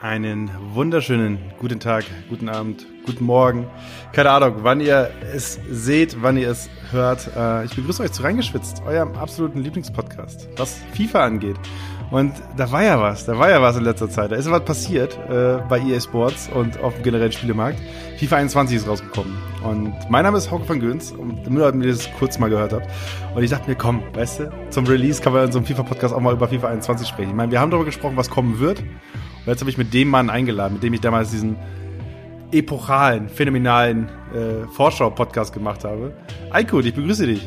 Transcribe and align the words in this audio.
Einen 0.00 0.48
wunderschönen 0.74 1.38
guten 1.58 1.80
Tag, 1.80 2.04
guten 2.28 2.48
Abend, 2.48 2.86
guten 3.04 3.24
Morgen. 3.24 3.66
Keine 4.12 4.30
Ahnung, 4.30 4.58
wann 4.58 4.78
ihr 4.80 5.10
es 5.34 5.58
seht, 5.68 6.22
wann 6.22 6.36
ihr 6.36 6.50
es 6.50 6.70
hört. 6.92 7.28
Äh, 7.36 7.64
ich 7.64 7.74
begrüße 7.74 8.04
euch 8.04 8.12
zu 8.12 8.22
Reingeschwitzt, 8.22 8.80
eurem 8.86 9.16
absoluten 9.16 9.58
Lieblingspodcast, 9.58 10.50
was 10.56 10.78
FIFA 10.94 11.24
angeht. 11.24 11.56
Und 12.12 12.32
da 12.56 12.70
war 12.70 12.84
ja 12.84 13.00
was, 13.00 13.26
da 13.26 13.40
war 13.40 13.50
ja 13.50 13.60
was 13.60 13.76
in 13.76 13.82
letzter 13.82 14.08
Zeit. 14.08 14.30
Da 14.30 14.36
ist 14.36 14.48
was 14.48 14.64
passiert 14.64 15.18
äh, 15.28 15.58
bei 15.68 15.80
EA 15.80 16.00
Sports 16.00 16.48
und 16.54 16.78
auf 16.78 16.94
dem 16.94 17.02
generellen 17.02 17.32
Spielemarkt. 17.32 17.80
FIFA 18.18 18.36
21 18.36 18.76
ist 18.76 18.86
rausgekommen. 18.86 19.36
Und 19.64 19.94
mein 20.08 20.22
Name 20.22 20.38
ist 20.38 20.48
Hauke 20.48 20.64
von 20.64 20.78
Göns 20.78 21.10
und 21.10 21.50
nur, 21.50 21.72
damit 21.72 21.86
ihr 21.86 21.92
das 21.92 22.08
kurz 22.20 22.38
mal 22.38 22.48
gehört 22.48 22.72
habt. 22.72 22.86
Und 23.34 23.42
ich 23.42 23.50
dachte 23.50 23.68
mir, 23.68 23.74
komm, 23.74 24.04
weißt 24.14 24.40
du, 24.40 24.52
zum 24.70 24.86
Release 24.86 25.20
kann 25.20 25.32
man 25.32 25.46
in 25.46 25.50
so 25.50 25.58
einem 25.58 25.66
FIFA-Podcast 25.66 26.14
auch 26.14 26.20
mal 26.20 26.34
über 26.34 26.46
FIFA 26.46 26.68
21 26.68 27.08
sprechen. 27.08 27.30
Ich 27.30 27.36
meine, 27.36 27.50
wir 27.50 27.58
haben 27.58 27.72
darüber 27.72 27.86
gesprochen, 27.86 28.16
was 28.16 28.30
kommen 28.30 28.60
wird. 28.60 28.84
Und 29.44 29.46
jetzt 29.46 29.60
habe 29.60 29.70
ich 29.70 29.78
mit 29.78 29.94
dem 29.94 30.08
Mann 30.08 30.30
eingeladen, 30.30 30.74
mit 30.74 30.82
dem 30.82 30.94
ich 30.94 31.00
damals 31.00 31.30
diesen 31.30 31.56
epochalen, 32.52 33.28
phänomenalen 33.28 34.08
äh, 34.34 34.66
Vorschau-Podcast 34.72 35.52
gemacht 35.52 35.84
habe. 35.84 36.12
Aykut, 36.50 36.86
ich 36.86 36.94
begrüße 36.94 37.26
dich. 37.26 37.46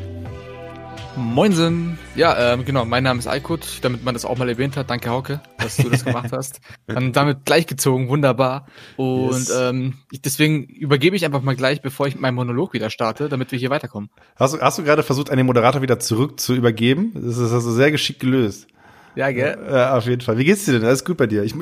Moinsen. 1.16 1.98
Ja, 2.14 2.54
ähm, 2.54 2.64
genau, 2.64 2.84
mein 2.84 3.04
Name 3.04 3.18
ist 3.18 3.26
Aykut, 3.26 3.80
damit 3.82 4.02
man 4.02 4.14
das 4.14 4.24
auch 4.24 4.38
mal 4.38 4.48
erwähnt 4.48 4.76
hat. 4.76 4.88
Danke, 4.88 5.10
Hauke, 5.10 5.40
dass 5.58 5.76
du 5.76 5.90
das 5.90 6.04
gemacht 6.04 6.30
hast. 6.32 6.60
Dann 6.86 7.12
damit 7.12 7.44
gleichgezogen, 7.44 8.08
wunderbar. 8.08 8.66
Und 8.96 9.32
yes. 9.32 9.50
ähm, 9.50 9.94
ich, 10.10 10.22
deswegen 10.22 10.64
übergebe 10.64 11.14
ich 11.14 11.24
einfach 11.24 11.42
mal 11.42 11.56
gleich, 11.56 11.82
bevor 11.82 12.06
ich 12.06 12.18
meinen 12.18 12.34
Monolog 12.34 12.72
wieder 12.72 12.88
starte, 12.88 13.28
damit 13.28 13.52
wir 13.52 13.58
hier 13.58 13.70
weiterkommen. 13.70 14.08
Hast 14.36 14.54
du, 14.54 14.60
hast 14.60 14.78
du 14.78 14.84
gerade 14.84 15.02
versucht, 15.02 15.30
an 15.30 15.36
den 15.36 15.46
Moderator 15.46 15.82
wieder 15.82 15.98
zurück 15.98 16.40
zu 16.40 16.54
übergeben? 16.54 17.12
Das 17.14 17.36
ist 17.36 17.52
also 17.52 17.72
sehr 17.72 17.90
geschickt 17.90 18.20
gelöst. 18.20 18.68
Ja, 19.14 19.30
gell? 19.30 19.58
Ja, 19.70 19.96
auf 19.96 20.06
jeden 20.06 20.22
Fall. 20.22 20.38
Wie 20.38 20.44
geht's 20.44 20.64
dir 20.64 20.72
denn? 20.72 20.84
Alles 20.84 21.04
gut 21.04 21.16
bei 21.16 21.26
dir? 21.26 21.42
Ich, 21.42 21.54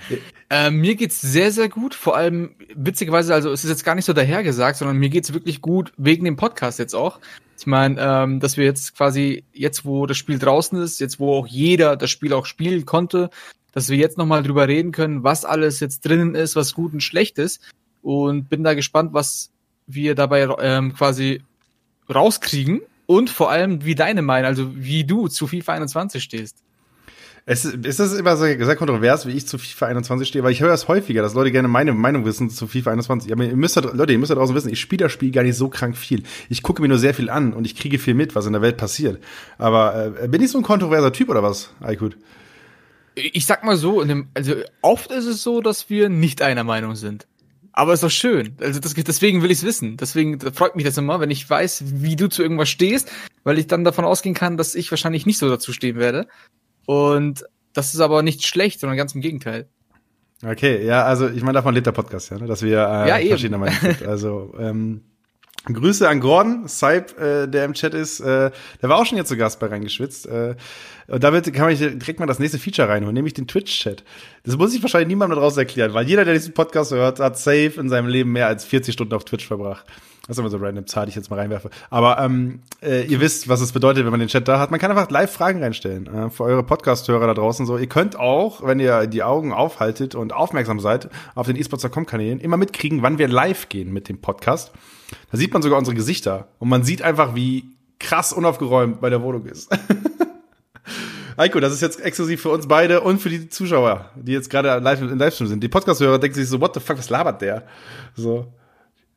äh, 0.50 0.70
mir 0.70 0.94
geht's 0.94 1.20
sehr, 1.20 1.50
sehr 1.52 1.68
gut. 1.68 1.94
Vor 1.94 2.16
allem, 2.16 2.54
witzigerweise, 2.74 3.32
also 3.32 3.50
es 3.50 3.64
ist 3.64 3.70
jetzt 3.70 3.84
gar 3.84 3.94
nicht 3.94 4.04
so 4.04 4.12
dahergesagt, 4.12 4.76
sondern 4.76 4.98
mir 4.98 5.08
geht's 5.08 5.32
wirklich 5.32 5.62
gut 5.62 5.92
wegen 5.96 6.24
dem 6.24 6.36
Podcast 6.36 6.78
jetzt 6.78 6.94
auch. 6.94 7.20
Ich 7.58 7.66
meine, 7.66 7.96
ähm, 7.98 8.40
dass 8.40 8.56
wir 8.56 8.64
jetzt 8.64 8.96
quasi, 8.96 9.44
jetzt 9.52 9.84
wo 9.84 10.06
das 10.06 10.16
Spiel 10.16 10.38
draußen 10.38 10.80
ist, 10.80 11.00
jetzt 11.00 11.18
wo 11.18 11.34
auch 11.34 11.46
jeder 11.46 11.96
das 11.96 12.10
Spiel 12.10 12.32
auch 12.32 12.46
spielen 12.46 12.84
konnte, 12.84 13.30
dass 13.72 13.88
wir 13.88 13.96
jetzt 13.96 14.18
nochmal 14.18 14.42
drüber 14.42 14.68
reden 14.68 14.92
können, 14.92 15.24
was 15.24 15.44
alles 15.44 15.80
jetzt 15.80 16.04
drinnen 16.04 16.34
ist, 16.34 16.56
was 16.56 16.74
gut 16.74 16.92
und 16.92 17.02
schlecht 17.02 17.38
ist. 17.38 17.60
Und 18.02 18.48
bin 18.48 18.64
da 18.64 18.74
gespannt, 18.74 19.12
was 19.12 19.50
wir 19.86 20.14
dabei 20.14 20.48
ähm, 20.60 20.94
quasi 20.94 21.42
rauskriegen 22.12 22.80
und 23.06 23.30
vor 23.30 23.50
allem, 23.50 23.84
wie 23.84 23.94
deine 23.94 24.22
Meinung, 24.22 24.46
also 24.46 24.76
wie 24.76 25.04
du 25.04 25.28
zu 25.28 25.46
FIFA 25.46 25.72
21 25.72 26.22
stehst. 26.22 26.62
Es 27.50 27.64
ist, 27.64 27.98
das 27.98 28.12
immer 28.12 28.36
sehr, 28.36 28.62
sehr 28.62 28.76
kontrovers, 28.76 29.24
wie 29.24 29.30
ich 29.30 29.46
zu 29.46 29.56
FIFA 29.56 29.86
21 29.86 30.28
stehe, 30.28 30.44
weil 30.44 30.52
ich 30.52 30.60
höre 30.60 30.68
das 30.68 30.86
häufiger, 30.86 31.22
dass 31.22 31.32
Leute 31.32 31.50
gerne 31.50 31.66
meine 31.66 31.94
Meinung 31.94 32.26
wissen 32.26 32.50
zu 32.50 32.66
FIFA 32.66 32.90
21. 32.90 33.32
Aber 33.32 33.42
ihr 33.42 33.56
müsst, 33.56 33.74
Leute, 33.76 34.12
ihr 34.12 34.18
müsst 34.18 34.30
da 34.30 34.34
draußen 34.34 34.54
wissen, 34.54 34.68
ich 34.68 34.78
spiele 34.78 35.04
das 35.04 35.12
Spiel 35.12 35.30
gar 35.30 35.44
nicht 35.44 35.56
so 35.56 35.70
krank 35.70 35.96
viel. 35.96 36.24
Ich 36.50 36.62
gucke 36.62 36.82
mir 36.82 36.88
nur 36.88 36.98
sehr 36.98 37.14
viel 37.14 37.30
an 37.30 37.54
und 37.54 37.64
ich 37.64 37.74
kriege 37.74 37.98
viel 37.98 38.12
mit, 38.12 38.34
was 38.34 38.44
in 38.44 38.52
der 38.52 38.60
Welt 38.60 38.76
passiert. 38.76 39.22
Aber 39.56 40.12
äh, 40.20 40.28
bin 40.28 40.42
ich 40.42 40.50
so 40.50 40.58
ein 40.58 40.62
kontroverser 40.62 41.10
Typ 41.10 41.30
oder 41.30 41.42
was, 41.42 41.70
Aykut? 41.80 42.18
Ich 43.14 43.46
sag 43.46 43.64
mal 43.64 43.78
so, 43.78 44.04
dem, 44.04 44.28
also 44.34 44.52
oft 44.82 45.10
ist 45.10 45.24
es 45.24 45.42
so, 45.42 45.62
dass 45.62 45.88
wir 45.88 46.10
nicht 46.10 46.42
einer 46.42 46.64
Meinung 46.64 46.96
sind. 46.96 47.26
Aber 47.72 47.94
ist 47.94 48.02
doch 48.02 48.10
schön. 48.10 48.56
Also 48.60 48.78
das, 48.78 48.92
deswegen 48.92 49.40
will 49.40 49.50
ich 49.50 49.58
es 49.58 49.64
wissen. 49.64 49.96
Deswegen 49.96 50.38
freut 50.38 50.76
mich 50.76 50.84
das 50.84 50.98
immer, 50.98 51.18
wenn 51.18 51.30
ich 51.30 51.48
weiß, 51.48 51.82
wie 51.86 52.14
du 52.14 52.28
zu 52.28 52.42
irgendwas 52.42 52.68
stehst, 52.68 53.10
weil 53.42 53.58
ich 53.58 53.68
dann 53.68 53.84
davon 53.84 54.04
ausgehen 54.04 54.34
kann, 54.34 54.58
dass 54.58 54.74
ich 54.74 54.90
wahrscheinlich 54.90 55.24
nicht 55.24 55.38
so 55.38 55.48
dazu 55.48 55.72
stehen 55.72 55.96
werde. 55.96 56.28
Und 56.88 57.44
das 57.74 57.92
ist 57.92 58.00
aber 58.00 58.22
nicht 58.22 58.46
schlecht, 58.46 58.80
sondern 58.80 58.96
ganz 58.96 59.14
im 59.14 59.20
Gegenteil. 59.20 59.68
Okay, 60.42 60.86
ja, 60.86 61.04
also 61.04 61.28
ich 61.28 61.42
meine, 61.42 61.52
davon 61.52 61.74
lebt 61.74 61.86
der 61.86 61.92
Podcast, 61.92 62.30
ja, 62.30 62.38
ne? 62.38 62.46
dass 62.46 62.62
wir 62.62 62.78
äh, 62.78 63.08
ja, 63.08 63.28
verschiedene 63.28 63.58
Meinungen 63.58 63.78
sind. 63.82 64.06
Also 64.08 64.54
ähm, 64.58 65.02
Grüße 65.66 66.08
an 66.08 66.20
Gordon, 66.20 66.66
Saib, 66.66 67.20
äh, 67.20 67.46
der 67.46 67.66
im 67.66 67.74
Chat 67.74 67.92
ist. 67.92 68.20
Äh, 68.20 68.50
der 68.80 68.88
war 68.88 68.96
auch 68.96 69.04
schon 69.04 69.18
jetzt 69.18 69.28
zu 69.28 69.36
Gast 69.36 69.60
bei 69.60 69.66
Reingeschwitzt. 69.66 70.28
Äh, 70.28 70.54
und 71.08 71.22
damit 71.22 71.52
kann 71.52 71.66
man 71.66 71.76
direkt 71.76 72.20
mal 72.20 72.26
das 72.26 72.38
nächste 72.38 72.58
Feature 72.58 72.88
reinholen, 72.88 73.12
nämlich 73.12 73.34
den 73.34 73.46
Twitch-Chat. 73.46 74.02
Das 74.44 74.56
muss 74.56 74.74
ich 74.74 74.80
wahrscheinlich 74.80 75.08
niemandem 75.08 75.36
daraus 75.36 75.58
erklären, 75.58 75.92
weil 75.92 76.08
jeder, 76.08 76.24
der 76.24 76.32
diesen 76.32 76.54
Podcast 76.54 76.92
hört, 76.92 77.20
hat 77.20 77.38
safe 77.38 77.74
in 77.76 77.90
seinem 77.90 78.08
Leben 78.08 78.32
mehr 78.32 78.46
als 78.46 78.64
40 78.64 78.94
Stunden 78.94 79.12
auf 79.12 79.26
Twitch 79.26 79.46
verbracht. 79.46 79.84
Das 80.28 80.36
ist 80.36 80.40
immer 80.40 80.50
so 80.50 80.58
random 80.58 80.86
Zahl, 80.86 81.06
die 81.06 81.10
ich 81.10 81.16
jetzt 81.16 81.30
mal 81.30 81.38
reinwerfe. 81.38 81.70
Aber 81.88 82.18
ähm, 82.18 82.60
äh, 82.82 83.06
ihr 83.06 83.18
wisst, 83.18 83.48
was 83.48 83.62
es 83.62 83.72
bedeutet, 83.72 84.04
wenn 84.04 84.10
man 84.10 84.20
den 84.20 84.28
Chat 84.28 84.46
da 84.46 84.60
hat. 84.60 84.70
Man 84.70 84.78
kann 84.78 84.90
einfach 84.90 85.10
live 85.10 85.32
Fragen 85.32 85.62
reinstellen 85.62 86.06
äh, 86.06 86.28
für 86.28 86.44
eure 86.44 86.62
Podcast-Hörer 86.62 87.28
da 87.28 87.32
draußen. 87.32 87.64
So, 87.64 87.78
ihr 87.78 87.86
könnt 87.86 88.18
auch, 88.18 88.62
wenn 88.62 88.78
ihr 88.78 89.06
die 89.06 89.22
Augen 89.22 89.54
aufhaltet 89.54 90.14
und 90.14 90.34
aufmerksam 90.34 90.80
seid 90.80 91.08
auf 91.34 91.46
den 91.46 91.56
esports.com-Kanälen, 91.56 92.40
immer 92.40 92.58
mitkriegen, 92.58 93.02
wann 93.02 93.16
wir 93.16 93.26
live 93.26 93.70
gehen 93.70 93.90
mit 93.90 94.10
dem 94.10 94.20
Podcast. 94.20 94.72
Da 95.32 95.38
sieht 95.38 95.54
man 95.54 95.62
sogar 95.62 95.78
unsere 95.78 95.94
Gesichter 95.94 96.48
und 96.58 96.68
man 96.68 96.82
sieht 96.82 97.00
einfach, 97.00 97.34
wie 97.34 97.64
krass 97.98 98.34
unaufgeräumt 98.34 99.00
bei 99.00 99.08
der 99.08 99.22
Wohnung 99.22 99.46
ist. 99.46 99.74
Heiko, 101.38 101.58
das 101.58 101.72
ist 101.72 101.80
jetzt 101.80 102.00
exklusiv 102.00 102.42
für 102.42 102.50
uns 102.50 102.68
beide 102.68 103.00
und 103.00 103.22
für 103.22 103.30
die 103.30 103.48
Zuschauer, 103.48 104.10
die 104.14 104.32
jetzt 104.32 104.50
gerade 104.50 104.78
live 104.78 105.00
in 105.00 105.18
Livestream 105.18 105.48
sind. 105.48 105.62
Die 105.62 105.68
Podcast-Hörer 105.68 106.18
denken 106.18 106.34
sich 106.34 106.48
so, 106.48 106.60
what 106.60 106.74
the 106.74 106.80
fuck, 106.80 106.98
was 106.98 107.08
labert 107.08 107.40
der? 107.40 107.64
So. 108.14 108.52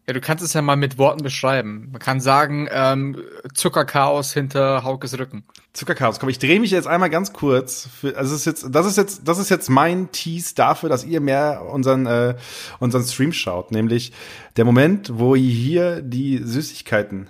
Ja, 0.08 0.14
du 0.14 0.22
kannst 0.22 0.44
es 0.44 0.54
ja 0.54 0.62
mal 0.62 0.76
mit 0.76 0.98
Worten 0.98 1.22
beschreiben. 1.24 1.90
Man 1.92 2.00
kann 2.00 2.20
sagen, 2.20 2.68
ähm, 2.72 3.22
Zuckerchaos 3.54 4.34
hinter 4.34 4.84
Haukes 4.84 5.18
Rücken. 5.18 5.44
Zuckerchaos. 5.74 6.20
Komm, 6.20 6.30
ich 6.30 6.40
drehe 6.40 6.60
mich 6.60 6.72
jetzt 6.72 6.88
einmal 6.88 7.10
ganz 7.10 7.34
kurz. 7.34 7.88
Für, 8.00 8.18
also 8.18 8.36
ist 8.36 8.46
jetzt, 8.46 8.68
das 8.72 8.86
ist 8.88 8.98
jetzt, 8.98 9.28
das 9.28 9.38
ist 9.38 9.50
jetzt 9.50 9.70
mein 9.70 10.12
Tease 10.12 10.56
dafür, 10.56 10.90
dass 10.90 11.06
ihr 11.06 11.22
mehr 11.22 11.62
unseren 11.72 12.08
äh, 12.08 12.36
unseren 12.80 13.04
Stream 13.04 13.32
schaut, 13.32 13.72
nämlich 13.72 14.12
der 14.58 14.66
Moment, 14.66 15.12
wo 15.20 15.36
ihr 15.36 15.54
hier 15.54 16.02
die 16.02 16.40
Süßigkeiten 16.40 17.30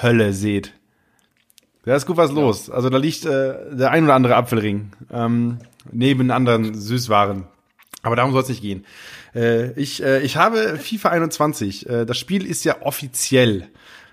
Hölle 0.00 0.34
seht. 0.34 0.74
Da 1.84 1.96
ist 1.96 2.06
gut 2.06 2.16
was 2.16 2.30
los. 2.30 2.70
Also 2.70 2.90
da 2.90 2.98
liegt 2.98 3.24
äh, 3.24 3.74
der 3.74 3.90
ein 3.90 4.04
oder 4.04 4.14
andere 4.14 4.36
Apfelring 4.36 4.92
ähm, 5.10 5.58
neben 5.90 6.30
anderen 6.30 6.74
Süßwaren. 6.74 7.44
Aber 8.02 8.16
darum 8.16 8.32
soll 8.32 8.42
es 8.42 8.48
nicht 8.48 8.62
gehen. 8.62 8.84
Äh, 9.34 9.72
ich, 9.72 10.02
äh, 10.02 10.20
ich 10.20 10.36
habe 10.36 10.78
FIFA 10.78 11.10
21. 11.10 11.88
Äh, 11.88 12.06
das 12.06 12.18
Spiel 12.18 12.46
ist 12.46 12.64
ja 12.64 12.82
offiziell. 12.82 13.68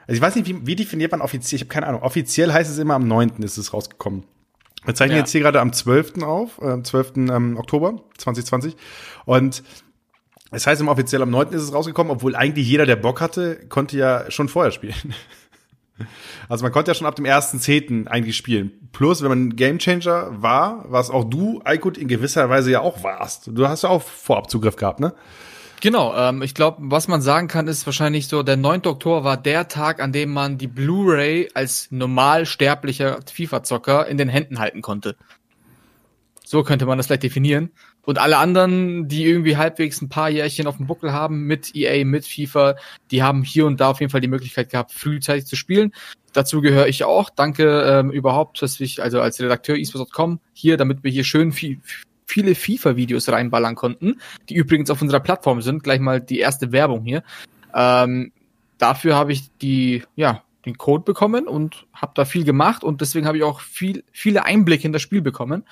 Also 0.08 0.18
ich 0.18 0.22
weiß 0.22 0.36
nicht, 0.36 0.48
wie, 0.48 0.66
wie 0.66 0.76
definiert 0.76 1.12
man 1.12 1.22
offiziell? 1.22 1.58
Ich 1.58 1.62
habe 1.64 1.74
keine 1.74 1.88
Ahnung. 1.88 2.02
Offiziell 2.02 2.52
heißt 2.52 2.72
es 2.72 2.78
immer 2.78 2.96
am 2.96 3.08
9. 3.08 3.44
ist 3.44 3.58
es 3.58 3.74
rausgekommen. 3.74 4.24
Wir 4.86 4.96
zeichnen 4.96 5.18
ja. 5.18 5.24
jetzt 5.24 5.32
hier 5.32 5.42
gerade 5.42 5.60
am 5.60 5.74
12. 5.74 6.24
auf, 6.24 6.60
äh, 6.62 6.82
12. 6.82 7.14
Ähm, 7.18 7.58
Oktober 7.58 8.02
2020. 8.18 8.76
Und 9.26 9.64
es 10.52 10.66
heißt 10.66 10.82
immer 10.82 10.92
offiziell 10.92 11.22
am 11.22 11.30
9. 11.30 11.50
ist 11.50 11.64
es 11.64 11.74
rausgekommen, 11.74 12.12
obwohl 12.12 12.36
eigentlich 12.36 12.68
jeder, 12.68 12.86
der 12.86 12.96
Bock 12.96 13.22
hatte, 13.22 13.58
konnte 13.68 13.98
ja 13.98 14.32
schon 14.32 14.50
vorher 14.50 14.72
spielen. 14.72 15.14
Also 16.48 16.64
man 16.64 16.72
konnte 16.72 16.92
ja 16.92 16.96
schon 16.96 17.08
ab 17.08 17.16
dem 17.16 17.26
1.10. 17.26 18.08
eigentlich 18.08 18.36
spielen. 18.38 18.72
Plus, 18.92 19.22
wenn 19.22 19.30
man 19.30 19.56
Gamechanger 19.56 20.42
war, 20.42 20.86
was 20.88 21.10
auch 21.10 21.24
du, 21.24 21.62
Aykut, 21.64 21.98
in 21.98 22.08
gewisser 22.08 22.50
Weise 22.50 22.72
ja 22.72 22.82
auch 22.82 23.04
warst. 23.04 23.50
Du 23.54 23.68
hast 23.68 23.84
ja 23.84 23.90
auch 23.90 24.02
Vorabzugriff 24.02 24.76
gehabt, 24.76 25.00
ne? 25.00 25.14
Genau, 25.82 26.14
ähm, 26.16 26.42
ich 26.42 26.54
glaube, 26.54 26.78
was 26.82 27.08
man 27.08 27.22
sagen 27.22 27.48
kann, 27.48 27.68
ist 27.68 27.86
wahrscheinlich 27.86 28.28
so, 28.28 28.44
der 28.44 28.58
9. 28.58 28.86
Oktober 28.86 29.24
war 29.24 29.38
der 29.38 29.70
Tag, 29.70 30.02
an 30.02 30.12
dem 30.12 30.32
man 30.34 30.58
die 30.58 30.68
Blu-ray 30.68 31.50
als 31.54 31.88
normal 31.90 32.46
sterblicher 32.46 33.20
FIFA-Zocker 33.26 34.08
in 34.08 34.18
den 34.18 34.28
Händen 34.28 34.60
halten 34.60 34.82
konnte. 34.82 35.16
So 36.44 36.64
könnte 36.64 36.86
man 36.86 36.98
das 36.98 37.08
vielleicht 37.08 37.24
definieren. 37.24 37.72
Und 38.10 38.18
alle 38.18 38.40
anderen, 38.40 39.08
die 39.08 39.24
irgendwie 39.24 39.56
halbwegs 39.56 40.02
ein 40.02 40.10
paar 40.10 40.32
Jährchen 40.32 40.66
auf 40.66 40.78
dem 40.78 40.88
Buckel 40.88 41.14
haben 41.14 41.44
mit 41.44 41.76
EA, 41.76 42.04
mit 42.06 42.26
FIFA, 42.26 42.76
die 43.12 43.22
haben 43.22 43.44
hier 43.44 43.68
und 43.68 43.80
da 43.80 43.92
auf 43.92 44.00
jeden 44.00 44.10
Fall 44.10 44.20
die 44.20 44.28
Möglichkeit 44.28 44.72
gehabt, 44.72 44.94
frühzeitig 44.94 45.46
zu 45.46 45.56
spielen. 45.56 45.94
Dazu 46.34 46.60
gehöre 46.62 46.88
ich 46.88 47.04
auch. 47.04 47.30
Danke 47.30 47.84
ähm, 47.84 48.10
überhaupt, 48.10 48.64
dass 48.64 48.80
ich, 48.80 49.04
also 49.04 49.22
als 49.22 49.40
Redakteur 49.40 49.78
esports.com 49.78 50.40
hier, 50.54 50.76
damit 50.76 51.04
wir 51.04 51.12
hier 51.12 51.24
schön 51.24 51.52
viel, 51.52 51.82
viele 52.26 52.56
FIFA-Videos 52.56 53.30
reinballern 53.30 53.76
konnten, 53.76 54.20
die 54.50 54.56
übrigens 54.56 54.90
auf 54.90 55.04
unserer 55.04 55.20
Plattform 55.20 55.62
sind. 55.62 55.84
Gleich 55.84 56.00
mal 56.00 56.20
die 56.20 56.40
erste 56.40 56.72
Werbung 56.72 57.04
hier. 57.04 57.22
Ähm, 57.76 58.32
dafür 58.80 59.18
habe 59.18 59.34
ich 59.34 59.56
die, 59.62 60.02
ja, 60.16 60.42
den 60.66 60.80
Code 60.80 61.04
bekommen 61.04 61.48
und 61.48 61.86
habe 61.94 62.14
da 62.16 62.26
viel 62.26 62.44
gemacht 62.44 62.84
und 62.84 63.02
deswegen 63.02 63.28
habe 63.28 63.38
ich 63.38 63.44
auch 63.44 63.60
viel, 63.60 64.04
viele 64.12 64.46
Einblicke 64.46 64.88
in 64.88 64.94
das 64.94 65.04
Spiel 65.04 65.22
bekommen. 65.22 65.64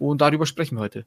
Und 0.00 0.20
darüber 0.20 0.46
sprechen 0.46 0.78
wir 0.78 0.80
heute. 0.80 1.06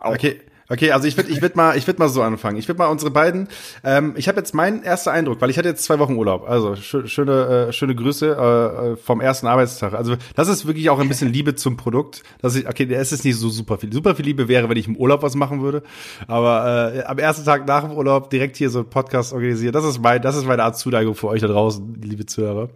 Auch. 0.00 0.14
Okay, 0.14 0.40
Okay, 0.70 0.92
also 0.92 1.08
ich 1.08 1.16
würde 1.16 1.30
ich 1.30 1.40
würd 1.40 1.56
mal, 1.56 1.78
ich 1.78 1.86
würd 1.86 1.98
mal 1.98 2.08
so 2.08 2.22
anfangen. 2.22 2.58
Ich 2.58 2.68
würde 2.68 2.78
mal 2.78 2.88
unsere 2.88 3.10
beiden, 3.10 3.48
ähm, 3.84 4.12
ich 4.16 4.28
habe 4.28 4.38
jetzt 4.38 4.54
meinen 4.54 4.82
erster 4.82 5.12
Eindruck, 5.12 5.40
weil 5.40 5.48
ich 5.48 5.56
hatte 5.56 5.68
jetzt 5.68 5.82
zwei 5.82 5.98
Wochen 5.98 6.14
Urlaub. 6.14 6.46
Also 6.46 6.76
schö 6.76 7.06
schöne, 7.06 7.68
äh, 7.68 7.72
schöne 7.72 7.94
Grüße 7.94 8.96
äh, 8.96 8.96
vom 8.96 9.22
ersten 9.22 9.46
Arbeitstag. 9.46 9.94
Also 9.94 10.16
das 10.34 10.48
ist 10.48 10.66
wirklich 10.66 10.90
auch 10.90 10.98
ein 10.98 11.08
bisschen 11.08 11.32
Liebe 11.32 11.54
zum 11.54 11.78
Produkt. 11.78 12.22
Dass 12.42 12.54
ich, 12.54 12.68
okay, 12.68 12.86
es 12.92 13.12
ist 13.12 13.24
nicht 13.24 13.36
so 13.36 13.48
super 13.48 13.78
viel. 13.78 13.90
Super 13.92 14.14
viel 14.14 14.26
Liebe 14.26 14.48
wäre, 14.48 14.68
wenn 14.68 14.76
ich 14.76 14.86
im 14.86 14.96
Urlaub 14.96 15.22
was 15.22 15.34
machen 15.34 15.62
würde. 15.62 15.82
Aber 16.26 16.92
äh, 16.94 17.02
am 17.04 17.18
ersten 17.18 17.46
Tag 17.46 17.66
nach 17.66 17.84
dem 17.84 17.92
Urlaub 17.92 18.28
direkt 18.28 18.56
hier 18.56 18.68
so 18.68 18.80
ein 18.80 18.90
Podcast 18.90 19.32
organisiert. 19.32 19.74
Das 19.74 19.86
ist 19.86 20.02
mein, 20.02 20.20
das 20.20 20.36
ist 20.36 20.44
meine 20.44 20.64
Art 20.64 20.76
Zuneigung 20.76 21.14
für 21.14 21.28
euch 21.28 21.40
da 21.40 21.46
draußen, 21.46 21.98
liebe 22.02 22.26
Zuhörer. 22.26 22.68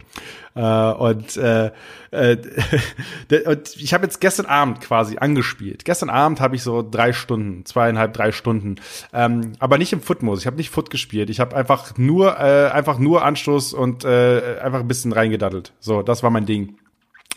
Äh, 0.55 0.93
und, 0.93 1.37
äh, 1.37 1.71
äh, 2.11 2.37
und 3.47 3.77
ich 3.77 3.95
habe 3.95 4.05
jetzt 4.05 4.21
gestern 4.21 4.47
Abend 4.47 4.81
quasi 4.81 5.17
angespielt. 5.17 5.85
Gestern 5.85 6.11
Abend 6.11 6.41
habe 6.41 6.57
ich 6.57 6.63
so 6.63 6.87
drei 6.89 7.13
Stunden, 7.13 7.65
zweieinhalb, 7.65 8.13
drei 8.13 8.33
Stunden, 8.33 8.77
ähm, 9.13 9.53
aber 9.59 9.79
nicht 9.79 9.93
im 9.93 10.03
Foot-Modus. 10.03 10.41
Ich 10.41 10.47
habe 10.47 10.57
nicht 10.57 10.71
Foot 10.71 10.91
gespielt. 10.91 11.31
Ich 11.31 11.41
habe 11.41 11.57
einfach 11.57 11.97
nur, 11.97 12.39
äh, 12.39 12.71
einfach 12.71 12.99
nur 12.99 13.25
Anstoß 13.25 13.73
und 13.73 14.05
äh, 14.05 14.59
einfach 14.63 14.81
ein 14.81 14.89
bisschen 14.89 15.13
reingedaddelt. 15.13 15.73
So, 15.81 16.03
das 16.03 16.23
war 16.23 16.31
mein 16.31 16.47
Ding, 16.47 16.77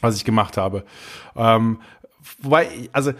was 0.01 0.17
ich 0.17 0.25
gemacht 0.25 0.57
habe. 0.57 0.83
Ähm, 1.35 1.79
wobei, 2.41 2.67
also 2.91 3.13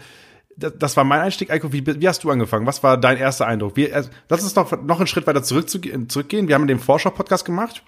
das 0.56 0.96
war 0.96 1.04
mein 1.04 1.20
Einstieg. 1.20 1.50
Eiko, 1.50 1.72
wie, 1.72 1.86
wie 1.86 2.08
hast 2.08 2.24
du 2.24 2.30
angefangen? 2.30 2.66
Was 2.66 2.82
war 2.82 2.98
dein 2.98 3.18
erster 3.18 3.46
Eindruck? 3.46 3.76
Wie, 3.76 3.92
also, 3.92 4.08
lass 4.30 4.42
uns 4.42 4.54
noch, 4.54 4.82
noch 4.82 4.98
einen 4.98 5.06
Schritt 5.06 5.26
weiter 5.26 5.42
zurück, 5.42 5.68
zurückgehen. 5.68 6.48
Wir 6.48 6.54
haben 6.54 6.66
den 6.66 6.78
Vorschau-Podcast 6.78 7.44
gemacht 7.44 7.82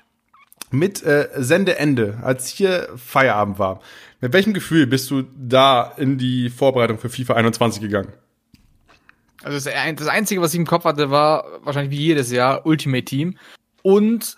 mit 0.70 1.02
äh, 1.02 1.28
Sendeende, 1.36 2.18
als 2.22 2.48
hier 2.48 2.88
Feierabend 2.96 3.58
war. 3.58 3.80
Mit 4.20 4.32
welchem 4.32 4.52
Gefühl 4.52 4.86
bist 4.86 5.10
du 5.10 5.24
da 5.36 5.92
in 5.96 6.18
die 6.18 6.50
Vorbereitung 6.50 6.98
für 6.98 7.08
FIFA 7.08 7.34
21 7.34 7.80
gegangen? 7.80 8.12
Also 9.42 9.70
das, 9.70 10.08
Einzige, 10.08 10.40
was 10.40 10.52
ich 10.52 10.58
im 10.58 10.66
Kopf 10.66 10.84
hatte, 10.84 11.10
war 11.10 11.44
wahrscheinlich 11.62 11.96
wie 11.96 12.02
jedes 12.04 12.32
Jahr 12.32 12.66
Ultimate 12.66 13.04
Team 13.04 13.38
und 13.82 14.36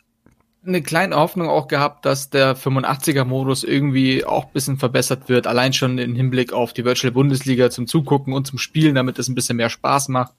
eine 0.66 0.82
kleine 0.82 1.16
Hoffnung 1.16 1.48
auch 1.48 1.68
gehabt, 1.68 2.04
dass 2.04 2.28
der 2.28 2.54
85er-Modus 2.54 3.64
irgendwie 3.64 4.26
auch 4.26 4.44
ein 4.44 4.52
bisschen 4.52 4.76
verbessert 4.76 5.30
wird, 5.30 5.46
allein 5.46 5.72
schon 5.72 5.96
im 5.96 6.14
Hinblick 6.14 6.52
auf 6.52 6.74
die 6.74 6.84
Virtual 6.84 7.12
Bundesliga 7.12 7.70
zum 7.70 7.86
Zugucken 7.86 8.34
und 8.34 8.46
zum 8.46 8.58
Spielen, 8.58 8.94
damit 8.94 9.18
es 9.18 9.28
ein 9.28 9.34
bisschen 9.34 9.56
mehr 9.56 9.70
Spaß 9.70 10.08
macht. 10.08 10.34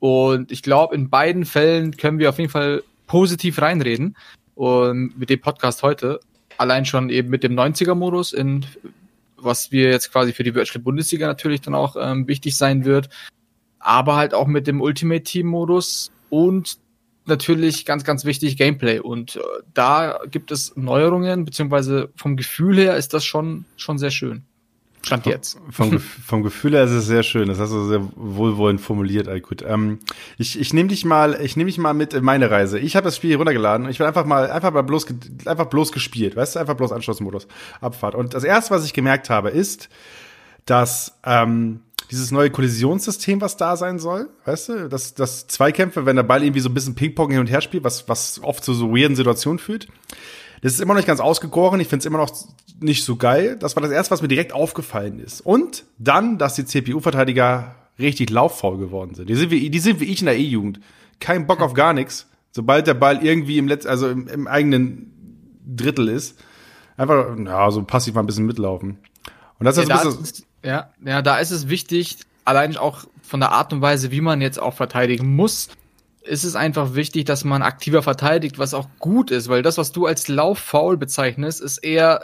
Und 0.00 0.50
ich 0.50 0.62
glaube, 0.62 0.96
in 0.96 1.10
beiden 1.10 1.44
Fällen 1.44 1.96
können 1.96 2.18
wir 2.18 2.28
auf 2.28 2.38
jeden 2.38 2.50
Fall 2.50 2.82
positiv 3.06 3.62
reinreden. 3.62 4.16
Und 4.54 5.18
mit 5.18 5.30
dem 5.30 5.40
Podcast 5.40 5.82
heute, 5.82 6.20
allein 6.58 6.84
schon 6.84 7.10
eben 7.10 7.30
mit 7.30 7.42
dem 7.42 7.54
90er-Modus, 7.54 8.32
in 8.32 8.66
was 9.36 9.72
wir 9.72 9.90
jetzt 9.90 10.12
quasi 10.12 10.32
für 10.32 10.44
die 10.44 10.54
Virtual 10.54 10.82
Bundesliga 10.82 11.26
natürlich 11.26 11.60
dann 11.60 11.74
auch 11.74 11.96
ähm, 11.98 12.28
wichtig 12.28 12.56
sein 12.56 12.84
wird, 12.84 13.08
aber 13.78 14.16
halt 14.16 14.34
auch 14.34 14.46
mit 14.46 14.66
dem 14.66 14.80
Ultimate 14.80 15.22
Team-Modus 15.22 16.12
und 16.30 16.78
natürlich 17.24 17.84
ganz, 17.84 18.04
ganz 18.04 18.24
wichtig 18.24 18.56
Gameplay. 18.56 18.98
Und 19.00 19.36
äh, 19.36 19.40
da 19.74 20.20
gibt 20.30 20.50
es 20.50 20.76
Neuerungen, 20.76 21.44
beziehungsweise 21.44 22.10
vom 22.16 22.36
Gefühl 22.36 22.76
her 22.76 22.96
ist 22.96 23.14
das 23.14 23.24
schon, 23.24 23.64
schon 23.76 23.98
sehr 23.98 24.10
schön. 24.10 24.44
Stand 25.04 25.26
jetzt. 25.26 25.58
Vom, 25.70 25.98
vom 26.26 26.42
Gefühl 26.42 26.72
her 26.72 26.84
ist 26.84 26.90
es 26.90 27.06
sehr 27.06 27.22
schön. 27.22 27.48
Das 27.48 27.58
hast 27.58 27.72
du 27.72 27.84
sehr 27.86 28.06
wohlwollend 28.14 28.80
formuliert, 28.80 29.28
Alkut. 29.28 29.62
Ähm, 29.66 29.98
ich 30.38 30.58
ich 30.58 30.72
nehme 30.72 30.88
dich 30.88 31.04
mal, 31.04 31.38
ich 31.42 31.56
nehme 31.56 31.68
dich 31.68 31.78
mal 31.78 31.92
mit 31.92 32.14
in 32.14 32.24
meine 32.24 32.50
Reise. 32.50 32.78
Ich 32.78 32.96
habe 32.96 33.04
das 33.04 33.16
Spiel 33.16 33.28
hier 33.28 33.38
runtergeladen. 33.38 33.88
Ich 33.88 33.98
will 33.98 34.06
einfach 34.06 34.24
mal, 34.24 34.50
einfach 34.50 34.72
mal 34.72 34.82
bloß, 34.82 35.06
einfach 35.44 35.66
bloß 35.66 35.92
gespielt. 35.92 36.36
Weißt 36.36 36.54
du, 36.54 36.60
einfach 36.60 36.76
bloß 36.76 36.92
Anschlussmodus, 36.92 37.48
Abfahrt. 37.80 38.14
Und 38.14 38.34
das 38.34 38.44
erste, 38.44 38.74
was 38.74 38.84
ich 38.84 38.92
gemerkt 38.92 39.30
habe, 39.30 39.50
ist, 39.50 39.88
dass 40.66 41.18
ähm, 41.24 41.80
dieses 42.12 42.30
neue 42.30 42.50
Kollisionssystem, 42.50 43.40
was 43.40 43.56
da 43.56 43.76
sein 43.76 43.98
soll, 43.98 44.28
weißt 44.44 44.68
du, 44.68 44.88
dass, 44.88 45.14
dass 45.14 45.46
Zweikämpfe, 45.46 46.04
wenn 46.04 46.16
der 46.16 46.22
Ball 46.22 46.42
irgendwie 46.42 46.60
so 46.60 46.68
ein 46.68 46.74
bisschen 46.74 46.94
Ping-Pong 46.94 47.30
hin 47.30 47.40
und 47.40 47.46
her 47.46 47.62
spielt, 47.62 47.84
was, 47.84 48.08
was 48.08 48.40
oft 48.42 48.62
zu 48.62 48.74
so 48.74 48.94
weirden 48.94 49.16
Situationen 49.16 49.58
führt, 49.58 49.88
das 50.62 50.74
ist 50.74 50.80
immer 50.80 50.94
noch 50.94 50.98
nicht 51.00 51.08
ganz 51.08 51.20
ausgegoren. 51.20 51.80
Ich 51.80 51.88
finde 51.88 52.02
es 52.02 52.06
immer 52.06 52.18
noch 52.18 52.32
nicht 52.80 53.04
so 53.04 53.16
geil. 53.16 53.56
Das 53.58 53.74
war 53.74 53.82
das 53.82 53.90
erste, 53.90 54.12
was 54.12 54.22
mir 54.22 54.28
direkt 54.28 54.52
aufgefallen 54.52 55.18
ist. 55.18 55.40
Und 55.40 55.84
dann, 55.98 56.38
dass 56.38 56.54
die 56.54 56.64
CPU-Verteidiger 56.64 57.74
richtig 57.98 58.30
lauffaul 58.30 58.78
geworden 58.78 59.14
sind. 59.14 59.28
Die 59.28 59.34
sind 59.34 59.50
wie, 59.50 59.70
die 59.70 59.78
sind 59.80 59.98
wie 60.00 60.04
ich 60.04 60.20
in 60.20 60.26
der 60.26 60.38
E-Jugend. 60.38 60.80
Kein 61.18 61.48
Bock 61.48 61.60
auf 61.60 61.74
gar 61.74 61.92
nichts. 61.92 62.28
Sobald 62.52 62.86
der 62.86 62.94
Ball 62.94 63.24
irgendwie 63.24 63.58
im 63.58 63.66
letzten, 63.66 63.88
also 63.88 64.08
im, 64.08 64.28
im 64.28 64.46
eigenen 64.46 65.58
Drittel 65.66 66.08
ist, 66.08 66.38
einfach, 66.96 67.36
ja, 67.38 67.70
so 67.70 67.82
passiv 67.82 68.14
mal 68.14 68.22
ein 68.22 68.26
bisschen 68.26 68.46
mitlaufen. 68.46 68.98
Und 69.58 69.66
das 69.66 69.78
ist 69.78 69.88
ja, 69.88 70.00
ein 70.00 70.16
bisschen, 70.16 70.46
ja, 70.64 70.90
ja, 71.04 71.22
da 71.22 71.38
ist 71.38 71.50
es 71.50 71.68
wichtig, 71.68 72.18
allein 72.44 72.76
auch 72.76 73.04
von 73.22 73.40
der 73.40 73.50
Art 73.50 73.72
und 73.72 73.80
Weise, 73.80 74.12
wie 74.12 74.20
man 74.20 74.40
jetzt 74.40 74.60
auch 74.60 74.74
verteidigen 74.74 75.34
muss, 75.34 75.70
ist 76.24 76.44
es 76.44 76.54
einfach 76.54 76.94
wichtig, 76.94 77.24
dass 77.24 77.44
man 77.44 77.62
aktiver 77.62 78.02
verteidigt, 78.02 78.58
was 78.58 78.74
auch 78.74 78.88
gut 78.98 79.30
ist, 79.30 79.48
weil 79.48 79.62
das, 79.62 79.78
was 79.78 79.92
du 79.92 80.06
als 80.06 80.28
Lauffaul 80.28 80.96
bezeichnest, 80.96 81.60
ist 81.60 81.78
eher 81.78 82.22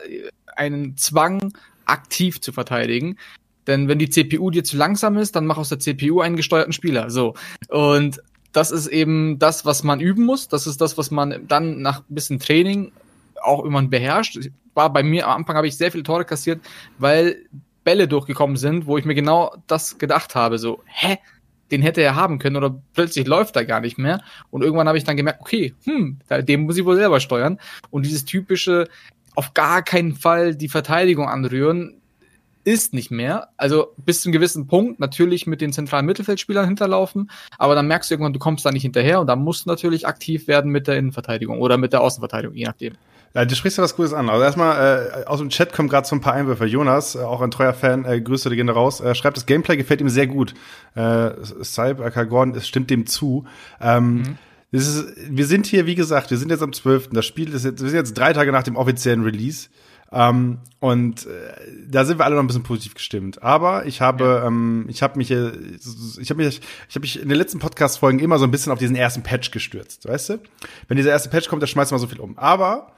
einen 0.57 0.97
Zwang, 0.97 1.53
aktiv 1.85 2.41
zu 2.41 2.53
verteidigen. 2.53 3.19
Denn 3.67 3.89
wenn 3.89 3.99
die 3.99 4.09
CPU 4.09 4.51
dir 4.51 4.65
zu 4.65 4.77
langsam 4.77 5.17
ist, 5.19 5.37
dann 5.37 5.47
mach 5.47 5.59
aus 5.59 5.69
der 5.69 5.79
CPU 5.79 6.21
einen 6.21 6.37
gesteuerten 6.37 6.73
Spieler. 6.73 7.11
So. 7.11 7.35
Und 7.69 8.23
das 8.53 8.71
ist 8.71 8.87
eben 8.87 9.39
das, 9.39 9.65
was 9.65 9.83
man 9.83 10.01
üben 10.01 10.25
muss. 10.25 10.49
Das 10.49 10.67
ist 10.67 10.81
das, 10.81 10.97
was 10.97 11.11
man 11.11 11.47
dann 11.47 11.83
nach 11.83 12.01
ein 12.01 12.15
bisschen 12.15 12.39
Training 12.39 12.93
auch 13.43 13.65
immer 13.65 13.83
beherrscht. 13.83 14.39
War 14.75 14.93
bei 14.93 15.03
mir 15.03 15.27
am 15.27 15.39
Anfang 15.39 15.57
habe 15.57 15.67
ich 15.67 15.77
sehr 15.77 15.93
viele 15.93 16.03
Tore 16.05 16.25
kassiert, 16.25 16.61
weil 16.99 17.45
Bälle 17.85 18.09
durchgekommen 18.09 18.57
sind, 18.57 18.87
wo 18.87 18.99
ich 18.99 19.05
mir 19.05 19.15
genau 19.15 19.55
das 19.67 19.99
gedacht 19.99 20.35
habe. 20.35 20.59
So, 20.59 20.83
hä? 20.87 21.19
Den 21.71 21.83
hätte 21.83 22.03
er 22.03 22.15
haben 22.15 22.39
können 22.39 22.57
oder 22.57 22.81
plötzlich 22.95 23.27
läuft 23.27 23.57
er 23.57 23.65
gar 23.65 23.81
nicht 23.81 23.99
mehr. 23.99 24.23
Und 24.51 24.63
irgendwann 24.63 24.89
habe 24.89 24.99
ich 24.99 25.05
dann 25.05 25.17
gemerkt, 25.17 25.41
okay, 25.41 25.75
hm, 25.85 26.19
den 26.31 26.63
muss 26.63 26.77
ich 26.77 26.85
wohl 26.85 26.97
selber 26.97 27.21
steuern. 27.21 27.59
Und 27.91 28.07
dieses 28.07 28.25
typische, 28.25 28.89
auf 29.35 29.55
gar 29.55 29.83
keinen 29.83 30.15
Fall 30.15 30.55
die 30.55 30.69
Verteidigung 30.69 31.29
anrühren, 31.29 32.01
ist 32.65 32.93
nicht 32.93 33.11
mehr. 33.11 33.49
Also 33.57 33.95
bis 33.97 34.21
zu 34.21 34.29
einem 34.29 34.35
gewissen 34.35 34.67
Punkt 34.67 35.01
natürlich 35.01 35.47
mit 35.47 35.61
den 35.61 35.73
zentralen 35.73 36.05
Mittelfeldspielern 36.05 36.67
hinterlaufen, 36.67 37.31
aber 37.57 37.75
dann 37.75 37.87
merkst 37.87 38.11
du 38.11 38.15
irgendwann, 38.15 38.35
du 38.35 38.39
kommst 38.39 38.67
da 38.67 38.71
nicht 38.71 38.83
hinterher 38.83 39.21
und 39.21 39.27
dann 39.27 39.39
musst 39.41 39.65
du 39.65 39.71
natürlich 39.71 40.07
aktiv 40.07 40.49
werden 40.49 40.71
mit 40.71 40.87
der 40.87 40.99
Innenverteidigung 40.99 41.61
oder 41.61 41.79
mit 41.79 41.95
der 41.95 42.03
Außenverteidigung, 42.03 42.55
je 42.57 42.67
nachdem. 42.67 42.95
Du 43.35 43.55
sprichst 43.55 43.79
ja 43.79 43.85
was 43.85 43.95
Gutes 43.95 44.15
an. 44.15 44.29
Also 44.31 44.43
erstmal, 44.43 45.23
äh, 45.23 45.25
aus 45.27 45.39
dem 45.39 45.51
Chat 45.51 45.73
kommen 45.73 45.89
gerade 45.89 46.07
so 46.07 46.17
ein 46.17 46.21
paar 46.21 46.33
Einwürfe. 46.33 46.65
Jonas, 46.65 47.15
äh, 47.15 47.19
auch 47.19 47.41
ein 47.41 47.51
treuer 47.51 47.75
Fan, 47.75 48.05
äh, 48.05 48.21
Grüße, 48.21 48.49
die 48.51 48.57
gehen 48.57 48.69
raus, 48.69 49.01
äh, 49.01 49.15
schreibt, 49.15 49.37
das 49.37 49.47
Gameplay 49.47 49.77
gefällt 49.77 50.01
ihm 50.01 50.09
sehr 50.09 50.27
gut. 50.27 50.55
Äh, 50.95 51.31
Saib 51.61 51.99
Gordon, 52.29 52.55
es 52.55 52.67
stimmt 52.67 52.91
dem 52.91 53.07
zu. 53.07 53.45
Ähm, 53.81 54.15
mhm. 54.15 54.39
das 54.73 54.87
ist, 54.87 55.07
wir 55.29 55.47
sind 55.47 55.67
hier, 55.67 55.87
wie 55.87 55.95
gesagt, 55.95 56.31
wir 56.31 56.39
sind 56.39 56.51
jetzt 56.51 56.63
am 56.63 56.73
12. 56.73 57.11
Das 57.13 57.27
Spiel 57.27 57.53
ist 57.53 57.65
jetzt, 57.65 57.83
wir 57.83 57.91
sind 57.91 57.99
jetzt 57.99 58.15
drei 58.15 58.33
Tage 58.33 58.51
nach 58.51 58.63
dem 58.63 58.77
offiziellen 58.77 59.23
Release. 59.23 59.69
Ähm, 60.11 60.59
und 60.81 61.27
äh, 61.27 61.29
da 61.87 62.07
sind 62.07 62.19
wir 62.19 62.25
alle 62.25 62.35
noch 62.35 62.43
ein 62.43 62.47
bisschen 62.47 62.63
positiv 62.63 62.95
gestimmt. 62.95 63.43
Aber 63.43 63.85
ich 63.85 64.01
habe, 64.01 64.25
ja. 64.25 64.47
ähm, 64.47 64.87
ich 64.89 65.03
habe 65.03 65.19
mich, 65.19 65.31
äh, 65.31 65.53
ich 66.19 66.31
habe 66.31 66.43
mich, 66.43 66.61
ich 66.89 66.95
habe 66.95 67.01
mich 67.01 67.21
in 67.21 67.29
den 67.29 67.37
letzten 67.37 67.59
Podcast-Folgen 67.59 68.19
immer 68.19 68.39
so 68.39 68.45
ein 68.45 68.51
bisschen 68.51 68.73
auf 68.73 68.79
diesen 68.79 68.97
ersten 68.97 69.23
Patch 69.23 69.51
gestürzt, 69.51 70.09
weißt 70.09 70.31
du? 70.31 70.39
Wenn 70.89 70.97
dieser 70.97 71.11
erste 71.11 71.29
Patch 71.29 71.49
kommt, 71.49 71.63
da 71.63 71.67
schmeißt 71.67 71.91
man 71.91 72.01
so 72.01 72.07
viel 72.07 72.21
um. 72.21 72.39
Aber 72.39 72.93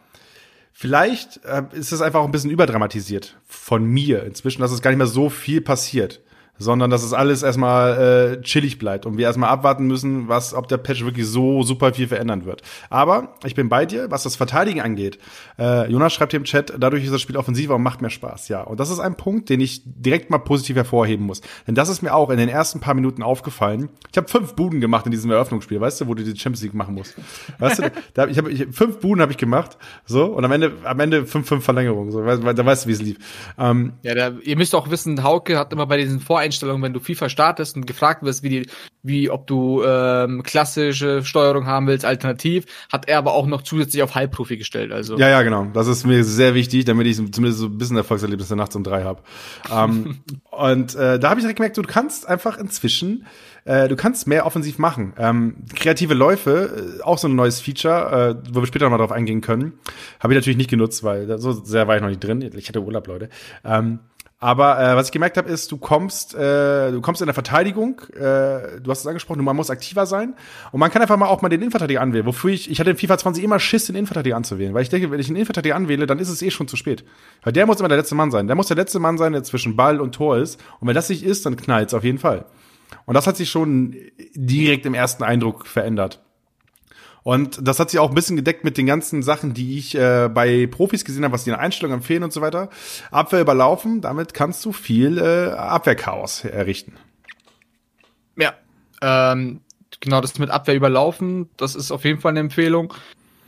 Vielleicht 0.82 1.44
äh, 1.44 1.64
ist 1.72 1.92
es 1.92 2.00
einfach 2.00 2.20
auch 2.20 2.24
ein 2.24 2.30
bisschen 2.30 2.50
überdramatisiert 2.50 3.36
von 3.46 3.84
mir 3.84 4.24
inzwischen, 4.24 4.62
dass 4.62 4.72
es 4.72 4.80
gar 4.80 4.90
nicht 4.90 4.96
mehr 4.96 5.06
so 5.06 5.28
viel 5.28 5.60
passiert 5.60 6.22
sondern 6.60 6.90
dass 6.90 7.02
es 7.02 7.12
alles 7.12 7.42
erstmal 7.42 8.36
äh, 8.38 8.42
chillig 8.42 8.78
bleibt 8.78 9.06
und 9.06 9.16
wir 9.16 9.24
erstmal 9.24 9.48
abwarten 9.48 9.86
müssen, 9.86 10.28
was, 10.28 10.54
ob 10.54 10.68
der 10.68 10.76
Patch 10.76 11.04
wirklich 11.04 11.26
so 11.26 11.62
super 11.62 11.94
viel 11.94 12.06
verändern 12.06 12.44
wird. 12.44 12.62
Aber 12.90 13.34
ich 13.44 13.54
bin 13.54 13.68
bei 13.68 13.86
dir, 13.86 14.10
was 14.10 14.22
das 14.22 14.36
Verteidigen 14.36 14.80
angeht. 14.80 15.18
Äh, 15.58 15.90
Jonas 15.90 16.12
schreibt 16.12 16.32
hier 16.32 16.38
im 16.38 16.44
Chat, 16.44 16.74
dadurch 16.78 17.02
ist 17.02 17.12
das 17.12 17.22
Spiel 17.22 17.38
offensiver 17.38 17.74
und 17.76 17.82
macht 17.82 18.02
mehr 18.02 18.10
Spaß. 18.10 18.48
Ja, 18.48 18.62
und 18.62 18.78
das 18.78 18.90
ist 18.90 19.00
ein 19.00 19.16
Punkt, 19.16 19.48
den 19.48 19.60
ich 19.60 19.82
direkt 19.84 20.30
mal 20.30 20.38
positiv 20.38 20.76
hervorheben 20.76 21.24
muss. 21.24 21.40
Denn 21.66 21.74
das 21.74 21.88
ist 21.88 22.02
mir 22.02 22.14
auch 22.14 22.28
in 22.28 22.36
den 22.36 22.50
ersten 22.50 22.80
paar 22.80 22.94
Minuten 22.94 23.22
aufgefallen. 23.22 23.88
Ich 24.10 24.18
habe 24.18 24.28
fünf 24.28 24.54
Buden 24.54 24.80
gemacht 24.80 25.06
in 25.06 25.12
diesem 25.12 25.30
Eröffnungsspiel, 25.30 25.80
weißt 25.80 26.02
du, 26.02 26.08
wo 26.08 26.14
du 26.14 26.22
die 26.22 26.38
Champions 26.38 26.62
League 26.62 26.74
machen 26.74 26.94
musst. 26.94 27.16
Weißt 27.58 27.78
du, 27.78 27.90
da, 28.14 28.26
ich 28.26 28.36
habe 28.36 28.50
ich, 28.50 28.66
fünf 28.70 29.00
Buden 29.00 29.22
habe 29.22 29.32
ich 29.32 29.38
gemacht, 29.38 29.78
so 30.04 30.26
und 30.26 30.44
am 30.44 30.52
Ende 30.52 30.72
am 30.84 31.00
Ende 31.00 31.24
fünf 31.24 31.48
fünf 31.48 31.64
Verlängerungen, 31.64 32.12
so, 32.12 32.22
da 32.22 32.66
weißt 32.66 32.84
du, 32.84 32.88
wie 32.88 32.92
es 32.92 33.00
lief. 33.00 33.16
Ähm, 33.58 33.94
ja, 34.02 34.14
da, 34.14 34.32
ihr 34.42 34.56
müsst 34.56 34.74
auch 34.74 34.90
wissen, 34.90 35.22
Hauke 35.22 35.58
hat 35.58 35.72
immer 35.72 35.86
bei 35.86 35.96
diesen 35.96 36.20
Voreinstellungen 36.20 36.49
Einstellungen, 36.50 36.82
wenn 36.82 36.92
du 36.92 37.00
FIFA 37.00 37.28
startest 37.28 37.76
und 37.76 37.86
gefragt 37.86 38.22
wirst, 38.22 38.42
wie 38.42 38.48
die, 38.48 38.66
wie 39.02 39.30
ob 39.30 39.46
du 39.46 39.82
ähm, 39.84 40.42
klassische 40.42 41.24
Steuerung 41.24 41.66
haben 41.66 41.86
willst, 41.86 42.04
alternativ, 42.04 42.66
hat 42.92 43.08
er 43.08 43.18
aber 43.18 43.34
auch 43.34 43.46
noch 43.46 43.62
zusätzlich 43.62 44.02
auf 44.02 44.16
Halbprofi 44.16 44.56
gestellt. 44.56 44.90
Also 44.92 45.16
ja, 45.16 45.28
ja, 45.28 45.42
genau. 45.42 45.66
Das 45.72 45.86
ist 45.86 46.04
mir 46.04 46.24
sehr 46.24 46.54
wichtig, 46.54 46.84
damit 46.84 47.06
ich 47.06 47.16
zumindest 47.16 47.58
so 47.58 47.66
ein 47.66 47.78
bisschen 47.78 47.96
Erfolgserlebnisse 47.96 48.56
nachts 48.56 48.74
um 48.74 48.82
drei 48.82 49.04
habe. 49.04 49.22
ähm, 49.72 50.20
und 50.50 50.94
äh, 50.96 51.18
da 51.18 51.30
habe 51.30 51.40
ich 51.40 51.44
direkt 51.44 51.58
gemerkt, 51.58 51.78
du 51.78 51.82
kannst 51.82 52.28
einfach 52.28 52.58
inzwischen 52.58 53.26
äh, 53.64 53.88
du 53.88 53.96
kannst 53.96 54.26
mehr 54.26 54.46
offensiv 54.46 54.78
machen. 54.78 55.12
Ähm, 55.18 55.56
kreative 55.74 56.14
Läufe, 56.14 56.98
äh, 57.00 57.02
auch 57.02 57.18
so 57.18 57.28
ein 57.28 57.34
neues 57.34 57.60
Feature, 57.60 58.38
äh, 58.42 58.54
wo 58.54 58.60
wir 58.60 58.66
später 58.66 58.86
noch 58.86 58.90
mal 58.90 58.98
drauf 58.98 59.12
eingehen 59.12 59.40
können. 59.40 59.74
Habe 60.18 60.32
ich 60.32 60.38
natürlich 60.38 60.56
nicht 60.56 60.70
genutzt, 60.70 61.04
weil 61.04 61.38
so 61.38 61.52
sehr 61.52 61.86
war 61.86 61.96
ich 61.96 62.02
noch 62.02 62.08
nicht 62.08 62.24
drin. 62.24 62.48
Ich 62.56 62.68
hatte 62.68 62.82
Urlaub, 62.82 63.06
Leute. 63.06 63.28
Ähm, 63.64 64.00
Aber 64.42 64.80
äh, 64.80 64.96
was 64.96 65.08
ich 65.08 65.12
gemerkt 65.12 65.36
habe, 65.36 65.50
ist, 65.50 65.70
du 65.70 65.76
kommst, 65.76 66.34
äh, 66.34 66.90
du 66.90 67.02
kommst 67.02 67.20
in 67.20 67.26
der 67.26 67.34
Verteidigung, 67.34 68.00
äh, 68.14 68.80
du 68.80 68.86
hast 68.86 69.00
es 69.00 69.06
angesprochen, 69.06 69.44
man 69.44 69.54
muss 69.54 69.68
aktiver 69.68 70.06
sein. 70.06 70.34
Und 70.72 70.80
man 70.80 70.90
kann 70.90 71.02
einfach 71.02 71.18
mal 71.18 71.26
auch 71.26 71.42
mal 71.42 71.50
den 71.50 71.60
Innenverteidiger 71.60 72.00
anwählen. 72.00 72.24
Wofür 72.24 72.50
ich, 72.50 72.70
ich 72.70 72.80
hatte 72.80 72.88
in 72.88 72.96
FIFA 72.96 73.18
20 73.18 73.44
immer 73.44 73.60
Schiss, 73.60 73.84
den 73.86 73.96
Innenverteidiger 73.96 74.36
anzuwählen. 74.36 74.72
Weil 74.72 74.82
ich 74.82 74.88
denke, 74.88 75.10
wenn 75.10 75.20
ich 75.20 75.26
einen 75.26 75.36
Innenverteidiger 75.36 75.76
anwähle, 75.76 76.06
dann 76.06 76.18
ist 76.18 76.30
es 76.30 76.40
eh 76.40 76.50
schon 76.50 76.68
zu 76.68 76.76
spät. 76.76 77.04
Weil 77.42 77.52
der 77.52 77.66
muss 77.66 77.80
immer 77.80 77.90
der 77.90 77.98
letzte 77.98 78.14
Mann 78.14 78.30
sein. 78.30 78.46
Der 78.46 78.56
muss 78.56 78.68
der 78.68 78.78
letzte 78.78 78.98
Mann 78.98 79.18
sein, 79.18 79.34
der 79.34 79.42
zwischen 79.42 79.76
Ball 79.76 80.00
und 80.00 80.14
Tor 80.14 80.38
ist. 80.38 80.58
Und 80.80 80.88
wenn 80.88 80.94
das 80.94 81.10
nicht 81.10 81.22
ist, 81.22 81.44
dann 81.44 81.56
knallt's 81.56 81.92
auf 81.92 82.02
jeden 82.02 82.18
Fall. 82.18 82.46
Und 83.04 83.14
das 83.14 83.26
hat 83.26 83.36
sich 83.36 83.50
schon 83.50 83.94
direkt 84.34 84.86
im 84.86 84.94
ersten 84.94 85.22
Eindruck 85.22 85.66
verändert. 85.66 86.22
Und 87.22 87.66
das 87.66 87.78
hat 87.78 87.90
sich 87.90 88.00
auch 88.00 88.08
ein 88.08 88.14
bisschen 88.14 88.36
gedeckt 88.36 88.64
mit 88.64 88.78
den 88.78 88.86
ganzen 88.86 89.22
Sachen, 89.22 89.54
die 89.54 89.78
ich 89.78 89.94
äh, 89.94 90.28
bei 90.32 90.66
Profis 90.66 91.04
gesehen 91.04 91.24
habe, 91.24 91.34
was 91.34 91.44
die 91.44 91.50
in 91.50 91.56
Einstellungen 91.56 91.98
empfehlen 91.98 92.22
und 92.22 92.32
so 92.32 92.40
weiter. 92.40 92.70
Abwehr 93.10 93.40
überlaufen, 93.40 94.00
damit 94.00 94.34
kannst 94.34 94.64
du 94.64 94.72
viel 94.72 95.18
äh, 95.18 95.50
Abwehrchaos 95.50 96.44
errichten. 96.44 96.94
Ja, 98.36 98.54
ähm, 99.02 99.60
genau, 100.00 100.20
das 100.20 100.38
mit 100.38 100.50
Abwehr 100.50 100.74
überlaufen, 100.74 101.50
das 101.56 101.74
ist 101.74 101.90
auf 101.90 102.04
jeden 102.04 102.20
Fall 102.20 102.30
eine 102.30 102.40
Empfehlung. 102.40 102.94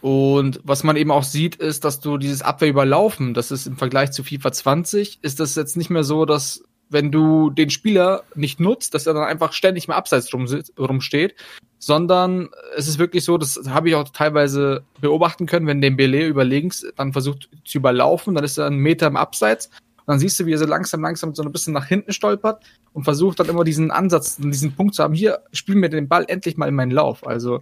Und 0.03 0.61
was 0.65 0.83
man 0.83 0.97
eben 0.97 1.13
auch 1.13 1.23
sieht, 1.23 1.55
ist, 1.55 1.85
dass 1.85 2.01
du 2.01 2.19
dieses 2.19 2.43
Abwehr 2.43 2.69
überlaufen, 2.69 3.35
das 3.35 3.53
ist 3.53 3.67
im 3.67 3.77
Vergleich 3.77 4.11
zu 4.11 4.25
FIFA 4.25 4.53
20, 4.53 5.21
ist 5.23 5.39
das 5.39 5.55
jetzt 5.55 5.77
nicht 5.77 5.91
mehr 5.91 6.03
so, 6.03 6.25
dass 6.25 6.65
wenn 6.89 7.13
du 7.13 7.51
den 7.51 7.71
Spieler 7.71 8.25
nicht 8.35 8.61
nutzt, 8.61 8.95
dass 8.95 9.07
er 9.07 9.15
dann 9.15 9.25
einfach 9.25 9.53
ständig 9.53 9.89
mal 9.89 9.95
abseits 9.95 10.33
rum, 10.35 10.47
rumsteht, 10.79 11.37
sondern 11.85 12.49
es 12.77 12.87
ist 12.87 13.01
wirklich 13.01 13.25
so, 13.25 13.37
das 13.39 13.61
habe 13.69 13.89
ich 13.89 13.97
auch 13.97 14.09
teilweise 14.09 14.85
beobachten 15.01 15.47
können, 15.47 15.67
wenn 15.67 15.81
Dembele 15.81 16.29
überlegen 16.29 16.71
dann 16.97 17.13
versucht 17.13 17.49
zu 17.65 17.79
überlaufen, 17.79 18.37
dann 18.37 18.45
ist 18.45 18.57
er 18.57 18.67
einen 18.67 18.79
Meter 18.79 19.09
im 19.09 19.17
Abseits 19.17 19.67
und 19.67 20.07
dann 20.07 20.21
siehst 20.21 20.39
du, 20.39 20.47
wie 20.47 20.53
er 20.53 20.59
so 20.59 20.65
langsam, 20.65 21.03
langsam 21.03 21.35
so 21.35 21.43
ein 21.43 21.51
bisschen 21.51 21.73
nach 21.73 21.87
hinten 21.87 22.13
stolpert 22.13 22.63
und 22.93 23.03
versucht 23.03 23.41
dann 23.41 23.49
immer 23.49 23.65
diesen 23.65 23.91
Ansatz, 23.91 24.37
diesen 24.37 24.77
Punkt 24.77 24.95
zu 24.95 25.03
haben, 25.03 25.13
hier, 25.13 25.41
spiel 25.53 25.75
mir 25.75 25.89
den 25.89 26.07
Ball 26.07 26.25
endlich 26.29 26.57
mal 26.57 26.69
in 26.69 26.77
meinen 26.77 26.93
Lauf. 26.93 27.27
Also 27.27 27.61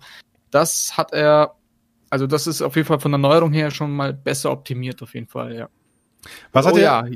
das 0.50 0.99
hat 0.99 1.15
er, 1.15 1.55
also 2.11 2.27
das 2.27 2.47
ist 2.47 2.61
auf 2.61 2.77
jeden 2.77 2.89
Fall 2.89 3.00
von 3.00 3.12
der 3.12 3.19
Neuerung 3.19 3.55
her 3.55 3.71
schon 3.71 3.97
mal 3.97 4.12
besser 4.12 4.53
optimiert, 4.53 5.00
auf 5.03 5.15
jeden 5.15 5.29
Fall, 5.29 5.55
ja. 5.57 5.71
Was 6.53 6.67
hat 6.67 6.75
oh, 6.75 6.77
er? 6.77 6.83
Ja. 6.83 7.07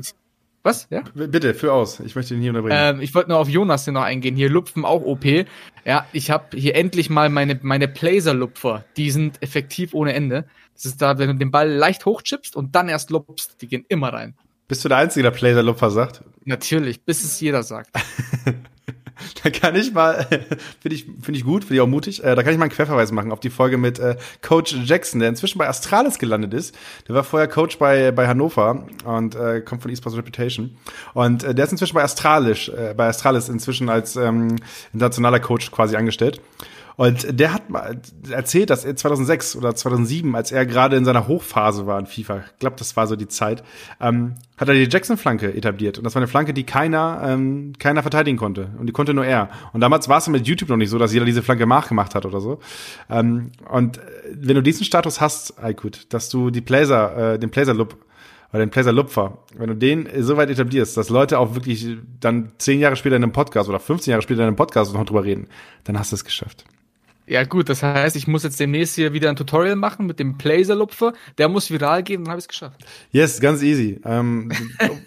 Was? 0.65 0.87
Ja? 0.89 1.03
Bitte, 1.13 1.53
für 1.53 1.71
aus. 1.71 1.99
Ich 1.99 2.15
möchte 2.15 2.33
ihn 2.33 2.41
hier 2.41 2.49
unterbringen. 2.49 2.95
Ähm, 2.95 2.99
ich 2.99 3.13
wollte 3.13 3.29
nur 3.29 3.37
auf 3.37 3.47
Jonas 3.47 3.83
hier 3.83 3.93
noch 3.93 4.01
eingehen. 4.01 4.35
Hier 4.35 4.49
Lupfen 4.49 4.83
auch 4.83 5.03
OP. 5.03 5.23
Ja, 5.85 6.07
ich 6.11 6.31
habe 6.31 6.57
hier 6.57 6.73
endlich 6.73 7.11
mal 7.11 7.29
meine, 7.29 7.59
meine 7.61 7.87
Placer-Lupfer. 7.87 8.83
Die 8.97 9.11
sind 9.11 9.43
effektiv 9.43 9.93
ohne 9.93 10.13
Ende. 10.13 10.45
Das 10.73 10.85
ist 10.85 11.03
da, 11.03 11.19
wenn 11.19 11.27
du 11.27 11.35
den 11.35 11.51
Ball 11.51 11.69
leicht 11.69 12.07
hochchippst 12.07 12.55
und 12.55 12.73
dann 12.73 12.89
erst 12.89 13.11
lupst. 13.11 13.61
Die 13.61 13.67
gehen 13.67 13.85
immer 13.89 14.11
rein. 14.11 14.33
Bist 14.67 14.83
du 14.83 14.89
der 14.89 14.97
Einzige, 14.97 15.21
der 15.21 15.29
Placer-Lupfer 15.37 15.91
sagt? 15.91 16.23
Natürlich, 16.45 17.03
bis 17.03 17.23
es 17.23 17.39
jeder 17.39 17.61
sagt. 17.61 17.91
da 19.43 19.49
kann 19.49 19.75
ich 19.75 19.93
mal, 19.93 20.25
finde 20.81 20.95
ich, 20.95 21.05
finde 21.21 21.37
ich 21.37 21.43
gut, 21.43 21.63
finde 21.63 21.75
ich 21.75 21.81
auch 21.81 21.87
mutig, 21.87 22.23
äh, 22.23 22.35
da 22.35 22.43
kann 22.43 22.51
ich 22.51 22.57
mal 22.57 22.65
einen 22.65 22.73
Querverweis 22.73 23.11
machen 23.11 23.31
auf 23.31 23.39
die 23.39 23.49
Folge 23.49 23.77
mit 23.77 23.99
äh, 23.99 24.15
Coach 24.41 24.75
Jackson, 24.85 25.19
der 25.19 25.29
inzwischen 25.29 25.57
bei 25.57 25.67
Astralis 25.67 26.19
gelandet 26.19 26.53
ist. 26.53 26.75
Der 27.07 27.15
war 27.15 27.23
vorher 27.23 27.47
Coach 27.47 27.77
bei, 27.77 28.11
bei 28.11 28.27
Hannover 28.27 28.85
und 29.05 29.35
äh, 29.35 29.61
kommt 29.61 29.81
von 29.81 29.91
eSports 29.91 30.17
Reputation. 30.17 30.77
Und 31.13 31.43
äh, 31.43 31.55
der 31.55 31.65
ist 31.65 31.71
inzwischen 31.71 31.95
bei 31.95 32.03
Astralis, 32.03 32.67
äh, 32.67 32.93
bei 32.95 33.07
Astralis 33.07 33.49
inzwischen 33.49 33.89
als 33.89 34.15
ähm, 34.15 34.57
internationaler 34.93 35.39
Coach 35.39 35.71
quasi 35.71 35.95
angestellt. 35.95 36.41
Und 36.97 37.39
der 37.39 37.53
hat 37.53 37.69
mal 37.69 37.99
erzählt, 38.29 38.69
dass 38.69 38.85
er 38.85 38.95
2006 38.95 39.55
oder 39.55 39.75
2007, 39.75 40.35
als 40.35 40.51
er 40.51 40.65
gerade 40.65 40.95
in 40.95 41.05
seiner 41.05 41.27
Hochphase 41.27 41.85
war 41.85 41.99
in 41.99 42.05
FIFA, 42.05 42.37
ich 42.37 42.59
glaube, 42.59 42.75
das 42.77 42.95
war 42.95 43.07
so 43.07 43.15
die 43.15 43.27
Zeit, 43.27 43.63
ähm, 43.99 44.35
hat 44.57 44.69
er 44.69 44.75
die 44.75 44.87
Jackson-Flanke 44.89 45.53
etabliert. 45.53 45.97
Und 45.97 46.05
das 46.05 46.15
war 46.15 46.21
eine 46.21 46.27
Flanke, 46.27 46.53
die 46.53 46.63
keiner, 46.63 47.21
ähm, 47.25 47.73
keiner 47.79 48.01
verteidigen 48.01 48.37
konnte. 48.37 48.69
Und 48.79 48.87
die 48.87 48.93
konnte 48.93 49.13
nur 49.13 49.25
er. 49.25 49.49
Und 49.73 49.81
damals 49.81 50.07
war 50.07 50.19
es 50.19 50.27
mit 50.27 50.47
YouTube 50.47 50.69
noch 50.69 50.77
nicht 50.77 50.89
so, 50.89 50.97
dass 50.97 51.13
jeder 51.13 51.25
diese 51.25 51.43
Flanke 51.43 51.67
nachgemacht 51.67 52.15
hat 52.15 52.25
oder 52.25 52.39
so. 52.39 52.59
Ähm, 53.09 53.51
und 53.69 53.99
wenn 54.33 54.55
du 54.55 54.63
diesen 54.63 54.85
Status 54.85 55.19
hast, 55.19 55.61
Aykut, 55.61 56.13
dass 56.13 56.29
du 56.29 56.49
die 56.49 56.61
Blazer, 56.61 57.33
äh, 57.33 57.39
den 57.39 57.49
Blazer-Loop 57.49 57.97
oder 58.51 58.59
den 58.59 58.69
Placer 58.69 58.93
Lupfer, 58.93 59.39
wenn 59.57 59.67
du 59.67 59.75
den 59.75 60.07
so 60.19 60.37
weit 60.37 60.49
etablierst, 60.49 60.95
dass 60.95 61.09
Leute 61.09 61.39
auch 61.39 61.55
wirklich 61.55 61.97
dann 62.21 62.53
zehn 62.57 62.79
Jahre 62.79 62.95
später 62.95 63.17
in 63.17 63.23
einem 63.23 63.33
Podcast 63.33 63.67
oder 63.67 63.81
15 63.81 64.11
Jahre 64.11 64.21
später 64.21 64.41
in 64.41 64.47
einem 64.47 64.55
Podcast 64.55 64.93
noch 64.93 65.03
drüber 65.03 65.25
reden, 65.25 65.47
dann 65.83 65.99
hast 65.99 66.13
du 66.13 66.15
es 66.15 66.23
geschafft. 66.23 66.63
Ja, 67.27 67.43
gut, 67.43 67.69
das 67.69 67.81
heißt, 67.81 68.15
ich 68.15 68.27
muss 68.27 68.43
jetzt 68.43 68.59
demnächst 68.59 68.95
hier 68.95 69.13
wieder 69.13 69.29
ein 69.29 69.35
Tutorial 69.35 69.75
machen 69.75 70.05
mit 70.05 70.19
dem 70.19 70.37
Blazer-Lupfer. 70.37 71.13
Der 71.37 71.49
muss 71.49 71.71
viral 71.71 72.03
gehen, 72.03 72.23
dann 72.23 72.31
habe 72.31 72.39
ich 72.39 72.43
es 72.43 72.47
geschafft. 72.47 72.85
Yes, 73.11 73.39
ganz 73.39 73.63
easy. 73.63 73.99
Ähm, 74.05 74.51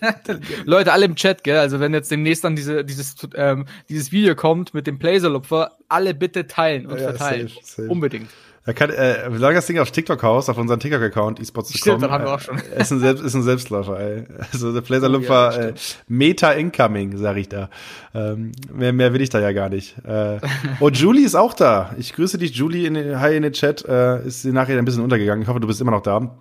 Leute, 0.64 0.92
alle 0.92 1.04
im 1.04 1.14
Chat, 1.14 1.44
gell? 1.44 1.58
Also 1.58 1.78
wenn 1.78 1.94
jetzt 1.94 2.10
demnächst 2.10 2.42
dann 2.42 2.56
diese, 2.56 2.84
dieses, 2.84 3.14
ähm, 3.34 3.66
dieses 3.88 4.10
Video 4.10 4.34
kommt 4.34 4.74
mit 4.74 4.86
dem 4.86 4.98
Blazer-Lupfer, 4.98 5.76
alle 5.88 6.14
bitte 6.14 6.48
teilen 6.48 6.86
und 6.86 6.98
ja, 6.98 7.10
verteilen. 7.10 7.48
Safe, 7.48 7.60
safe. 7.62 7.88
Unbedingt. 7.88 8.28
Er 8.68 8.74
kann, 8.74 8.90
äh, 8.90 9.30
solange 9.32 9.54
das 9.54 9.66
Ding 9.66 9.78
auf 9.78 9.90
TikTok 9.92 10.22
haust, 10.22 10.50
auf 10.50 10.58
unseren 10.58 10.78
TikTok-Account, 10.78 11.40
eSports 11.40 11.70
zu 11.70 11.78
kommen. 11.78 12.10
Haben 12.10 12.24
wir 12.24 12.34
auch 12.34 12.38
schon. 12.38 12.58
Äh, 12.58 12.82
ist, 12.82 12.92
ein 12.92 13.00
Selbst, 13.00 13.24
ist 13.24 13.32
ein 13.32 13.42
Selbstläufer, 13.42 13.98
ey. 13.98 14.24
Also 14.52 14.74
der 14.74 14.82
Blazer-Lupfer, 14.82 15.52
oh, 15.54 15.58
ja, 15.58 15.68
äh, 15.68 15.74
Meta-Incoming, 16.06 17.16
sag 17.16 17.38
ich 17.38 17.48
da. 17.48 17.70
Ähm, 18.14 18.52
mehr, 18.70 18.92
mehr 18.92 19.14
will 19.14 19.22
ich 19.22 19.30
da 19.30 19.40
ja 19.40 19.52
gar 19.52 19.70
nicht. 19.70 19.96
Äh, 20.04 20.36
oh, 20.80 20.90
Julie 20.90 21.24
ist 21.24 21.34
auch 21.34 21.54
da. 21.54 21.94
Ich 21.96 22.12
grüße 22.12 22.36
dich, 22.36 22.56
Julie, 22.56 22.86
in 22.86 22.92
den, 22.92 23.18
hi 23.18 23.34
in 23.34 23.42
den 23.42 23.54
Chat. 23.54 23.86
Äh, 23.86 24.26
ist 24.26 24.42
sie 24.42 24.52
nachher 24.52 24.76
ein 24.76 24.84
bisschen 24.84 25.02
untergegangen. 25.02 25.40
Ich 25.40 25.48
hoffe, 25.48 25.60
du 25.60 25.66
bist 25.66 25.80
immer 25.80 25.92
noch 25.92 26.02
da. 26.02 26.36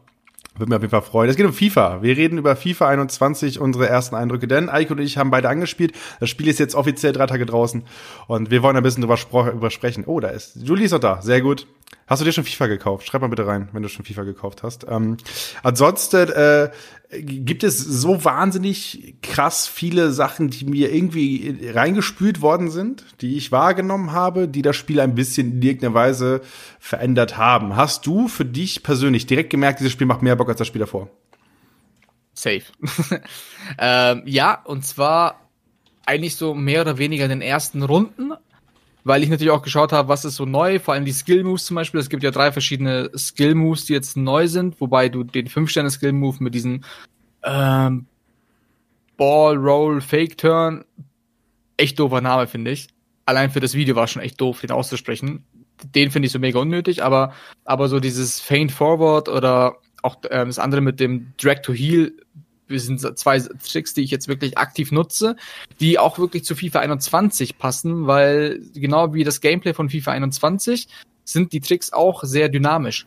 Würde 0.57 0.69
mir 0.69 0.75
auf 0.75 0.81
jeden 0.81 0.91
Fall 0.91 1.03
freuen. 1.03 1.29
Es 1.29 1.38
geht 1.38 1.46
um 1.46 1.53
FIFA. 1.53 2.01
Wir 2.01 2.17
reden 2.17 2.38
über 2.38 2.57
FIFA 2.57 2.89
21, 2.89 3.62
unsere 3.62 3.88
ersten 3.88 4.15
Eindrücke. 4.15 4.50
Denn 4.50 4.67
Eiko 4.67 4.96
und 4.96 5.00
ich 5.00 5.17
haben 5.17 5.31
beide 5.31 5.48
angespielt. 5.48 5.93
Das 6.19 6.29
Spiel 6.29 6.50
ist 6.50 6.60
jetzt 6.60 6.75
offiziell 6.75 7.13
drei 7.13 7.27
Tage 7.27 7.46
draußen. 7.46 7.84
Und 8.27 8.51
wir 8.51 8.63
wollen 8.63 8.75
ein 8.75 8.84
bisschen 8.84 9.01
drüber, 9.01 9.15
drüber 9.15 9.69
sprechen. 9.69 10.03
Oh, 10.05 10.19
da 10.19 10.27
ist. 10.27 10.57
Julie 10.57 10.84
ist 10.84 10.91
noch 10.91 11.00
da. 11.00 11.22
Sehr 11.22 11.39
gut. 11.39 11.67
Hast 12.08 12.22
du 12.22 12.26
dir 12.26 12.32
schon 12.32 12.46
FIFA 12.46 12.68
gekauft? 12.68 13.06
Schreib 13.06 13.22
mal 13.22 13.28
bitte 13.28 13.46
rein, 13.46 13.68
wenn 13.74 13.84
du 13.84 13.90
schon 13.90 14.06
FIFA 14.06 14.24
gekauft 14.24 14.64
hast. 14.64 14.86
Ähm, 14.90 15.18
ansonsten 15.62 16.30
äh, 16.30 16.72
gibt 17.12 17.66
es 17.66 17.78
so 17.80 18.24
wahnsinnig 18.24 19.16
krass 19.22 19.68
viele 19.68 20.14
Sachen, 20.14 20.50
die 20.50 20.64
mir 20.64 20.94
irgendwie 20.94 21.58
reingespült 21.74 22.42
worden 22.42 22.72
sind, 22.72 23.04
die 23.20 23.36
ich 23.36 23.52
wahrgenommen 23.52 24.14
habe, 24.14 24.48
die 24.48 24.62
das 24.62 24.78
Spiel 24.78 25.02
ein 25.02 25.16
bisschen 25.16 25.52
in 25.52 25.62
irgendeiner 25.62 25.94
Weise 25.94 26.42
verändert 26.80 27.36
haben. 27.36 27.76
Hast 27.76 28.08
du 28.08 28.30
für 28.30 28.46
dich 28.46 28.84
persönlich 28.84 29.26
direkt 29.26 29.50
gemerkt, 29.50 29.82
dieses 29.82 29.92
Spiel 29.92 30.08
macht 30.08 30.22
mehr 30.22 30.38
Bock 30.38 30.48
als 30.48 30.60
das 30.60 30.68
Spiel 30.68 30.80
davor? 30.80 31.10
Safe. 32.34 32.64
ähm, 33.80 34.22
ja, 34.26 34.62
und 34.64 34.86
zwar 34.86 35.42
eigentlich 36.06 36.38
so 36.38 36.54
mehr 36.54 36.82
oder 36.82 36.98
weniger 36.98 37.26
in 37.26 37.32
den 37.32 37.42
ersten 37.42 37.84
Runden, 37.84 38.32
weil 39.08 39.24
ich 39.24 39.30
natürlich 39.30 39.52
auch 39.52 39.62
geschaut 39.62 39.92
habe, 39.92 40.10
was 40.10 40.26
ist 40.26 40.36
so 40.36 40.46
neu, 40.46 40.80
vor 40.80 40.94
allem 40.94 41.06
die 41.06 41.14
Skill 41.14 41.44
Moves 41.44 41.66
zum 41.66 41.76
Beispiel. 41.76 42.00
Es 42.00 42.10
gibt 42.10 42.24
ja 42.24 42.32
drei 42.32 42.52
verschiedene 42.52 43.10
Skill 43.18 43.56
Moves, 43.56 43.86
die 43.86 43.94
jetzt 43.94 44.18
neu 44.18 44.48
sind, 44.48 44.80
wobei 44.82 45.10
du 45.10 45.24
den 45.24 45.48
5-Sterne 45.48 45.90
Skill 45.90 46.14
Move 46.14 46.38
mit 46.40 46.54
diesem 46.54 46.84
ähm, 47.44 48.06
Ball, 49.16 49.56
Roll, 49.56 50.02
Fake 50.02 50.38
Turn, 50.38 50.86
echt 51.78 51.98
doofer 52.00 52.22
Name, 52.22 52.48
finde 52.48 52.72
ich. 52.72 52.88
Allein 53.26 53.50
für 53.50 53.60
das 53.60 53.74
Video 53.74 53.96
war 53.96 54.08
schon 54.08 54.22
echt 54.22 54.40
doof, 54.40 54.62
den 54.62 54.72
auszusprechen. 54.72 55.44
Den 55.96 56.12
finde 56.12 56.28
ich 56.28 56.32
so 56.32 56.40
mega 56.40 56.60
unnötig, 56.60 57.04
aber, 57.04 57.34
aber 57.66 57.88
so 57.88 58.00
dieses 58.00 58.40
Faint 58.40 58.72
Forward 58.72 59.30
oder 59.30 59.78
auch 60.02 60.18
ähm, 60.30 60.48
das 60.48 60.60
andere 60.60 60.82
mit 60.82 61.00
dem 61.00 61.34
Drag 61.42 61.62
to 61.62 61.74
Heal 61.74 62.14
wir 62.67 62.79
sind 62.79 63.00
zwei 63.17 63.39
Tricks, 63.39 63.93
die 63.93 64.01
ich 64.01 64.12
jetzt 64.12 64.27
wirklich 64.27 64.57
aktiv 64.57 64.91
nutze, 64.91 65.36
die 65.79 66.00
auch 66.00 66.19
wirklich 66.19 66.43
zu 66.43 66.55
FIFA 66.55 66.79
21 66.79 67.57
passen, 67.57 68.07
weil 68.07 68.62
genau 68.74 69.13
wie 69.13 69.24
das 69.24 69.41
Gameplay 69.41 69.74
von 69.74 69.89
FIFA 69.89 70.12
21 70.12 70.88
sind 71.24 71.53
die 71.53 71.59
Tricks 71.59 71.93
auch 71.93 72.24
sehr 72.24 72.50
dynamisch. 72.50 73.05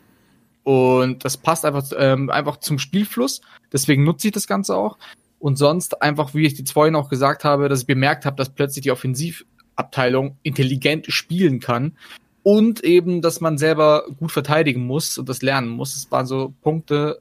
Und 0.63 1.25
das 1.25 1.37
passt 1.37 1.65
einfach, 1.65 1.85
ähm, 1.97 2.29
einfach 2.29 2.57
zum 2.57 2.77
Spielfluss. 2.77 3.41
Deswegen 3.73 4.03
nutze 4.03 4.27
ich 4.27 4.33
das 4.33 4.47
Ganze 4.47 4.75
auch. 4.75 4.97
Und 5.39 5.57
sonst 5.57 6.01
einfach, 6.01 6.35
wie 6.35 6.45
ich 6.45 6.57
jetzt 6.57 6.71
vorhin 6.71 6.95
auch 6.95 7.09
gesagt 7.09 7.43
habe, 7.43 7.67
dass 7.67 7.81
ich 7.81 7.87
bemerkt 7.87 8.25
habe, 8.25 8.35
dass 8.35 8.53
plötzlich 8.53 8.83
die 8.83 8.91
Offensivabteilung 8.91 10.37
intelligent 10.43 11.07
spielen 11.11 11.59
kann. 11.59 11.97
Und 12.43 12.83
eben, 12.83 13.21
dass 13.21 13.41
man 13.41 13.57
selber 13.57 14.05
gut 14.19 14.31
verteidigen 14.31 14.85
muss 14.85 15.17
und 15.17 15.29
das 15.29 15.41
lernen 15.41 15.69
muss. 15.69 15.93
Das 15.93 16.11
waren 16.11 16.27
so 16.27 16.53
Punkte, 16.61 17.19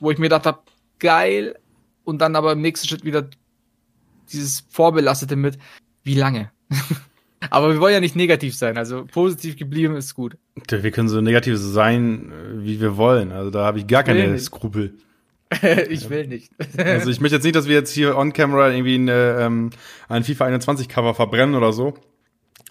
wo 0.00 0.10
ich 0.10 0.18
mir 0.18 0.26
gedacht 0.26 0.46
habe, 0.46 0.60
geil, 0.98 1.56
und 2.04 2.18
dann 2.18 2.36
aber 2.36 2.52
im 2.52 2.60
nächsten 2.60 2.88
Schritt 2.88 3.04
wieder 3.04 3.28
dieses 4.32 4.64
Vorbelastete 4.70 5.36
mit, 5.36 5.58
wie 6.02 6.14
lange? 6.14 6.50
aber 7.50 7.72
wir 7.72 7.80
wollen 7.80 7.94
ja 7.94 8.00
nicht 8.00 8.16
negativ 8.16 8.54
sein, 8.54 8.76
also 8.78 9.04
positiv 9.04 9.56
geblieben 9.56 9.96
ist 9.96 10.14
gut. 10.14 10.36
Wir 10.68 10.90
können 10.90 11.08
so 11.08 11.20
negativ 11.20 11.58
sein, 11.58 12.32
wie 12.56 12.80
wir 12.80 12.96
wollen. 12.96 13.32
Also 13.32 13.50
da 13.50 13.64
habe 13.64 13.78
ich 13.78 13.86
gar 13.86 14.02
keine 14.02 14.38
Skrupel. 14.38 14.94
ich 15.90 16.08
will 16.08 16.26
nicht. 16.28 16.50
also 16.78 17.10
ich 17.10 17.20
möchte 17.20 17.36
jetzt 17.36 17.44
nicht, 17.44 17.56
dass 17.56 17.68
wir 17.68 17.74
jetzt 17.74 17.92
hier 17.92 18.16
on 18.16 18.32
camera 18.32 18.70
irgendwie 18.70 18.94
eine, 18.94 19.36
ähm, 19.40 19.70
ein 20.08 20.24
FIFA 20.24 20.46
21 20.46 20.88
Cover 20.88 21.14
verbrennen 21.14 21.54
oder 21.54 21.72
so. 21.72 21.94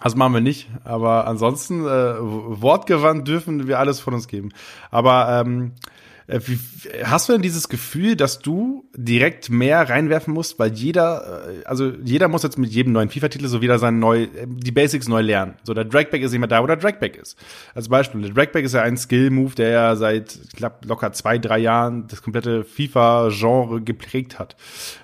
Das 0.02 0.16
machen 0.16 0.34
wir 0.34 0.40
nicht, 0.40 0.68
aber 0.82 1.28
ansonsten 1.28 1.84
äh, 1.84 2.16
wortgewandt 2.18 3.28
dürfen 3.28 3.68
wir 3.68 3.78
alles 3.78 4.00
von 4.00 4.14
uns 4.14 4.26
geben. 4.26 4.48
Aber 4.90 5.42
ähm, 5.46 5.74
Äh, 5.74 5.91
wie, 6.28 6.58
hast 7.04 7.28
du 7.28 7.32
denn 7.32 7.42
dieses 7.42 7.68
Gefühl, 7.68 8.16
dass 8.16 8.38
du 8.38 8.84
direkt 8.96 9.50
mehr 9.50 9.88
reinwerfen 9.88 10.32
musst, 10.32 10.58
weil 10.58 10.72
jeder, 10.72 11.44
äh, 11.48 11.64
also 11.64 11.92
jeder 12.02 12.28
muss 12.28 12.42
jetzt 12.42 12.58
mit 12.58 12.70
jedem 12.70 12.92
neuen 12.92 13.10
FIFA-Titel 13.10 13.46
so 13.46 13.60
wieder 13.60 13.78
sein 13.78 13.98
neu, 13.98 14.28
die 14.46 14.70
Basics 14.70 15.08
neu 15.08 15.20
lernen. 15.20 15.54
So, 15.64 15.74
der 15.74 15.84
Dragback 15.84 16.22
ist 16.22 16.30
nicht 16.30 16.40
mehr 16.40 16.48
da, 16.48 16.62
wo 16.62 16.66
der 16.66 16.76
Dragback 16.76 17.16
ist. 17.16 17.36
Als 17.74 17.88
Beispiel, 17.88 18.22
der 18.22 18.30
Dragback 18.30 18.64
ist 18.64 18.74
ja 18.74 18.82
ein 18.82 18.96
Skill-Move, 18.96 19.54
der 19.54 19.68
ja 19.70 19.96
seit, 19.96 20.38
ich 20.46 20.56
glaube, 20.56 20.76
locker 20.86 21.12
zwei, 21.12 21.38
drei 21.38 21.58
Jahren 21.58 22.06
das 22.06 22.22
komplette 22.22 22.64
FIFA-Genre 22.64 23.82
geprägt 23.82 24.38
hat. 24.38 24.56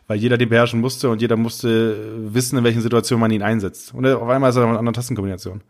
Weil 0.07 0.19
jeder 0.19 0.39
den 0.39 0.49
beherrschen 0.49 0.81
musste 0.81 1.11
und 1.11 1.21
jeder 1.21 1.37
musste 1.37 2.33
wissen, 2.33 2.59
in 2.59 2.65
welchen 2.65 2.83
Situationen 2.83 3.21
man 3.21 3.31
ihn 3.31 3.43
einsetzt. 3.43 3.93
Und 3.93 4.07
auf 4.07 4.29
einmal 4.29 4.51
ist 4.51 4.57
er 4.57 4.65
eine 4.67 4.79
andere 4.79 4.95
Tastenkombination. 4.95 5.63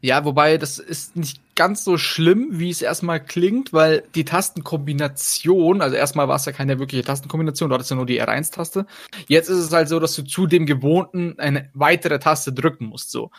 Ja, 0.00 0.24
wobei 0.24 0.58
das 0.58 0.78
ist 0.78 1.16
nicht 1.16 1.40
ganz 1.54 1.84
so 1.84 1.96
schlimm, 1.96 2.48
wie 2.52 2.70
es 2.70 2.82
erstmal 2.82 3.24
klingt, 3.24 3.72
weil 3.72 4.02
die 4.14 4.24
Tastenkombination, 4.24 5.80
also 5.80 5.96
erstmal 5.96 6.28
war 6.28 6.36
es 6.36 6.44
ja 6.44 6.52
keine 6.52 6.78
wirkliche 6.78 7.04
Tastenkombination, 7.04 7.70
dort 7.70 7.82
ist 7.82 7.90
ja 7.90 7.96
nur 7.96 8.06
die 8.06 8.20
R1-Taste. 8.22 8.86
Jetzt 9.28 9.48
ist 9.48 9.58
es 9.58 9.72
halt 9.72 9.88
so, 9.88 10.00
dass 10.00 10.14
du 10.14 10.22
zu 10.22 10.46
dem 10.46 10.66
gewohnten 10.66 11.38
eine 11.38 11.70
weitere 11.74 12.18
Taste 12.18 12.52
drücken 12.52 12.86
musst. 12.86 13.10
So, 13.10 13.30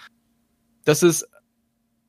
das 0.86 1.04
ist 1.04 1.28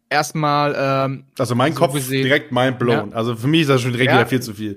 erstmal. 0.09 0.75
Ähm, 0.79 1.25
also 1.39 1.55
mein 1.55 1.73
so 1.73 1.81
Kopf 1.81 1.95
gesehen, 1.95 2.23
direkt 2.23 2.53
mind 2.53 2.79
blown. 2.79 3.11
Ja. 3.11 3.17
Also 3.17 3.37
für 3.37 3.49
mich 3.49 3.63
ist 3.63 3.71
das 3.71 3.83
schon 3.83 3.93
direkt 3.93 4.11
ja. 4.11 4.19
wieder 4.19 4.29
viel 4.29 4.43
zu 4.43 4.55
viel. 4.55 4.77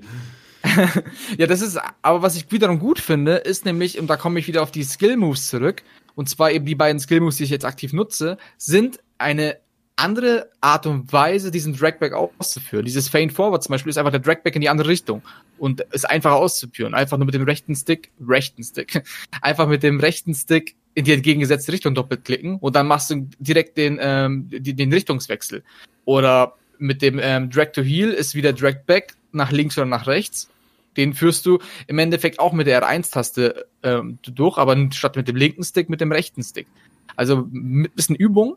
ja, 1.38 1.46
das 1.46 1.62
ist, 1.62 1.78
aber 2.02 2.22
was 2.22 2.36
ich 2.36 2.50
wiederum 2.52 2.78
gut 2.78 2.98
finde, 2.98 3.36
ist 3.36 3.64
nämlich, 3.64 3.98
und 3.98 4.08
da 4.08 4.16
komme 4.16 4.38
ich 4.38 4.46
wieder 4.46 4.62
auf 4.62 4.70
die 4.70 4.84
Skill 4.84 5.16
Moves 5.16 5.48
zurück, 5.48 5.82
und 6.14 6.28
zwar 6.28 6.50
eben 6.50 6.66
die 6.66 6.74
beiden 6.74 7.00
Skill 7.00 7.20
Moves, 7.20 7.36
die 7.36 7.44
ich 7.44 7.50
jetzt 7.50 7.64
aktiv 7.64 7.94
nutze, 7.94 8.36
sind 8.58 9.00
eine 9.16 9.56
andere 10.00 10.50
Art 10.60 10.86
und 10.86 11.12
Weise, 11.12 11.50
diesen 11.50 11.76
Dragback 11.76 12.12
auszuführen. 12.12 12.84
Dieses 12.84 13.08
Feint 13.08 13.32
Forward 13.32 13.62
zum 13.62 13.72
Beispiel 13.72 13.90
ist 13.90 13.98
einfach 13.98 14.10
der 14.10 14.20
Dragback 14.20 14.54
in 14.54 14.62
die 14.62 14.68
andere 14.68 14.88
Richtung 14.88 15.22
und 15.58 15.82
ist 15.92 16.08
einfacher 16.08 16.36
auszuführen. 16.36 16.94
Einfach 16.94 17.18
nur 17.18 17.26
mit 17.26 17.34
dem 17.34 17.42
rechten 17.42 17.74
Stick, 17.76 18.10
rechten 18.26 18.64
Stick, 18.64 19.02
einfach 19.42 19.68
mit 19.68 19.82
dem 19.82 20.00
rechten 20.00 20.34
Stick 20.34 20.74
in 20.94 21.04
die 21.04 21.12
entgegengesetzte 21.12 21.72
Richtung 21.72 21.94
doppelklicken 21.94 22.56
und 22.56 22.74
dann 22.74 22.86
machst 22.86 23.10
du 23.10 23.28
direkt 23.38 23.76
den, 23.76 23.98
ähm, 24.00 24.48
den, 24.50 24.76
den 24.76 24.92
Richtungswechsel. 24.92 25.62
Oder 26.04 26.54
mit 26.78 27.02
dem 27.02 27.20
ähm, 27.22 27.50
Drag 27.50 27.72
to 27.72 27.82
Heal 27.82 28.10
ist 28.10 28.34
wieder 28.34 28.52
Dragback 28.52 29.14
nach 29.32 29.52
links 29.52 29.76
oder 29.76 29.86
nach 29.86 30.06
rechts. 30.06 30.48
Den 30.96 31.14
führst 31.14 31.46
du 31.46 31.58
im 31.86 31.98
Endeffekt 31.98 32.40
auch 32.40 32.52
mit 32.52 32.66
der 32.66 32.82
R1-Taste 32.82 33.66
ähm, 33.82 34.18
durch, 34.22 34.58
aber 34.58 34.76
statt 34.92 35.14
mit 35.14 35.28
dem 35.28 35.36
linken 35.36 35.62
Stick 35.62 35.88
mit 35.88 36.00
dem 36.00 36.10
rechten 36.10 36.42
Stick. 36.42 36.66
Also 37.16 37.46
mit 37.50 37.94
bisschen 37.94 38.16
Übung 38.16 38.56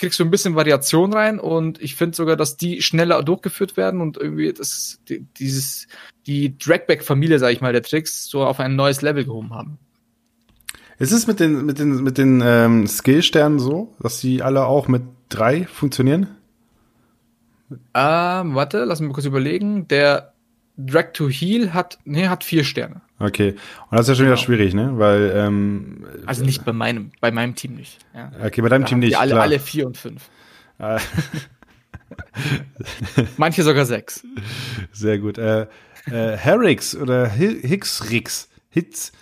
kriegst 0.00 0.18
du 0.18 0.24
ein 0.24 0.30
bisschen 0.30 0.54
Variation 0.54 1.12
rein 1.12 1.38
und 1.38 1.80
ich 1.80 1.94
finde 1.94 2.16
sogar, 2.16 2.34
dass 2.34 2.56
die 2.56 2.80
schneller 2.80 3.22
durchgeführt 3.22 3.76
werden 3.76 4.00
und 4.00 4.16
irgendwie 4.16 4.50
das, 4.50 4.98
die, 5.08 5.26
dieses, 5.36 5.86
die 6.26 6.56
Dragback-Familie, 6.56 7.38
sag 7.38 7.52
ich 7.52 7.60
mal, 7.60 7.74
der 7.74 7.82
Tricks 7.82 8.26
so 8.26 8.44
auf 8.44 8.60
ein 8.60 8.76
neues 8.76 9.02
Level 9.02 9.26
gehoben 9.26 9.50
haben. 9.50 9.78
Ist 10.98 11.12
es 11.12 11.26
mit 11.26 11.38
den, 11.38 11.66
mit 11.66 11.78
den, 11.78 12.02
mit 12.02 12.16
den 12.16 12.42
ähm, 12.42 12.86
Skillsternen 12.86 13.58
so, 13.58 13.94
dass 14.00 14.20
die 14.20 14.42
alle 14.42 14.64
auch 14.64 14.88
mit 14.88 15.02
drei 15.28 15.66
funktionieren? 15.66 16.28
Ähm, 17.70 18.54
warte, 18.54 18.84
lass 18.84 19.00
mich 19.00 19.12
kurz 19.12 19.26
überlegen. 19.26 19.86
Der 19.88 20.32
Drag 20.78 21.12
to 21.12 21.28
Heal 21.28 21.74
hat, 21.74 21.98
nee, 22.04 22.28
hat 22.28 22.42
vier 22.42 22.64
Sterne. 22.64 23.02
Okay. 23.20 23.50
Und 23.90 23.98
das 23.98 24.00
ist 24.02 24.08
ja 24.08 24.14
schon 24.14 24.24
genau. 24.24 24.36
wieder 24.36 24.44
schwierig, 24.44 24.74
ne? 24.74 24.92
Weil, 24.94 25.32
ähm, 25.36 26.06
Also 26.24 26.42
nicht 26.42 26.64
bei 26.64 26.72
meinem, 26.72 27.12
bei 27.20 27.30
meinem 27.30 27.54
Team 27.54 27.74
nicht. 27.74 27.98
Ja. 28.14 28.32
Okay, 28.44 28.62
bei 28.62 28.70
deinem 28.70 28.82
da 28.82 28.88
Team 28.88 28.98
nicht. 29.00 29.18
Alle, 29.18 29.32
klar. 29.32 29.42
alle 29.42 29.60
vier 29.60 29.86
und 29.86 29.98
fünf. 29.98 30.30
Manche 33.36 33.62
sogar 33.62 33.84
sechs. 33.84 34.24
Sehr 34.92 35.18
gut. 35.18 35.36
Äh, 35.36 35.66
äh, 36.06 36.38
Harrix 36.38 36.96
oder 36.96 37.28
Hicks 37.28 38.10
Rix. 38.10 38.48
Hitz 38.70 39.12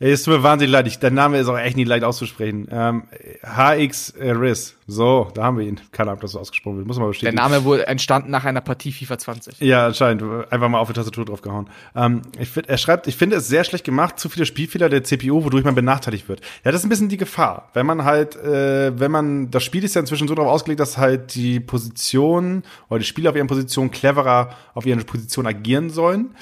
es 0.00 0.22
tut 0.22 0.34
mir 0.34 0.42
wahnsinnig 0.42 0.72
leid. 0.72 0.86
Ich, 0.86 0.98
der 0.98 1.10
Name 1.10 1.38
ist 1.38 1.48
auch 1.48 1.58
echt 1.58 1.76
nicht 1.76 1.88
leicht 1.88 2.04
auszusprechen. 2.04 2.68
Ähm, 2.70 3.04
HX 3.42 4.14
Riz. 4.18 4.76
So, 4.86 5.28
da 5.34 5.44
haben 5.44 5.58
wir 5.58 5.66
ihn. 5.66 5.80
Keine 5.92 6.10
Ahnung, 6.10 6.18
ob 6.18 6.22
das 6.22 6.32
so 6.32 6.40
ausgesprochen 6.40 6.78
wird. 6.78 6.86
Muss 6.86 6.98
man 6.98 7.08
bestätigen. 7.08 7.36
Der 7.36 7.44
Name 7.44 7.64
wurde 7.64 7.86
entstanden 7.86 8.30
nach 8.30 8.44
einer 8.44 8.60
Partie 8.60 8.92
FIFA 8.92 9.18
20. 9.18 9.60
Ja, 9.60 9.86
anscheinend. 9.86 10.22
Einfach 10.50 10.68
mal 10.68 10.78
auf 10.78 10.88
die 10.88 10.94
Tastatur 10.94 11.24
drauf 11.24 11.42
gehauen. 11.42 11.68
Ähm, 11.94 12.22
ich 12.38 12.48
find, 12.48 12.68
er 12.68 12.78
schreibt, 12.78 13.06
ich 13.06 13.16
finde 13.16 13.36
es 13.36 13.48
sehr 13.48 13.64
schlecht 13.64 13.84
gemacht. 13.84 14.18
Zu 14.18 14.28
viele 14.28 14.46
Spielfehler 14.46 14.88
der 14.88 15.04
CPU, 15.04 15.44
wodurch 15.44 15.64
man 15.64 15.74
benachteiligt 15.74 16.28
wird. 16.28 16.40
Ja, 16.64 16.70
das 16.70 16.80
ist 16.80 16.86
ein 16.86 16.90
bisschen 16.90 17.08
die 17.08 17.16
Gefahr. 17.16 17.68
Wenn 17.74 17.86
man 17.86 18.04
halt, 18.04 18.36
äh, 18.36 18.98
wenn 18.98 19.10
man, 19.10 19.50
das 19.50 19.64
Spiel 19.64 19.84
ist 19.84 19.94
ja 19.94 20.00
inzwischen 20.00 20.28
so 20.28 20.34
darauf 20.34 20.52
ausgelegt, 20.52 20.80
dass 20.80 20.96
halt 20.96 21.34
die 21.34 21.60
Position 21.60 22.62
oder 22.88 23.00
die 23.00 23.04
Spieler 23.04 23.30
auf 23.30 23.36
ihren 23.36 23.48
Positionen 23.48 23.90
cleverer 23.90 24.50
auf 24.74 24.86
ihren 24.86 25.04
Positionen 25.04 25.48
agieren 25.48 25.90
sollen. 25.90 26.34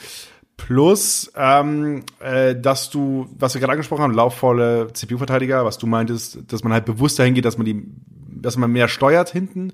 Plus, 0.56 1.30
ähm, 1.36 2.02
äh, 2.18 2.56
dass 2.56 2.88
du, 2.90 3.28
was 3.38 3.54
wir 3.54 3.60
gerade 3.60 3.72
angesprochen 3.72 4.02
haben, 4.02 4.14
laufvolle 4.14 4.88
CPU-Verteidiger, 4.92 5.64
was 5.64 5.76
du 5.76 5.86
meintest, 5.86 6.38
dass 6.50 6.64
man 6.64 6.72
halt 6.72 6.86
bewusst 6.86 7.18
dahin 7.18 7.34
geht, 7.34 7.44
dass 7.44 7.58
man 7.58 7.66
die, 7.66 7.84
dass 8.26 8.56
man 8.56 8.72
mehr 8.72 8.88
steuert 8.88 9.30
hinten. 9.30 9.72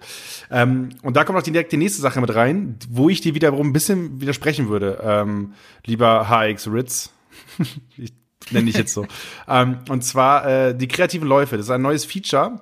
Ähm, 0.51 0.91
und 1.03 1.17
da 1.17 1.25
kommt 1.25 1.39
auch 1.39 1.43
direkt 1.43 1.73
die 1.73 1.77
nächste 1.77 2.03
Sache 2.03 2.21
mit 2.21 2.35
rein, 2.35 2.79
wo 2.91 3.09
ich 3.09 3.21
dir 3.21 3.35
wiederum 3.35 3.69
ein 3.69 3.73
bisschen 3.73 4.21
widersprechen 4.21 4.69
würde, 4.69 5.01
ähm, 5.03 5.55
lieber 5.87 6.29
HX 6.29 6.69
Ritz. 6.73 7.11
ich 7.97 8.13
nenne 8.51 8.67
dich 8.67 8.77
jetzt 8.77 8.93
so. 8.93 9.07
ähm, 9.49 9.79
und 9.89 10.03
zwar 10.03 10.47
äh, 10.47 10.75
die 10.77 10.89
kreativen 10.89 11.29
Läufe. 11.29 11.57
Das 11.57 11.67
ist 11.67 11.71
ein 11.71 11.83
neues 11.83 12.05
Feature, 12.05 12.61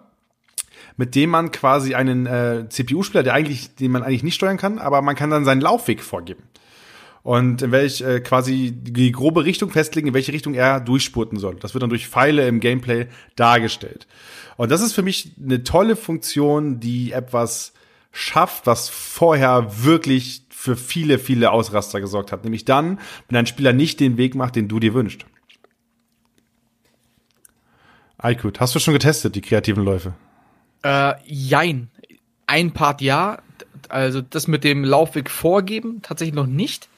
mit 0.98 1.14
dem 1.14 1.30
man 1.30 1.52
quasi 1.52 1.94
einen 1.94 2.26
äh, 2.26 2.66
CPU-Spieler, 2.68 3.22
der 3.22 3.33
eigentlich, 3.33 3.74
den 3.76 3.90
man 3.90 4.02
eigentlich 4.02 4.24
nicht 4.24 4.35
steuern 4.35 4.59
kann, 4.59 4.78
aber 4.78 5.00
man 5.00 5.16
kann 5.16 5.30
dann 5.30 5.46
seinen 5.46 5.62
Laufweg 5.62 6.02
vorgeben 6.02 6.42
und 7.22 7.62
in 7.62 7.72
welch 7.72 8.00
äh, 8.00 8.20
quasi 8.20 8.72
die 8.72 9.12
grobe 9.12 9.44
Richtung 9.44 9.70
festlegen, 9.70 10.09
in 10.09 10.14
welche 10.14 10.33
Richtung 10.33 10.54
er 10.54 10.80
durchspurten 10.80 11.38
soll. 11.38 11.56
Das 11.56 11.74
wird 11.74 11.83
dann 11.83 11.90
durch 11.90 12.09
Pfeile 12.09 12.46
im 12.48 12.61
Gameplay 12.61 13.06
dargestellt. 13.37 14.06
Und 14.56 14.70
das 14.70 14.80
ist 14.80 14.92
für 14.92 15.02
mich 15.02 15.33
eine 15.42 15.62
tolle 15.64 15.96
Funktion, 15.96 16.80
die 16.80 17.12
etwas 17.12 17.72
schafft, 18.12 18.66
was 18.66 18.88
vorher 18.88 19.85
wirklich 19.85 20.42
für 20.50 20.76
viele, 20.76 21.18
viele 21.18 21.52
Ausraster 21.52 22.00
gesorgt 22.00 22.33
hat. 22.33 22.44
Nämlich 22.44 22.64
dann, 22.64 22.98
wenn 23.28 23.37
ein 23.37 23.46
Spieler 23.46 23.72
nicht 23.72 24.00
den 24.00 24.16
Weg 24.16 24.35
macht, 24.35 24.56
den 24.56 24.68
du 24.68 24.80
dir 24.80 24.94
wünschst. 24.94 25.24
Aykut, 28.18 28.61
hast 28.61 28.74
du 28.74 28.78
schon 28.78 28.92
getestet, 28.92 29.35
die 29.35 29.40
kreativen 29.40 29.85
Läufe? 29.85 30.12
Äh, 30.83 31.14
jein. 31.24 31.88
Ein 32.46 32.72
Part 32.72 33.00
ja. 33.00 33.40
Also 33.88 34.20
das 34.20 34.46
mit 34.46 34.64
dem 34.64 34.85
Laufweg 34.85 35.30
vorgeben, 35.30 36.02
tatsächlich 36.02 36.35
noch 36.35 36.46
nicht 36.46 36.88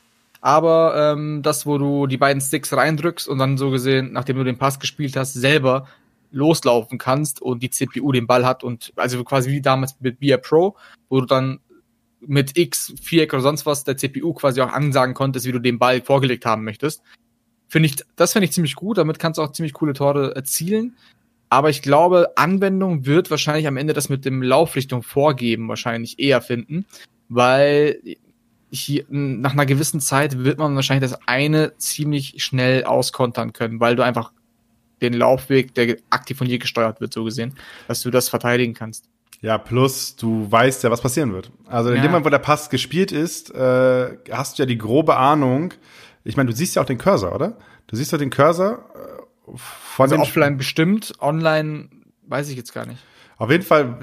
aber 0.43 1.15
ähm, 1.15 1.41
das, 1.43 1.67
wo 1.67 1.79
du 1.79 2.09
die 2.09 2.19
beiden 2.19 2.41
Sticks 2.41 2.73
reindrückst 2.73 3.29
und 3.29 3.39
dann 3.39 3.57
so 3.57 3.71
gesehen, 3.71 4.13
nachdem 4.13 4.37
du 4.37 4.45
den 4.45 4.59
Pass 4.59 4.81
gespielt 4.81 5.17
hast, 5.17 5.35
selber 5.35 5.87
loslaufen 6.33 6.99
kannst 6.99 7.41
und 7.41 7.63
die 7.63 7.71
CPU 7.71 8.11
den 8.11 8.27
Ball 8.27 8.45
hat 8.45 8.65
und 8.65 8.93
also 8.97 9.23
quasi 9.23 9.51
wie 9.51 9.63
damals 9.63 9.97
mit 10.01 10.19
BR 10.19 10.39
Pro, 10.39 10.77
wo 11.09 11.21
du 11.21 11.27
dann 11.27 11.61
mit 12.21 12.59
X, 12.59 12.93
Viereck 13.01 13.33
oder 13.33 13.43
sonst 13.43 13.67
was 13.67 13.85
der 13.85 13.97
CPU 13.97 14.33
quasi 14.33 14.61
auch 14.61 14.73
ansagen 14.73 15.15
konntest, 15.15 15.47
wie 15.47 15.53
du 15.53 15.61
den 15.61 15.79
Ball 15.79 16.01
vorgelegt 16.01 16.45
haben 16.45 16.65
möchtest. 16.65 17.03
Finde 17.69 17.89
ich, 17.89 17.97
das 18.17 18.33
finde 18.33 18.47
ich 18.47 18.53
ziemlich 18.53 18.75
gut, 18.75 18.99
damit 18.99 19.21
kannst 19.21 19.39
du 19.39 19.43
auch 19.43 19.53
ziemlich 19.53 19.75
coole 19.75 19.93
Tore 19.93 20.35
erzielen. 20.35 20.97
Aber 21.51 21.71
ich 21.71 21.83
glaube, 21.83 22.33
Anwendung 22.37 23.07
wird 23.07 23.31
wahrscheinlich 23.31 23.69
am 23.69 23.77
Ende 23.77 23.93
das 23.93 24.09
mit 24.09 24.25
dem 24.25 24.43
Laufrichtung 24.43 25.03
vorgeben 25.03 25.69
wahrscheinlich 25.69 26.19
eher 26.19 26.41
finden, 26.41 26.85
weil 27.29 28.01
hier, 28.73 29.05
nach 29.09 29.53
einer 29.53 29.67
gewissen 29.67 30.01
Zeit 30.01 30.45
wird 30.45 30.59
man 30.59 30.75
wahrscheinlich 30.75 31.11
das 31.11 31.21
eine 31.29 31.77
ziemlich 31.77 32.43
schnell 32.43 32.85
auskontern 32.85 33.53
können, 33.53 33.81
weil 33.81 33.97
du 33.97 34.03
einfach 34.03 34.33
den 35.03 35.13
Laufweg, 35.13 35.75
der 35.75 35.99
aktiv 36.09 36.39
von 36.39 36.49
dir 36.49 36.59
gesteuert 36.59 37.01
wird, 37.01 37.13
so 37.13 37.25
gesehen, 37.25 37.55
dass 37.87 38.01
du 38.01 38.11
das 38.11 38.31
verteidigen 38.31 38.73
kannst. 38.73 39.05
Ja, 39.43 39.59
plus 39.59 40.17
du 40.17 40.51
weißt 40.51 40.85
ja, 40.85 40.91
was 40.91 41.03
passieren 41.03 41.33
wird. 41.33 41.51
Also 41.67 41.91
in 41.91 41.97
ja. 41.97 42.03
dem 42.03 42.13
Moment, 42.13 42.25
wo 42.25 42.31
der 42.31 42.39
Pass 42.39 42.71
gespielt 42.71 43.13
ist, 43.13 43.53
äh, 43.55 44.17
hast 44.31 44.59
du 44.59 44.63
ja 44.63 44.67
die 44.67 44.79
grobe 44.79 45.17
Ahnung. 45.17 45.75
Ich 46.25 46.37
meine, 46.37 46.49
du 46.49 46.57
siehst 46.57 46.77
ja 46.77 46.83
auch 46.83 46.87
den 46.87 46.99
Cursor, 46.99 47.35
oder? 47.35 47.59
Du 47.89 47.97
siehst 47.97 48.13
ja 48.13 48.19
den 48.19 48.31
Cursor 48.31 48.85
äh, 48.95 49.53
von 49.57 50.11
also 50.11 50.23
offline 50.23 50.57
bestimmt, 50.57 51.13
online 51.19 51.91
weiß 52.29 52.49
ich 52.49 52.57
jetzt 52.57 52.73
gar 52.73 52.87
nicht. 52.87 53.01
Auf 53.43 53.51
jeden 53.51 53.65
Fall, 53.65 53.99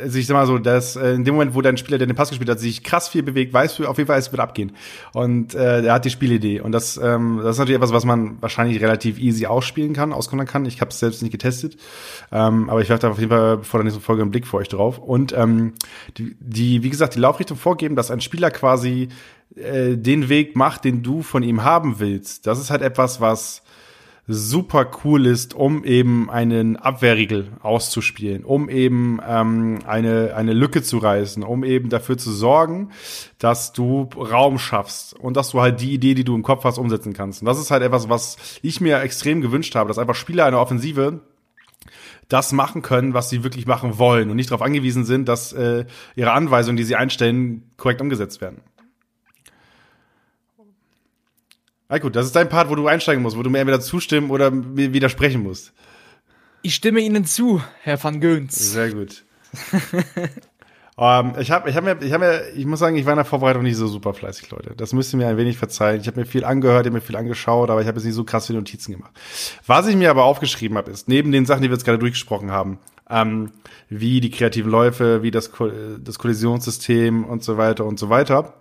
also 0.00 0.16
ich 0.16 0.28
sag 0.28 0.34
mal 0.34 0.46
so, 0.46 0.58
dass 0.58 0.94
äh, 0.94 1.14
in 1.14 1.24
dem 1.24 1.34
Moment, 1.34 1.56
wo 1.56 1.60
dein 1.60 1.76
Spieler, 1.76 1.98
der 1.98 2.06
den 2.06 2.14
Pass 2.14 2.28
gespielt 2.28 2.48
hat, 2.48 2.60
sich 2.60 2.84
krass 2.84 3.08
viel 3.08 3.24
bewegt, 3.24 3.52
weißt 3.52 3.80
du 3.80 3.86
auf 3.86 3.98
jeden 3.98 4.06
Fall, 4.06 4.16
es 4.16 4.30
wird 4.30 4.38
abgehen. 4.38 4.76
Und 5.12 5.56
äh, 5.56 5.82
er 5.84 5.94
hat 5.94 6.04
die 6.04 6.10
Spielidee. 6.10 6.60
Und 6.60 6.70
das, 6.70 6.96
ähm, 6.96 7.40
das 7.42 7.56
ist 7.56 7.58
natürlich 7.58 7.78
etwas, 7.78 7.92
was 7.92 8.04
man 8.04 8.40
wahrscheinlich 8.40 8.80
relativ 8.80 9.18
easy 9.18 9.46
ausspielen 9.46 9.92
kann, 9.92 10.12
auskontern 10.12 10.46
kann. 10.46 10.66
Ich 10.66 10.80
habe 10.80 10.90
es 10.92 11.00
selbst 11.00 11.20
nicht 11.20 11.32
getestet. 11.32 11.76
Ähm, 12.30 12.70
aber 12.70 12.80
ich 12.80 12.88
werfe 12.88 13.02
da 13.02 13.10
auf 13.10 13.18
jeden 13.18 13.30
Fall 13.30 13.64
vor 13.64 13.80
der 13.80 13.86
nächsten 13.86 14.00
Folge 14.00 14.22
einen 14.22 14.30
Blick 14.30 14.46
für 14.46 14.58
euch 14.58 14.68
drauf. 14.68 14.98
Und 14.98 15.32
ähm, 15.32 15.72
die, 16.16 16.36
die, 16.38 16.84
wie 16.84 16.90
gesagt, 16.90 17.16
die 17.16 17.18
Laufrichtung 17.18 17.56
vorgeben, 17.56 17.96
dass 17.96 18.12
ein 18.12 18.20
Spieler 18.20 18.52
quasi 18.52 19.08
äh, 19.56 19.96
den 19.96 20.28
Weg 20.28 20.54
macht, 20.54 20.84
den 20.84 21.02
du 21.02 21.22
von 21.22 21.42
ihm 21.42 21.64
haben 21.64 21.98
willst. 21.98 22.46
Das 22.46 22.60
ist 22.60 22.70
halt 22.70 22.82
etwas, 22.82 23.20
was 23.20 23.64
super 24.28 24.90
cool 25.04 25.26
ist, 25.26 25.54
um 25.54 25.84
eben 25.84 26.28
einen 26.30 26.76
Abwehrriegel 26.76 27.52
auszuspielen, 27.62 28.44
um 28.44 28.68
eben 28.68 29.20
ähm, 29.26 29.78
eine, 29.86 30.34
eine 30.34 30.52
Lücke 30.52 30.82
zu 30.82 30.98
reißen, 30.98 31.44
um 31.44 31.62
eben 31.62 31.90
dafür 31.90 32.18
zu 32.18 32.32
sorgen, 32.32 32.90
dass 33.38 33.72
du 33.72 34.08
Raum 34.16 34.58
schaffst 34.58 35.14
und 35.14 35.36
dass 35.36 35.50
du 35.50 35.60
halt 35.60 35.80
die 35.80 35.92
Idee, 35.92 36.14
die 36.14 36.24
du 36.24 36.34
im 36.34 36.42
Kopf 36.42 36.64
hast, 36.64 36.78
umsetzen 36.78 37.12
kannst. 37.12 37.42
Und 37.42 37.46
das 37.46 37.58
ist 37.58 37.70
halt 37.70 37.82
etwas, 37.82 38.08
was 38.08 38.36
ich 38.62 38.80
mir 38.80 39.00
extrem 39.00 39.40
gewünscht 39.40 39.74
habe, 39.76 39.88
dass 39.88 39.98
einfach 39.98 40.16
Spieler 40.16 40.44
einer 40.44 40.60
Offensive 40.60 41.20
das 42.28 42.50
machen 42.50 42.82
können, 42.82 43.14
was 43.14 43.30
sie 43.30 43.44
wirklich 43.44 43.66
machen 43.66 43.98
wollen 43.98 44.30
und 44.30 44.36
nicht 44.36 44.50
darauf 44.50 44.62
angewiesen 44.62 45.04
sind, 45.04 45.28
dass 45.28 45.52
äh, 45.52 45.84
ihre 46.16 46.32
Anweisungen, 46.32 46.76
die 46.76 46.82
sie 46.82 46.96
einstellen, 46.96 47.62
korrekt 47.76 48.00
umgesetzt 48.00 48.40
werden. 48.40 48.62
Ah, 51.88 51.98
gut, 51.98 52.16
das 52.16 52.26
ist 52.26 52.34
dein 52.34 52.48
Part, 52.48 52.68
wo 52.68 52.74
du 52.74 52.88
einsteigen 52.88 53.22
musst, 53.22 53.36
wo 53.36 53.42
du 53.42 53.50
mir 53.50 53.60
entweder 53.60 53.80
zustimmen 53.80 54.30
oder 54.30 54.50
mir 54.50 54.92
widersprechen 54.92 55.42
musst. 55.42 55.72
Ich 56.62 56.74
stimme 56.74 57.00
Ihnen 57.00 57.24
zu, 57.24 57.62
Herr 57.82 58.02
van 58.02 58.20
Göns. 58.20 58.72
Sehr 58.72 58.90
gut. 58.90 59.24
um, 60.96 61.04
ähm, 61.04 61.32
ich 61.38 61.52
habe, 61.52 61.70
ich 61.70 61.76
habe 61.76 61.94
mir, 61.94 62.04
ich 62.04 62.12
habe 62.12 62.24
mir, 62.24 62.42
ich 62.56 62.66
muss 62.66 62.80
sagen, 62.80 62.96
ich 62.96 63.06
war 63.06 63.12
in 63.12 63.18
der 63.18 63.24
Vorbereitung 63.24 63.62
nicht 63.62 63.76
so 63.76 63.86
super 63.86 64.14
fleißig, 64.14 64.50
Leute. 64.50 64.74
Das 64.76 64.92
müsst 64.92 65.14
ihr 65.14 65.18
mir 65.18 65.28
ein 65.28 65.36
wenig 65.36 65.58
verzeihen. 65.58 66.00
Ich 66.00 66.08
habe 66.08 66.18
mir 66.18 66.26
viel 66.26 66.44
angehört, 66.44 66.86
ich 66.86 66.90
habe 66.90 66.98
mir 66.98 67.06
viel 67.06 67.14
angeschaut, 67.14 67.70
aber 67.70 67.80
ich 67.82 67.86
habe 67.86 67.98
jetzt 67.98 68.04
nicht 68.04 68.14
so 68.14 68.24
krass 68.24 68.48
viele 68.48 68.58
Notizen 68.58 68.90
gemacht. 68.90 69.12
Was 69.64 69.86
ich 69.86 69.94
mir 69.94 70.10
aber 70.10 70.24
aufgeschrieben 70.24 70.76
habe, 70.76 70.90
ist 70.90 71.06
neben 71.06 71.30
den 71.30 71.46
Sachen, 71.46 71.62
die 71.62 71.68
wir 71.68 71.74
jetzt 71.74 71.84
gerade 71.84 72.00
durchgesprochen 72.00 72.50
haben, 72.50 72.80
ähm, 73.08 73.52
wie 73.88 74.20
die 74.20 74.30
kreativen 74.30 74.72
Läufe, 74.72 75.22
wie 75.22 75.30
das, 75.30 75.52
das 76.00 76.18
Kollisionssystem 76.18 77.24
und 77.24 77.44
so 77.44 77.56
weiter 77.56 77.84
und 77.84 78.00
so 78.00 78.10
weiter, 78.10 78.54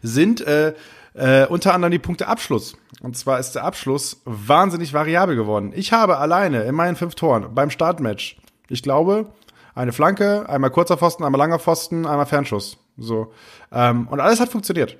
sind 0.00 0.40
äh, 0.40 0.72
äh, 1.14 1.46
unter 1.46 1.74
anderem 1.74 1.92
die 1.92 1.98
Punkte 1.98 2.28
Abschluss. 2.28 2.76
Und 3.00 3.16
zwar 3.16 3.38
ist 3.38 3.52
der 3.52 3.64
Abschluss 3.64 4.20
wahnsinnig 4.24 4.92
variabel 4.92 5.36
geworden. 5.36 5.72
Ich 5.74 5.92
habe 5.92 6.18
alleine 6.18 6.62
in 6.62 6.74
meinen 6.74 6.96
fünf 6.96 7.14
Toren 7.14 7.54
beim 7.54 7.70
Startmatch, 7.70 8.38
ich 8.68 8.82
glaube, 8.82 9.26
eine 9.74 9.92
Flanke, 9.92 10.48
einmal 10.48 10.70
kurzer 10.70 10.96
Pfosten, 10.96 11.24
einmal 11.24 11.38
langer 11.38 11.58
Pfosten, 11.58 12.06
einmal 12.06 12.26
Fernschuss. 12.26 12.78
So. 12.96 13.32
Ähm, 13.72 14.08
und 14.08 14.20
alles 14.20 14.40
hat 14.40 14.50
funktioniert. 14.50 14.96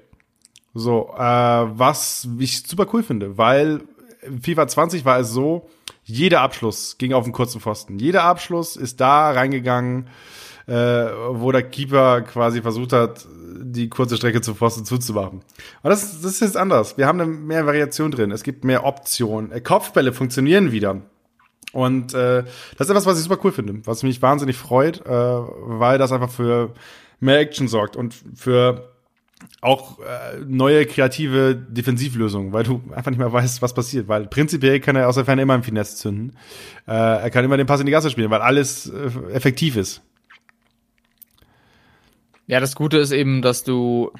So, 0.73 1.12
äh, 1.16 1.20
was 1.23 2.29
ich 2.38 2.62
super 2.62 2.87
cool 2.92 3.03
finde, 3.03 3.37
weil 3.37 3.83
FIFA 4.42 4.68
20 4.68 5.05
war 5.05 5.18
es 5.18 5.31
so, 5.31 5.68
jeder 6.05 6.40
Abschluss 6.40 6.96
ging 6.99 7.12
auf 7.12 7.25
den 7.25 7.33
kurzen 7.33 7.61
Pfosten. 7.61 7.99
Jeder 7.99 8.25
Abschluss 8.25 8.77
ist 8.77 9.01
da 9.01 9.31
reingegangen, 9.31 10.09
äh, 10.70 11.11
wo 11.33 11.50
der 11.50 11.64
Keeper 11.64 12.20
quasi 12.20 12.62
versucht 12.62 12.92
hat, 12.92 13.26
die 13.61 13.88
kurze 13.88 14.16
Strecke 14.16 14.40
zu 14.40 14.54
Pfosten 14.54 14.85
zuzumachen. 14.85 15.40
Aber 15.83 15.90
das, 15.90 16.22
das 16.22 16.33
ist 16.35 16.40
jetzt 16.40 16.56
anders. 16.56 16.96
Wir 16.96 17.09
haben 17.09 17.46
mehr 17.46 17.66
Variation 17.66 18.12
drin. 18.12 18.30
Es 18.30 18.44
gibt 18.44 18.64
mehr 18.64 18.85
Optionen. 18.85 19.50
Äh, 19.50 19.61
Kopfbälle 19.61 20.12
funktionieren 20.12 20.70
wieder. 20.70 21.02
Und 21.72 22.14
äh, 22.14 22.44
das 22.78 22.87
ist 22.87 22.90
etwas, 22.90 23.06
was 23.06 23.18
ich 23.18 23.24
super 23.24 23.38
cool 23.42 23.52
finde, 23.52 23.85
was 23.85 24.04
mich 24.04 24.22
wahnsinnig 24.22 24.56
freut, 24.56 25.04
äh, 25.06 25.11
weil 25.11 25.98
das 25.98 26.12
einfach 26.12 26.30
für 26.30 26.72
mehr 27.18 27.40
Action 27.40 27.66
sorgt 27.66 27.96
und 27.96 28.14
für 28.35 28.92
auch 29.61 29.98
äh, 29.98 30.38
neue 30.46 30.87
kreative 30.87 31.56
Defensivlösungen, 31.56 32.52
weil 32.52 32.62
du 32.62 32.80
einfach 32.94 33.11
nicht 33.11 33.18
mehr 33.18 33.33
weißt, 33.33 33.61
was 33.61 33.74
passiert. 33.74 34.06
Weil 34.06 34.26
prinzipiell 34.26 34.78
kann 34.78 34.94
er 34.94 35.09
aus 35.09 35.16
der 35.16 35.24
Ferne 35.24 35.42
immer 35.42 35.54
im 35.56 35.64
Finesse 35.64 35.96
zünden. 35.96 36.37
Äh, 36.87 36.92
er 36.92 37.30
kann 37.30 37.44
immer 37.44 37.56
den 37.56 37.66
Pass 37.66 37.80
in 37.80 37.87
die 37.87 37.92
Gasse 37.92 38.11
spielen, 38.11 38.30
weil 38.30 38.40
alles 38.40 38.87
äh, 38.87 39.33
effektiv 39.33 39.76
ist. 39.76 40.02
Ja, 42.50 42.58
das 42.58 42.74
Gute 42.74 42.98
ist 42.98 43.12
eben, 43.12 43.42
dass 43.42 43.62
du 43.62 44.10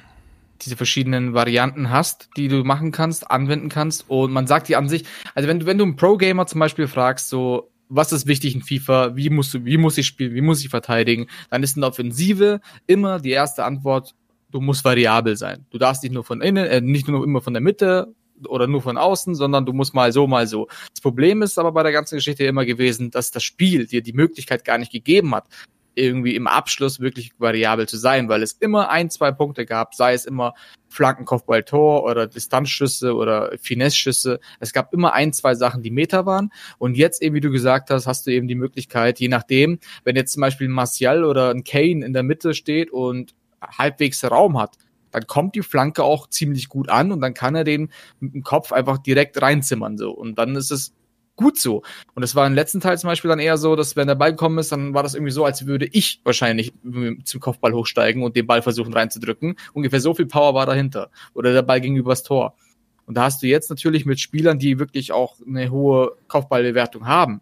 diese 0.61 0.77
verschiedenen 0.77 1.33
Varianten 1.33 1.89
hast, 1.89 2.29
die 2.37 2.47
du 2.47 2.63
machen 2.63 2.93
kannst, 2.93 3.29
anwenden 3.29 3.67
kannst. 3.67 4.09
Und 4.09 4.31
man 4.31 4.47
sagt 4.47 4.69
dir 4.69 4.77
an 4.77 4.87
sich, 4.87 5.03
also 5.35 5.49
wenn 5.49 5.59
du, 5.59 5.65
wenn 5.65 5.77
du 5.77 5.83
einen 5.83 5.97
Pro-Gamer 5.97 6.47
zum 6.47 6.61
Beispiel 6.61 6.87
fragst, 6.87 7.27
so, 7.27 7.69
was 7.89 8.13
ist 8.13 8.27
wichtig 8.27 8.55
in 8.55 8.61
FIFA, 8.61 9.17
wie 9.17 9.29
musst 9.29 9.53
du, 9.53 9.65
wie 9.65 9.75
muss 9.75 9.97
ich 9.97 10.07
spielen, 10.07 10.33
wie 10.33 10.39
muss 10.39 10.63
ich 10.63 10.69
verteidigen, 10.69 11.27
dann 11.49 11.61
ist 11.61 11.75
in 11.75 11.81
der 11.81 11.89
Offensive 11.89 12.61
immer 12.87 13.19
die 13.19 13.31
erste 13.31 13.65
Antwort, 13.65 14.15
du 14.49 14.61
musst 14.61 14.85
variabel 14.85 15.35
sein. 15.35 15.65
Du 15.69 15.77
darfst 15.77 16.01
nicht 16.01 16.13
nur 16.13 16.23
von 16.23 16.39
innen, 16.39 16.65
äh, 16.65 16.79
nicht 16.79 17.09
nur 17.09 17.25
immer 17.25 17.41
von 17.41 17.53
der 17.53 17.61
Mitte 17.61 18.15
oder 18.47 18.65
nur 18.65 18.81
von 18.81 18.95
außen, 18.95 19.35
sondern 19.35 19.65
du 19.65 19.73
musst 19.73 19.93
mal 19.93 20.13
so, 20.13 20.25
mal 20.25 20.47
so. 20.47 20.69
Das 20.93 21.01
Problem 21.01 21.41
ist 21.41 21.59
aber 21.59 21.73
bei 21.73 21.83
der 21.83 21.91
ganzen 21.91 22.15
Geschichte 22.15 22.45
immer 22.45 22.63
gewesen, 22.63 23.11
dass 23.11 23.31
das 23.31 23.43
Spiel 23.43 23.87
dir 23.87 24.01
die 24.01 24.13
Möglichkeit 24.13 24.63
gar 24.63 24.77
nicht 24.77 24.93
gegeben 24.93 25.35
hat, 25.35 25.49
irgendwie 25.95 26.35
im 26.35 26.47
Abschluss 26.47 26.99
wirklich 26.99 27.31
variabel 27.37 27.87
zu 27.87 27.97
sein, 27.97 28.29
weil 28.29 28.43
es 28.43 28.53
immer 28.53 28.89
ein, 28.89 29.09
zwei 29.09 29.31
Punkte 29.31 29.65
gab, 29.65 29.93
sei 29.95 30.13
es 30.13 30.25
immer 30.25 30.53
Flankenkopfball 30.89 31.63
Tor 31.63 32.03
oder 32.03 32.27
Distanzschüsse 32.27 33.15
oder 33.15 33.51
Finesse-Schüsse. 33.59 34.39
Es 34.59 34.73
gab 34.73 34.93
immer 34.93 35.13
ein, 35.13 35.33
zwei 35.33 35.55
Sachen, 35.55 35.83
die 35.83 35.91
Meter 35.91 36.25
waren. 36.25 36.51
Und 36.77 36.95
jetzt 36.95 37.21
eben, 37.21 37.35
wie 37.35 37.41
du 37.41 37.51
gesagt 37.51 37.89
hast, 37.89 38.07
hast 38.07 38.27
du 38.27 38.31
eben 38.31 38.47
die 38.47 38.55
Möglichkeit, 38.55 39.19
je 39.19 39.27
nachdem, 39.27 39.79
wenn 40.03 40.15
jetzt 40.15 40.33
zum 40.33 40.41
Beispiel 40.41 40.67
ein 40.67 40.73
Martial 40.73 41.23
oder 41.23 41.49
ein 41.49 41.63
Kane 41.63 42.05
in 42.05 42.13
der 42.13 42.23
Mitte 42.23 42.53
steht 42.53 42.91
und 42.91 43.33
halbwegs 43.61 44.23
Raum 44.23 44.59
hat, 44.59 44.77
dann 45.11 45.27
kommt 45.27 45.55
die 45.55 45.61
Flanke 45.61 46.03
auch 46.03 46.27
ziemlich 46.27 46.69
gut 46.69 46.89
an 46.89 47.11
und 47.11 47.21
dann 47.21 47.33
kann 47.33 47.55
er 47.55 47.63
den 47.63 47.91
mit 48.19 48.33
dem 48.33 48.43
Kopf 48.43 48.71
einfach 48.71 48.97
direkt 48.97 49.41
reinzimmern 49.41 49.97
so. 49.97 50.11
Und 50.11 50.37
dann 50.37 50.55
ist 50.55 50.71
es 50.71 50.93
gut 51.41 51.59
so. 51.59 51.83
Und 52.15 52.23
es 52.23 52.35
war 52.35 52.47
im 52.47 52.53
letzten 52.53 52.79
Teil 52.79 52.97
zum 52.97 53.09
Beispiel 53.09 53.29
dann 53.29 53.39
eher 53.39 53.57
so, 53.57 53.75
dass 53.75 53.95
wenn 53.95 54.07
der 54.07 54.15
Ball 54.15 54.31
gekommen 54.31 54.59
ist, 54.59 54.71
dann 54.71 54.93
war 54.93 55.03
das 55.03 55.15
irgendwie 55.15 55.31
so, 55.31 55.43
als 55.43 55.65
würde 55.65 55.87
ich 55.91 56.21
wahrscheinlich 56.23 56.73
zum 57.23 57.41
Kopfball 57.41 57.73
hochsteigen 57.73 58.23
und 58.23 58.35
den 58.35 58.47
Ball 58.47 58.61
versuchen 58.61 58.93
reinzudrücken. 58.93 59.55
Ungefähr 59.73 59.99
so 59.99 60.13
viel 60.13 60.27
Power 60.27 60.53
war 60.53 60.65
dahinter. 60.65 61.09
Oder 61.33 61.51
der 61.53 61.63
Ball 61.63 61.81
ging 61.81 61.95
übers 61.95 62.23
Tor. 62.23 62.55
Und 63.05 63.15
da 63.15 63.23
hast 63.23 63.41
du 63.41 63.47
jetzt 63.47 63.69
natürlich 63.69 64.05
mit 64.05 64.19
Spielern, 64.19 64.59
die 64.59 64.79
wirklich 64.79 65.11
auch 65.11 65.35
eine 65.45 65.69
hohe 65.69 66.13
Kopfballbewertung 66.27 67.07
haben, 67.07 67.41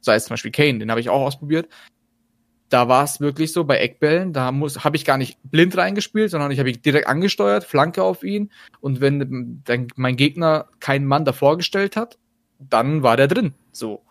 sei 0.00 0.14
es 0.14 0.24
zum 0.24 0.34
Beispiel 0.34 0.50
Kane, 0.50 0.78
den 0.78 0.90
habe 0.90 1.00
ich 1.00 1.10
auch 1.10 1.20
ausprobiert. 1.20 1.68
Da 2.70 2.88
war 2.88 3.02
es 3.02 3.20
wirklich 3.20 3.52
so 3.52 3.64
bei 3.64 3.78
Eckbällen, 3.78 4.32
da 4.32 4.52
muss 4.52 4.84
habe 4.84 4.96
ich 4.96 5.04
gar 5.04 5.18
nicht 5.18 5.36
blind 5.42 5.76
reingespielt, 5.76 6.30
sondern 6.30 6.52
ich 6.52 6.60
habe 6.60 6.70
ihn 6.70 6.80
direkt 6.82 7.08
angesteuert, 7.08 7.64
Flanke 7.64 8.02
auf 8.02 8.22
ihn 8.22 8.50
und 8.80 9.00
wenn 9.00 9.62
dann 9.64 9.88
mein 9.96 10.16
Gegner 10.16 10.68
keinen 10.78 11.04
Mann 11.04 11.24
davor 11.24 11.56
gestellt 11.56 11.96
hat 11.96 12.16
dann 12.68 13.02
war 13.02 13.16
der 13.16 13.28
drin. 13.28 13.54
So. 13.72 14.02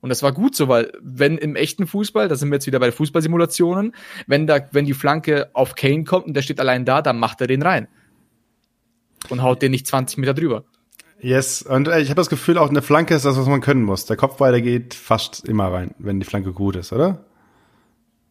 Und 0.00 0.10
das 0.10 0.22
war 0.22 0.32
gut 0.32 0.54
so, 0.54 0.68
weil 0.68 0.92
wenn 1.00 1.38
im 1.38 1.56
echten 1.56 1.86
Fußball, 1.86 2.28
da 2.28 2.36
sind 2.36 2.50
wir 2.50 2.56
jetzt 2.56 2.66
wieder 2.66 2.78
bei 2.78 2.92
Fußballsimulationen, 2.92 3.94
wenn 4.26 4.46
da, 4.46 4.60
wenn 4.70 4.84
die 4.84 4.94
Flanke 4.94 5.50
auf 5.54 5.74
Kane 5.74 6.04
kommt 6.04 6.26
und 6.26 6.34
der 6.34 6.42
steht 6.42 6.60
allein 6.60 6.84
da, 6.84 7.02
dann 7.02 7.18
macht 7.18 7.40
er 7.40 7.48
den 7.48 7.62
rein. 7.62 7.88
Und 9.28 9.42
haut 9.42 9.60
den 9.60 9.72
nicht 9.72 9.86
20 9.86 10.18
Meter 10.18 10.34
drüber. 10.34 10.64
Yes, 11.20 11.62
und 11.62 11.88
äh, 11.88 12.00
ich 12.00 12.10
habe 12.10 12.20
das 12.20 12.28
Gefühl, 12.28 12.58
auch 12.58 12.70
eine 12.70 12.82
Flanke 12.82 13.14
ist 13.14 13.24
das, 13.24 13.36
was 13.36 13.46
man 13.46 13.60
können 13.60 13.82
muss. 13.82 14.06
Der 14.06 14.16
Kopfball, 14.16 14.52
der 14.52 14.62
geht 14.62 14.94
fast 14.94 15.44
immer 15.48 15.72
rein, 15.72 15.94
wenn 15.98 16.20
die 16.20 16.26
Flanke 16.26 16.52
gut 16.52 16.76
ist, 16.76 16.92
oder? 16.92 17.24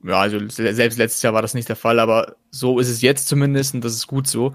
Ja, 0.03 0.21
also 0.21 0.39
selbst 0.47 0.97
letztes 0.97 1.21
Jahr 1.21 1.33
war 1.33 1.41
das 1.41 1.53
nicht 1.53 1.67
der 1.67 1.75
Fall, 1.75 1.99
aber 1.99 2.37
so 2.49 2.79
ist 2.79 2.87
es 2.87 3.01
jetzt 3.01 3.27
zumindest 3.27 3.75
und 3.75 3.83
das 3.83 3.93
ist 3.93 4.07
gut 4.07 4.27
so. 4.27 4.53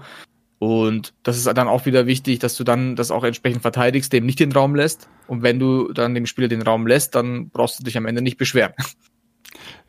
Und 0.63 1.13
das 1.23 1.35
ist 1.35 1.45
dann 1.45 1.67
auch 1.67 1.85
wieder 1.85 2.07
wichtig, 2.07 2.39
dass 2.39 2.55
du 2.55 2.63
dann 2.63 2.95
das 2.95 3.11
auch 3.11 3.25
entsprechend 3.25 3.61
verteidigst, 3.61 4.13
dem 4.13 4.25
nicht 4.25 4.39
den 4.39 4.53
Raum 4.53 4.75
lässt. 4.75 5.09
Und 5.27 5.43
wenn 5.43 5.59
du 5.59 5.91
dann 5.91 6.15
dem 6.15 6.25
Spieler 6.25 6.47
den 6.47 6.61
Raum 6.61 6.87
lässt, 6.87 7.15
dann 7.15 7.49
brauchst 7.49 7.79
du 7.79 7.83
dich 7.83 7.97
am 7.97 8.05
Ende 8.05 8.21
nicht 8.21 8.37
beschweren. 8.37 8.71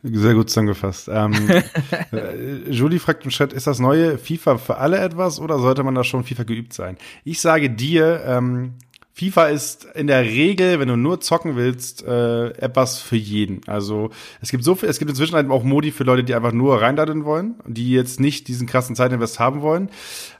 Sehr 0.03 0.33
gut 0.33 0.49
zusammengefasst. 0.49 1.07
Ähm, 1.09 1.33
äh, 2.11 2.69
Julie 2.69 2.99
fragt 2.99 3.23
im 3.23 3.31
Chat, 3.31 3.53
ist 3.53 3.67
das 3.67 3.79
neue 3.79 4.17
FIFA 4.17 4.57
für 4.57 4.75
alle 4.75 4.99
etwas 4.99 5.39
oder 5.39 5.59
sollte 5.59 5.81
man 5.83 5.95
da 5.95 6.03
schon 6.03 6.25
FIFA 6.25 6.43
geübt 6.43 6.73
sein? 6.73 6.97
Ich 7.23 7.39
sage 7.39 7.69
dir, 7.69 8.21
ähm, 8.25 8.73
FIFA 9.17 9.47
ist 9.47 9.85
in 9.95 10.07
der 10.07 10.23
Regel, 10.23 10.77
wenn 10.81 10.89
du 10.89 10.97
nur 10.97 11.21
zocken 11.21 11.55
willst, 11.55 12.03
äh, 12.03 12.49
etwas 12.57 12.99
für 12.99 13.15
jeden. 13.15 13.61
Also 13.65 14.09
es 14.41 14.51
gibt 14.51 14.65
so 14.65 14.75
viel, 14.75 14.89
es 14.89 14.99
gibt 14.99 15.09
inzwischen 15.09 15.35
halt 15.35 15.49
auch 15.49 15.63
Modi 15.63 15.91
für 15.91 16.03
Leute, 16.03 16.25
die 16.25 16.35
einfach 16.35 16.51
nur 16.51 16.81
reindaddeln 16.81 17.23
wollen, 17.23 17.55
die 17.65 17.91
jetzt 17.91 18.19
nicht 18.19 18.49
diesen 18.49 18.67
krassen 18.67 18.93
Zeitinvest 18.93 19.39
haben 19.39 19.61
wollen. 19.61 19.89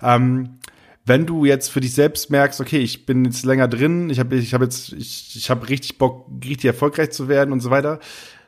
Ähm, 0.01 0.59
wenn 1.05 1.25
du 1.25 1.45
jetzt 1.45 1.69
für 1.69 1.79
dich 1.79 1.93
selbst 1.93 2.29
merkst, 2.31 2.59
okay, 2.59 2.79
ich 2.79 3.05
bin 3.05 3.23
jetzt 3.23 3.45
länger 3.45 3.69
drin, 3.69 4.09
ich 4.09 4.19
habe 4.19 4.35
ich 4.35 4.53
hab 4.53 4.61
jetzt, 4.61 4.91
ich, 4.91 5.35
ich 5.37 5.49
habe 5.49 5.69
richtig 5.69 5.97
Bock, 5.97 6.27
richtig 6.43 6.65
erfolgreich 6.65 7.11
zu 7.11 7.29
werden 7.29 7.53
und 7.53 7.61
so 7.61 7.69
weiter, 7.69 7.99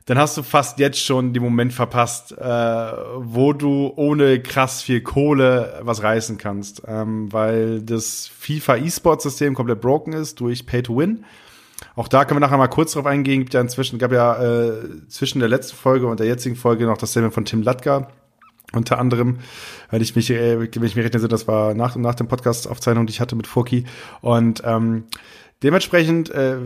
dann 0.08 0.18
hast 0.18 0.38
du 0.38 0.42
fast 0.42 0.80
jetzt 0.80 1.04
schon 1.04 1.34
den 1.34 1.44
Moment 1.44 1.74
verpasst, 1.74 2.32
äh, 2.32 2.42
wo 2.42 3.52
du 3.52 3.92
ohne 3.98 4.42
krass 4.42 4.82
viel 4.82 5.02
Kohle 5.02 5.82
was 5.82 6.02
reißen 6.02 6.38
kannst, 6.38 6.82
ähm, 6.88 7.32
weil 7.32 7.82
das 7.82 8.26
FIFA 8.28 8.78
E-Sport-System 8.78 9.54
komplett 9.54 9.82
broken 9.82 10.14
ist 10.14 10.40
durch 10.40 10.66
Pay 10.66 10.84
to 10.84 10.98
Win. 10.98 11.26
Auch 11.98 12.08
da 12.08 12.24
können 12.24 12.38
wir 12.38 12.46
nachher 12.46 12.58
mal 12.58 12.68
kurz 12.68 12.94
drauf 12.94 13.06
eingehen. 13.06 13.42
Gibt 13.42 13.54
ja 13.54 13.60
inzwischen, 13.60 14.00
gab 14.00 14.14
ja 14.14 14.42
äh, 14.42 15.08
zwischen 15.10 15.40
der 15.40 15.50
letzten 15.50 15.76
Folge 15.76 16.08
und 16.08 16.22
der 16.22 16.28
jetzigen 16.28 16.56
Folge 16.56 16.86
noch 16.86 16.98
das 16.98 17.12
Statement 17.12 17.34
von 17.34 17.44
Tim 17.44 17.62
Latka. 17.62 18.08
Unter 18.74 19.00
anderem, 19.00 19.40
wenn 19.92 20.02
ich 20.02 20.16
mich, 20.16 20.30
äh, 20.30 20.58
wenn 20.58 20.70
ich 20.72 20.96
mich 20.96 21.06
rechne, 21.06 21.28
das 21.28 21.50
war 21.50 21.74
nach, 21.74 21.98
nach 21.98 22.16
dem 22.16 22.30
Podcast-Aufzeichnung, 22.30 23.08
die 23.08 23.12
ich 23.12 23.20
hatte 23.20 23.36
mit 23.36 23.46
Forky. 23.46 23.84
Und 24.22 24.62
ähm, 24.66 25.04
Dementsprechend 25.64 26.30
äh, 26.30 26.58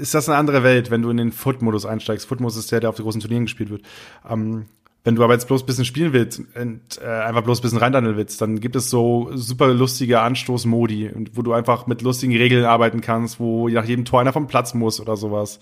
ist 0.00 0.14
das 0.14 0.28
eine 0.28 0.38
andere 0.38 0.62
Welt, 0.62 0.90
wenn 0.90 1.02
du 1.02 1.10
in 1.10 1.18
den 1.18 1.32
Foot-Modus 1.32 1.84
einsteigst. 1.86 2.26
Foot-Modus 2.26 2.56
ist 2.56 2.72
der, 2.72 2.80
der 2.80 2.88
auf 2.90 2.96
den 2.96 3.04
großen 3.04 3.20
Turnieren 3.20 3.44
gespielt 3.44 3.70
wird. 3.70 3.82
Ähm, 4.28 4.66
Wenn 5.04 5.16
du 5.16 5.24
aber 5.24 5.34
jetzt 5.34 5.48
bloß 5.48 5.64
ein 5.64 5.66
bisschen 5.66 5.84
spielen 5.84 6.12
willst 6.12 6.40
und 6.54 6.80
äh, 7.02 7.06
einfach 7.06 7.42
bloß 7.42 7.58
ein 7.58 7.62
bisschen 7.62 7.78
reindandeln 7.78 8.16
willst, 8.16 8.40
dann 8.40 8.60
gibt 8.60 8.76
es 8.76 8.88
so 8.88 9.30
super 9.34 9.74
lustige 9.74 10.20
Anstoßmodi, 10.20 11.10
wo 11.34 11.42
du 11.42 11.52
einfach 11.52 11.88
mit 11.88 12.02
lustigen 12.02 12.36
Regeln 12.36 12.64
arbeiten 12.64 13.00
kannst, 13.00 13.40
wo 13.40 13.68
nach 13.68 13.84
jedem 13.84 14.04
Tor 14.04 14.20
einer 14.20 14.32
vom 14.32 14.46
Platz 14.46 14.74
muss 14.74 15.00
oder 15.00 15.16
sowas. 15.16 15.58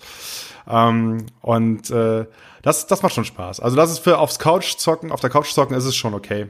Ähm, 0.69 1.25
und 1.41 1.89
äh, 1.89 2.25
das, 2.61 2.85
das 2.85 3.01
macht 3.01 3.15
schon 3.15 3.25
Spaß. 3.25 3.59
Also 3.59 3.75
das 3.75 3.91
ist 3.91 3.99
für 3.99 4.19
aufs 4.19 4.37
Couch 4.37 4.77
zocken, 4.77 5.11
auf 5.11 5.21
der 5.21 5.31
Couch 5.31 5.51
zocken 5.51 5.75
ist 5.75 5.85
es 5.85 5.95
schon 5.95 6.13
okay. 6.13 6.45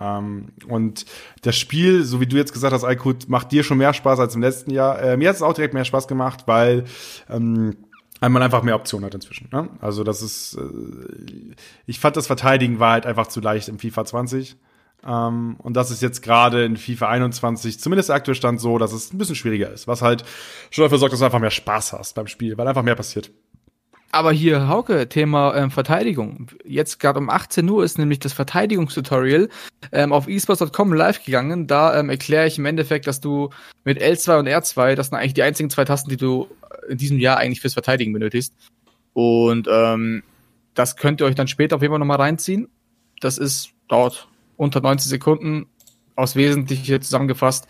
Ähm, 0.00 0.48
und 0.68 1.04
das 1.42 1.56
Spiel, 1.56 2.04
so 2.04 2.20
wie 2.20 2.26
du 2.26 2.36
jetzt 2.36 2.52
gesagt 2.52 2.72
hast, 2.72 2.84
Aykut, 2.84 3.28
macht 3.28 3.52
dir 3.52 3.62
schon 3.62 3.78
mehr 3.78 3.92
Spaß 3.92 4.20
als 4.20 4.34
im 4.34 4.42
letzten 4.42 4.70
Jahr. 4.70 5.00
Äh, 5.00 5.16
mir 5.16 5.28
hat 5.28 5.36
es 5.36 5.42
auch 5.42 5.54
direkt 5.54 5.74
mehr 5.74 5.84
Spaß 5.84 6.08
gemacht, 6.08 6.44
weil 6.46 6.84
ähm, 7.28 7.76
man 8.20 8.42
einfach 8.42 8.62
mehr 8.62 8.76
Optionen 8.76 9.04
hat 9.04 9.14
inzwischen. 9.14 9.48
Ne? 9.52 9.68
Also 9.80 10.04
das 10.04 10.22
ist, 10.22 10.54
äh, 10.54 11.54
ich 11.86 11.98
fand 11.98 12.16
das 12.16 12.26
Verteidigen 12.26 12.78
war 12.78 12.92
halt 12.92 13.06
einfach 13.06 13.26
zu 13.26 13.40
leicht 13.40 13.68
im 13.68 13.78
FIFA 13.78 14.04
20. 14.04 14.56
Ähm, 15.04 15.56
und 15.58 15.74
das 15.74 15.90
ist 15.90 16.00
jetzt 16.00 16.22
gerade 16.22 16.64
in 16.64 16.76
FIFA 16.76 17.08
21, 17.08 17.80
zumindest 17.80 18.08
der 18.08 18.16
aktuelle 18.16 18.36
Stand 18.36 18.60
so, 18.60 18.78
dass 18.78 18.92
es 18.92 19.12
ein 19.12 19.18
bisschen 19.18 19.34
schwieriger 19.34 19.70
ist, 19.70 19.88
was 19.88 20.02
halt 20.02 20.24
schon 20.70 20.84
dafür 20.84 20.98
sorgt, 20.98 21.12
dass 21.12 21.20
du 21.20 21.24
einfach 21.24 21.40
mehr 21.40 21.50
Spaß 21.50 21.92
hast 21.92 22.14
beim 22.14 22.28
Spiel, 22.28 22.56
weil 22.56 22.68
einfach 22.68 22.84
mehr 22.84 22.94
passiert. 22.94 23.30
Aber 24.14 24.30
hier, 24.30 24.68
Hauke, 24.68 25.08
Thema 25.08 25.56
ähm, 25.56 25.70
Verteidigung. 25.70 26.48
Jetzt 26.64 27.00
gerade 27.00 27.18
um 27.18 27.30
18 27.30 27.66
Uhr 27.68 27.82
ist 27.82 27.98
nämlich 27.98 28.18
das 28.18 28.34
Verteidigungstutorial 28.34 29.48
ähm, 29.90 30.12
auf 30.12 30.28
esports.com 30.28 30.92
live 30.92 31.24
gegangen. 31.24 31.66
Da 31.66 31.98
ähm, 31.98 32.10
erkläre 32.10 32.46
ich 32.46 32.58
im 32.58 32.66
Endeffekt, 32.66 33.06
dass 33.06 33.20
du 33.22 33.48
mit 33.84 34.02
L2 34.02 34.40
und 34.40 34.48
R2, 34.48 34.96
das 34.96 35.08
sind 35.08 35.16
eigentlich 35.16 35.32
die 35.32 35.42
einzigen 35.42 35.70
zwei 35.70 35.86
Tasten, 35.86 36.10
die 36.10 36.18
du 36.18 36.46
in 36.90 36.98
diesem 36.98 37.18
Jahr 37.18 37.38
eigentlich 37.38 37.62
fürs 37.62 37.72
Verteidigen 37.72 38.12
benötigst. 38.12 38.52
Und 39.14 39.66
ähm, 39.70 40.22
das 40.74 40.96
könnt 40.96 41.22
ihr 41.22 41.26
euch 41.26 41.34
dann 41.34 41.48
später 41.48 41.76
auf 41.76 41.82
jeden 41.82 41.92
Fall 41.92 41.98
nochmal 41.98 42.18
reinziehen. 42.18 42.68
Das 43.20 43.38
ist, 43.38 43.70
dauert 43.88 44.28
unter 44.58 44.82
90 44.82 45.08
Sekunden, 45.08 45.66
aus 46.16 46.36
Wesentliche 46.36 47.00
zusammengefasst. 47.00 47.66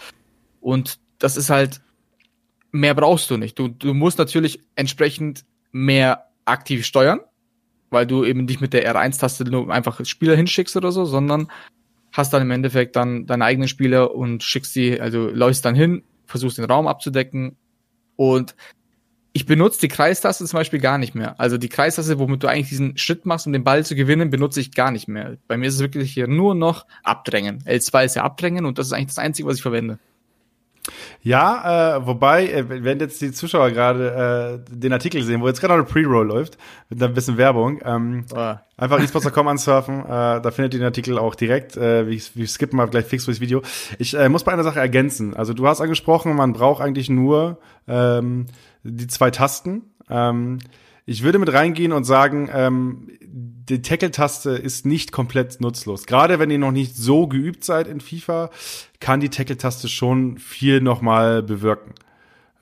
Und 0.61 0.99
das 1.21 1.37
ist 1.37 1.51
halt, 1.51 1.81
mehr 2.73 2.95
brauchst 2.95 3.31
du 3.31 3.37
nicht. 3.37 3.61
Du, 3.61 3.69
du 3.69 3.95
musst 3.95 4.19
natürlich 4.19 4.59
entsprechend 4.75 5.45
mehr 5.71 6.32
aktiv 6.45 6.85
steuern, 6.85 7.21
weil 7.91 8.07
du 8.07 8.25
eben 8.25 8.45
nicht 8.45 8.61
mit 8.61 8.73
der 8.73 8.91
R1-Taste 8.95 9.45
nur 9.45 9.73
einfach 9.73 10.05
Spieler 10.05 10.37
hinschickst 10.37 10.77
oder 10.77 10.93
so, 10.93 11.05
sondern 11.05 11.49
hast 12.13 12.33
dann 12.33 12.43
im 12.43 12.51
Endeffekt 12.51 12.97
dann 12.97 13.27
deine 13.27 13.45
eigenen 13.45 13.69
Spieler 13.69 14.15
und 14.15 14.43
schickst 14.43 14.73
sie, 14.73 15.01
also 15.01 15.29
läufst 15.29 15.65
dann 15.65 15.75
hin, 15.75 16.03
versuchst 16.27 16.59
den 16.59 16.65
Raum 16.65 16.87
abzudecken 16.87 17.57
und 18.17 18.55
ich 19.35 19.47
benutze 19.47 19.81
die 19.81 19.89
Kreistaste 19.89 20.45
zum 20.45 20.59
Beispiel 20.59 20.79
gar 20.79 20.99
nicht 20.99 21.15
mehr. 21.15 21.41
Also 21.41 21.57
die 21.57 21.71
Kreistaste, 21.71 22.19
womit 22.19 22.43
du 22.43 22.49
eigentlich 22.49 22.69
diesen 22.69 22.99
Schritt 22.99 23.25
machst, 23.25 23.47
um 23.47 23.53
den 23.53 23.65
Ball 23.65 23.85
zu 23.85 23.95
gewinnen, 23.95 24.29
benutze 24.29 24.61
ich 24.61 24.73
gar 24.73 24.91
nicht 24.91 25.09
mehr. 25.09 25.39
Bei 25.49 25.57
mir 25.57 25.69
ist 25.69 25.77
es 25.77 25.81
wirklich 25.81 26.13
hier 26.13 26.29
nur 26.29 26.55
noch 26.55 26.87
Abdrängen. 27.03 27.63
L2 27.65 28.05
ist 28.05 28.17
ja 28.17 28.25
Abdrängen 28.25 28.67
und 28.67 28.79
das 28.79 28.89
ist 28.89 28.93
eigentlich 28.93 29.07
das 29.09 29.19
Einzige, 29.19 29.49
was 29.49 29.57
ich 29.57 29.63
verwende. 29.63 29.99
Ja, 31.23 31.97
äh, 31.97 32.07
wobei, 32.07 32.49
äh, 32.49 32.85
wenn 32.85 32.99
jetzt 32.99 33.21
die 33.21 33.33
Zuschauer 33.33 33.71
gerade 33.71 34.63
äh, 34.69 34.75
den 34.75 34.93
Artikel 34.93 35.23
sehen, 35.23 35.41
wo 35.41 35.47
jetzt 35.47 35.61
gerade 35.61 35.75
noch 35.75 35.87
eine 35.87 35.93
Pre-Roll 35.93 36.27
läuft, 36.27 36.59
mit 36.89 37.03
ein 37.03 37.15
bisschen 37.15 37.37
Werbung, 37.37 37.81
ähm, 37.85 38.25
oh. 38.35 38.55
einfach 38.77 39.01
esports.com 39.01 39.47
ansurfen, 39.47 40.01
äh, 40.01 40.41
da 40.41 40.51
findet 40.51 40.75
ihr 40.75 40.81
den 40.81 40.87
Artikel 40.87 41.19
auch 41.19 41.37
direkt. 41.37 41.77
Äh, 41.77 42.09
wir, 42.09 42.21
wir 42.35 42.49
skippen 42.49 42.77
mal 42.77 42.89
gleich 42.89 43.05
fix 43.05 43.25
durchs 43.25 43.41
Video. 43.41 43.63
Ich 43.99 44.15
äh, 44.15 44.29
muss 44.29 44.43
bei 44.43 44.53
einer 44.53 44.65
Sache 44.65 44.81
ergänzen. 44.81 45.35
Also 45.35 45.55
du 45.55 45.67
hast 45.69 45.81
angesprochen, 45.81 46.35
man 46.35 46.53
braucht 46.53 46.83
eigentlich 46.83 47.09
nur 47.09 47.59
ähm, 47.87 48.47
die 48.83 49.07
zwei 49.07 49.31
Tasten. 49.31 49.83
Ähm, 50.11 50.59
ich 51.05 51.23
würde 51.23 51.39
mit 51.39 51.53
reingehen 51.53 51.93
und 51.93 52.05
sagen, 52.05 52.49
ähm, 52.53 53.09
die 53.69 53.83
Tackle-Taste 53.83 54.51
ist 54.51 54.87
nicht 54.87 55.13
komplett 55.13 55.61
nutzlos. 55.61 56.07
Gerade 56.07 56.39
wenn 56.39 56.51
ihr 56.51 56.59
noch 56.59 56.73
nicht 56.73 56.97
so 56.97 57.27
geübt 57.27 57.65
seid 57.65 57.87
in 57.87 58.01
FIFA, 58.01 58.51
kann 59.01 59.21
die 59.21 59.29
Tackle-Taste 59.29 59.89
schon 59.89 60.39
viel 60.39 60.81
nochmal 60.81 61.43
bewirken. 61.43 61.95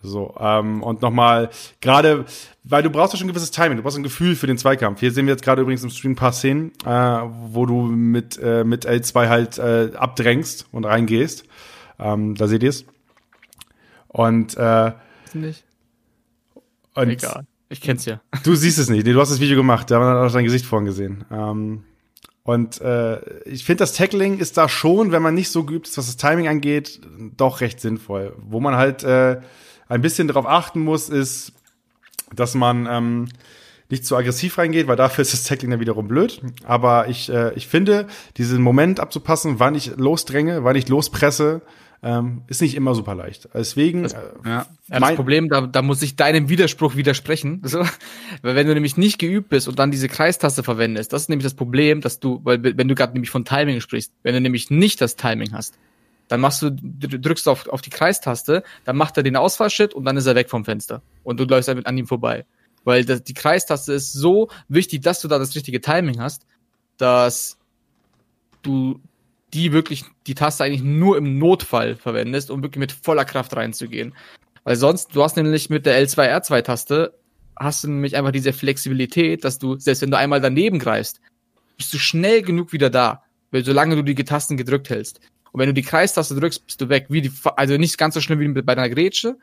So, 0.03 0.35
ähm, 0.41 0.83
und 0.83 1.03
nochmal, 1.03 1.51
gerade, 1.83 2.25
weil 2.65 2.83
du 2.83 2.89
brauchst 2.89 3.13
ja 3.13 3.19
schon 3.19 3.27
ein 3.27 3.33
gewisses 3.33 3.51
Timing, 3.51 3.77
du 3.77 3.83
brauchst 3.83 3.99
ein 3.99 4.03
Gefühl 4.03 4.35
für 4.35 4.47
den 4.47 4.57
Zweikampf. 4.57 5.01
Hier 5.01 5.13
sehen 5.13 5.27
wir 5.27 5.35
jetzt 5.35 5.43
gerade 5.43 5.61
übrigens 5.61 5.83
im 5.83 5.91
Stream 5.91 6.13
ein 6.13 6.17
paar 6.17 6.33
Szenen, 6.33 6.73
äh, 6.87 6.89
wo 6.89 7.67
du 7.67 7.83
mit, 7.83 8.39
äh, 8.39 8.65
mit 8.65 8.89
L2 8.89 9.29
halt 9.29 9.59
äh, 9.59 9.91
abdrängst 9.95 10.67
und 10.73 10.87
reingehst. 10.87 11.45
Ähm, 11.99 12.35
da 12.35 12.49
seht 12.49 12.63
ihr 12.63 12.71
es. 12.71 12.87
Und 14.09 14.57
äh, 14.57 14.93
nicht. 15.35 15.65
Und 16.95 17.11
Egal. 17.11 17.45
Ich 17.71 17.81
kenn's 17.81 18.05
ja. 18.05 18.21
Du 18.45 18.55
siehst 18.55 18.79
es 18.79 18.91
nicht. 18.91 19.07
Nee, 19.07 19.13
du 19.13 19.21
hast 19.21 19.31
das 19.31 19.41
Video 19.41 19.57
gemacht. 19.57 19.91
Da 19.91 19.97
haben 19.97 20.03
wir 20.03 20.27
auch 20.27 20.33
dein 20.33 20.45
Gesicht 20.45 20.67
vorhin 20.67 20.87
gesehen. 20.87 21.25
Ähm, 21.31 21.85
und 22.43 22.81
äh, 22.81 23.21
ich 23.45 23.65
finde, 23.65 23.83
das 23.83 23.95
Tackling 23.95 24.39
ist 24.39 24.57
da 24.57 24.69
schon, 24.69 25.13
wenn 25.13 25.23
man 25.23 25.35
nicht 25.35 25.51
so 25.51 25.65
geübt 25.65 25.87
ist, 25.89 25.97
was 25.97 26.07
das 26.07 26.17
Timing 26.17 26.49
angeht, 26.49 27.01
doch 27.37 27.61
recht 27.61 27.81
sinnvoll. 27.81 28.35
Wo 28.39 28.61
man 28.61 28.75
halt 28.75 29.05
äh, 29.05 29.41
ein 29.89 30.03
bisschen 30.03 30.27
darauf 30.27 30.47
achten 30.47 30.81
muss, 30.81 31.09
ist, 31.09 31.53
dass 32.35 32.55
man 32.55 32.87
ähm, 32.91 33.29
nicht 33.89 34.05
zu 34.05 34.17
aggressiv 34.17 34.59
reingeht, 34.59 34.89
weil 34.89 34.97
dafür 34.97 35.23
ist 35.23 35.33
das 35.33 35.45
Tackling 35.45 35.71
dann 35.71 35.81
wiederum 35.81 36.09
blöd. 36.09 36.43
Aber 36.65 37.09
ich, 37.09 37.31
äh, 37.31 37.53
ich 37.55 37.69
finde, 37.69 38.09
diesen 38.37 38.63
Moment 38.63 38.99
abzupassen, 38.99 39.61
wann 39.61 39.77
ich 39.77 39.97
losdränge, 39.97 40.65
wann 40.65 40.77
ich 40.77 40.89
lospresse, 40.89 41.63
ähm, 42.03 42.43
ist 42.47 42.63
nicht 42.63 42.75
immer 42.75 42.95
super 42.95 43.15
leicht. 43.15 43.49
Deswegen. 43.53 44.05
Das, 44.05 44.15
äh, 44.15 44.19
ja. 44.45 44.67
ja 44.89 45.01
das 45.01 45.15
Problem, 45.15 45.49
da, 45.49 45.63
da 45.63 45.83
muss 45.83 46.01
ich 46.01 46.17
deinem 46.17 46.49
Widerspruch 46.49 46.97
widersprechen. 46.97 47.63
So. 47.71 47.85
Weil 48.43 48.57
wenn 48.57 48.67
du 48.67 48.75
nämlich 48.75 48.97
nicht 48.97 49.19
geübt 49.19 49.49
bist 49.49 49.69
und 49.69 49.79
dann 49.79 49.93
diese 49.93 50.09
Kreistaste 50.09 50.65
verwendest, 50.65 51.13
das 51.13 51.23
ist 51.23 51.29
nämlich 51.29 51.45
das 51.45 51.55
Problem, 51.55 52.01
dass 52.01 52.19
du, 52.19 52.41
weil 52.43 52.63
wenn 52.63 52.89
du 52.89 52.95
gerade 52.97 53.13
nämlich 53.13 53.31
von 53.31 53.45
Timing 53.45 53.81
sprichst, 53.81 54.13
wenn 54.23 54.35
du 54.35 54.41
nämlich 54.41 54.71
nicht 54.71 55.01
das 55.01 55.15
Timing 55.15 55.53
hast, 55.53 55.79
dann 56.27 56.41
machst 56.41 56.63
du, 56.63 56.71
drückst 56.71 57.49
auf, 57.49 57.69
auf 57.69 57.81
die 57.81 57.91
Kreistaste, 57.91 58.65
dann 58.85 58.97
macht 58.97 59.17
er 59.17 59.23
den 59.23 59.37
Ausfallschritt 59.37 59.95
und 59.95 60.05
dann 60.05 60.17
ist 60.17 60.27
er 60.27 60.35
weg 60.35 60.51
vom 60.51 60.65
Fenster. 60.65 61.03
Und 61.23 61.39
du 61.39 61.45
läufst 61.45 61.69
damit 61.69 61.87
an 61.87 61.97
ihm 61.97 62.07
vorbei. 62.07 62.45
Weil 62.85 63.05
das, 63.05 63.23
die 63.23 63.35
Kreistaste 63.35 63.93
ist 63.93 64.13
so 64.13 64.49
wichtig, 64.69 65.03
dass 65.03 65.21
du 65.21 65.29
da 65.29 65.39
das 65.39 65.55
richtige 65.55 65.81
Timing 65.81 66.21
hast, 66.21 66.47
dass 66.97 67.59
du 68.63 69.01
die 69.55 69.73
wirklich 69.73 70.05
die 70.27 70.35
Taste 70.35 70.65
eigentlich 70.65 70.83
nur 70.83 71.17
im 71.17 71.39
Notfall 71.39 71.97
verwendest, 71.97 72.51
um 72.51 72.63
wirklich 72.63 72.81
mit 72.81 72.93
voller 72.93 73.25
Kraft 73.25 73.55
reinzugehen. 73.57 74.15
Weil 74.65 74.77
sonst, 74.77 75.15
du 75.15 75.23
hast 75.23 75.37
nämlich 75.37 75.71
mit 75.71 75.87
der 75.87 76.01
L2R2-Taste, 76.07 77.15
hast 77.57 77.85
du 77.85 77.89
nämlich 77.89 78.17
einfach 78.17 78.33
diese 78.33 78.53
Flexibilität, 78.53 79.45
dass 79.45 79.59
du, 79.59 79.79
selbst 79.79 80.03
wenn 80.03 80.11
du 80.11 80.19
einmal 80.19 80.41
daneben 80.41 80.79
greifst, 80.79 81.21
bist 81.77 81.93
du 81.95 81.99
schnell 81.99 82.43
genug 82.43 82.73
wieder 82.73 82.91
da, 82.91 83.23
weil 83.51 83.65
solange 83.65 83.97
du 83.97 84.03
die 84.03 84.15
Tasten 84.25 84.57
gedrückt 84.57 84.91
hältst. 84.91 85.21
Und 85.53 85.61
wenn 85.61 85.69
du 85.69 85.75
die 85.75 85.83
Kreistaste 85.83 86.35
drückst, 86.35 86.67
bist 86.67 86.81
du 86.81 86.89
weg. 86.89 87.07
Wie 87.09 87.23
die, 87.23 87.33
also 87.57 87.77
nicht 87.77 87.99
ganz 87.99 88.15
so 88.15 88.21
schlimm 88.21 88.39
wie 88.41 88.63
bei 88.63 88.73
einer 88.73 88.89
Grätsche, 88.89 89.37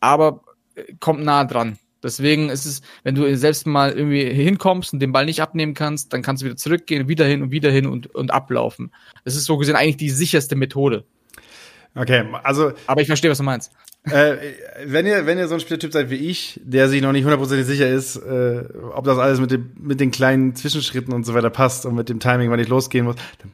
aber 0.00 0.42
äh, 0.74 0.94
kommt 1.00 1.24
nah 1.24 1.44
dran. 1.44 1.78
Deswegen 2.02 2.48
ist 2.48 2.64
es, 2.64 2.82
wenn 3.02 3.14
du 3.14 3.36
selbst 3.36 3.66
mal 3.66 3.92
irgendwie 3.92 4.24
hinkommst 4.24 4.92
und 4.92 5.00
den 5.00 5.12
Ball 5.12 5.26
nicht 5.26 5.42
abnehmen 5.42 5.74
kannst, 5.74 6.12
dann 6.12 6.22
kannst 6.22 6.42
du 6.42 6.46
wieder 6.46 6.56
zurückgehen, 6.56 7.08
wieder 7.08 7.26
hin 7.26 7.42
und 7.42 7.50
wieder 7.50 7.70
hin 7.70 7.86
und, 7.86 8.14
und 8.14 8.30
ablaufen. 8.30 8.92
Das 9.24 9.36
ist 9.36 9.44
so 9.44 9.56
gesehen 9.58 9.76
eigentlich 9.76 9.96
die 9.96 10.10
sicherste 10.10 10.56
Methode. 10.56 11.04
Okay, 11.94 12.24
also. 12.44 12.72
Aber 12.86 13.00
ich 13.00 13.08
verstehe, 13.08 13.30
was 13.30 13.38
du 13.38 13.44
meinst. 13.44 13.72
Äh, 14.04 14.36
wenn 14.86 15.04
ihr, 15.06 15.26
wenn 15.26 15.36
ihr 15.36 15.46
so 15.46 15.54
ein 15.54 15.60
Spieltyp 15.60 15.92
seid 15.92 16.08
wie 16.08 16.16
ich, 16.16 16.58
der 16.64 16.88
sich 16.88 17.02
noch 17.02 17.12
nicht 17.12 17.24
hundertprozentig 17.24 17.66
sicher 17.66 17.88
ist, 17.88 18.16
äh, 18.16 18.64
ob 18.94 19.04
das 19.04 19.18
alles 19.18 19.40
mit 19.40 19.50
dem, 19.50 19.72
mit 19.78 20.00
den 20.00 20.10
kleinen 20.10 20.54
Zwischenschritten 20.54 21.12
und 21.12 21.26
so 21.26 21.34
weiter 21.34 21.50
passt 21.50 21.84
und 21.84 21.96
mit 21.96 22.08
dem 22.08 22.18
Timing, 22.18 22.50
wann 22.50 22.60
ich 22.60 22.68
losgehen 22.68 23.04
muss, 23.04 23.16
dann 23.40 23.52